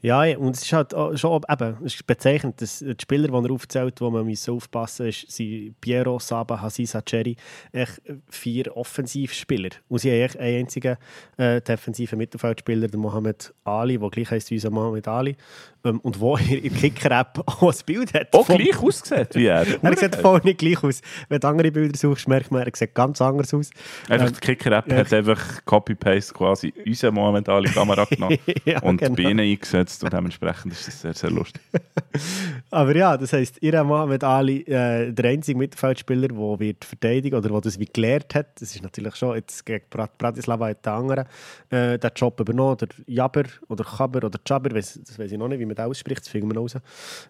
[0.00, 3.52] Ja, und es ist halt schon eben, es ist bezeichnend, dass die Spieler, die er
[3.52, 7.34] aufzählt, wo man muss aufpassen muss, sind Piero, Saba, Hasisa, Cherry,
[7.72, 8.00] echt
[8.30, 9.70] vier Offensivspieler.
[9.88, 10.96] Und sie haben einen einzigen
[11.36, 15.36] äh, defensiven Mittelfeldspieler, der Mohamed Ali, der gleich heisst wie unser Mohamed Ali,
[15.84, 18.32] ähm, und wo in der Kicker-App auch ein Bild hat.
[18.34, 19.66] Auch gleich aussieht wie er.
[19.82, 21.00] er sieht voll nicht gleich aus.
[21.28, 23.70] Wenn du andere Bilder suchst, merkt man, er sieht ganz anders aus.
[24.08, 29.14] Einfach ähm, die Kicker-App hat einfach Copy-Paste quasi unsere Mohamed Ali-Kamera genommen ja, und genau.
[29.14, 31.62] Bienen eingesetzt und dementsprechend ist das sehr, sehr lustig.
[32.70, 37.48] Aber ja, das heisst, ihr Mohamed Ali, äh, der einzige Mittelfeldspieler, der wird verteidigen oder
[37.48, 41.26] der das wie gelernt hat, das ist natürlich schon jetzt gegen Bratislava hat der andere
[41.70, 45.60] äh, den Job übernommen, der Jaber oder Chaber oder Chaber, das weiß ich noch nicht,
[45.60, 46.76] wie man das ausspricht, das finden wir raus.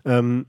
[0.04, 0.46] Ähm,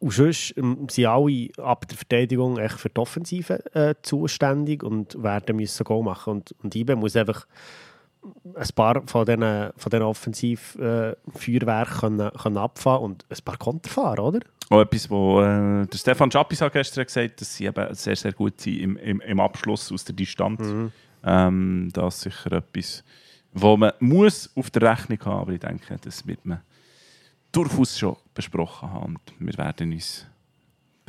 [0.00, 5.22] und sonst ähm, sind alle ab der Verteidigung echt für die Offensive äh, zuständig und
[5.22, 6.30] werden müssen Goal machen.
[6.30, 7.46] Und, und IBE muss einfach
[8.54, 14.20] ein paar von diesen, von diesen Offensivfeuerwerken können, können abfahren und ein paar Konter fahren,
[14.20, 14.40] oder?
[14.68, 18.32] Auch etwas, wo äh, der Stefan Chappis hat gestern gesagt dass sie eben sehr, sehr
[18.32, 20.60] gut sind im, im, im Abschluss aus der Distanz.
[20.60, 20.92] Mhm.
[21.24, 23.02] Ähm, das ist sicher etwas,
[23.52, 26.60] wo man muss auf der Rechnung haben, aber ich denke, das wird man
[27.52, 30.26] durchaus schon besprochen haben und wir werden uns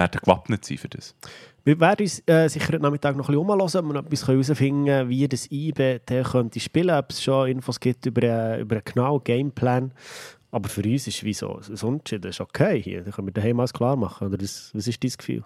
[0.01, 1.15] werden gewappnet sein für das.
[1.63, 5.27] Wir werden uns äh, sicher heute Nachmittag noch ein bisschen umhören, wir etwas herausfinden wie
[5.27, 9.91] das IB könnte spielen, ob es schon Infos gibt über, äh, über einen genauen Gameplan.
[10.49, 13.59] Aber für uns ist wie so, ein Unentschieden ist okay hier, dann können wir daheim
[13.59, 14.27] alles klar machen.
[14.27, 15.43] Oder das, was ist dein Gefühl?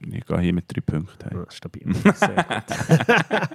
[0.00, 1.36] Ich gehe hier mit drei Punkten.
[1.36, 1.92] Ja, stabil.
[1.94, 3.48] Sehr gut.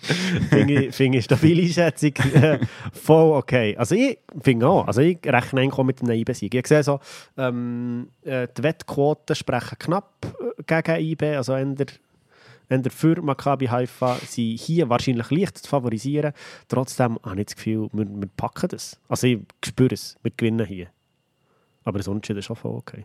[0.50, 2.12] finde ich, find ich stabile Schätzung.
[2.92, 3.76] voll okay.
[3.76, 6.54] Also ich finde auch, also ich rechne eigentlich auch mit einem IB-Sieg.
[6.54, 7.00] Ich sehe so,
[7.36, 10.26] ähm, äh, die Wettquoten sprechen knapp
[10.58, 11.66] äh, gegen IB, also eher,
[12.68, 16.32] eher für Maccabi Haifa sind hier wahrscheinlich leicht zu favorisieren.
[16.68, 18.98] Trotzdem habe ich das Gefühl, wir, wir packen das.
[19.08, 20.86] Also ich spüre es, wir gewinnen hier.
[21.84, 23.04] Aber das Unentschieden ist auch voll okay.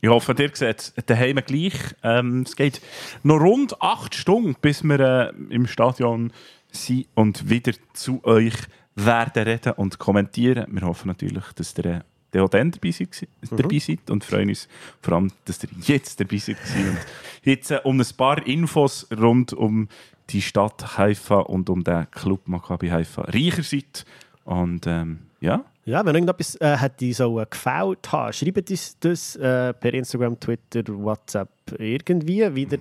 [0.00, 1.74] Ich hoffe, ihr seht es daheim gleich.
[2.02, 2.82] Ähm, es geht
[3.22, 6.32] noch rund acht Stunden, bis wir äh, im Stadion
[6.70, 8.54] sind und wieder zu euch
[8.94, 10.66] werden reden und kommentieren.
[10.68, 13.56] Wir hoffen natürlich, dass ihr äh, auch dann dabei seid, mhm.
[13.56, 14.68] dabei seid und freuen uns
[15.00, 16.56] vor allem, dass ihr jetzt dabei seid.
[16.76, 16.98] und
[17.42, 19.88] jetzt äh, um ein paar Infos rund um
[20.30, 24.04] die Stadt Haifa und um den Club Maccabi Haifa reicher seid.
[24.44, 29.72] Und ähm, ja, ja, wenn irgendetwas äh, hätte so äh, gefällt schreibt uns das äh,
[29.74, 32.78] per Instagram, Twitter, WhatsApp irgendwie, wieder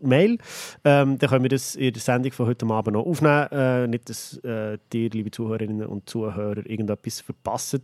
[0.00, 0.38] Mail.
[0.84, 3.48] Ähm, dann können wir das in der Sendung von heute Abend noch aufnehmen.
[3.50, 7.82] Äh, nicht, dass äh, dir, liebe Zuhörerinnen und Zuhörer, irgendetwas verpassen,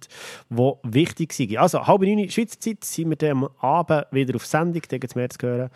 [0.48, 1.56] was wichtig ist.
[1.56, 4.82] Also, halb neun Schweizer Zeit sind wir am Abend wieder auf Sendung.
[4.88, 5.70] Da gibt es mehr zu hören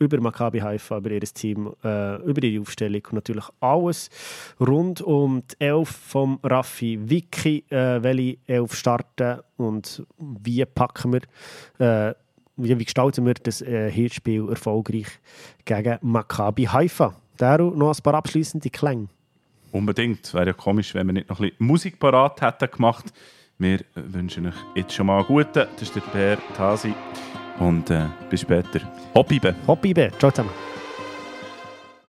[0.00, 4.08] über Maccabi Haifa, über ihr Team, äh, über ihre Aufstellung und natürlich alles
[4.58, 12.08] rund um die Elf vom Raffi Wiki, äh, welche Elf starten und wie packen wir
[12.08, 12.14] äh,
[12.56, 15.06] wie, wie gestalten wir das äh, Hinspiel erfolgreich
[15.64, 17.14] gegen Maccabi Haifa?
[17.36, 19.08] Daru noch ein paar abschließende Klänge.
[19.72, 20.26] Unbedingt.
[20.26, 23.06] Es wäre ja komisch, wenn wir nicht noch ein bisschen Musik parat hätten gemacht.
[23.58, 25.66] Wir wünschen euch jetzt schon mal einen guten.
[25.74, 26.94] Das ist der Per Tasi.
[27.58, 28.80] Und äh, bis später.
[29.14, 29.54] Hoppibe.
[29.66, 30.10] Hoppibe.
[30.18, 30.69] Ciao zusammen.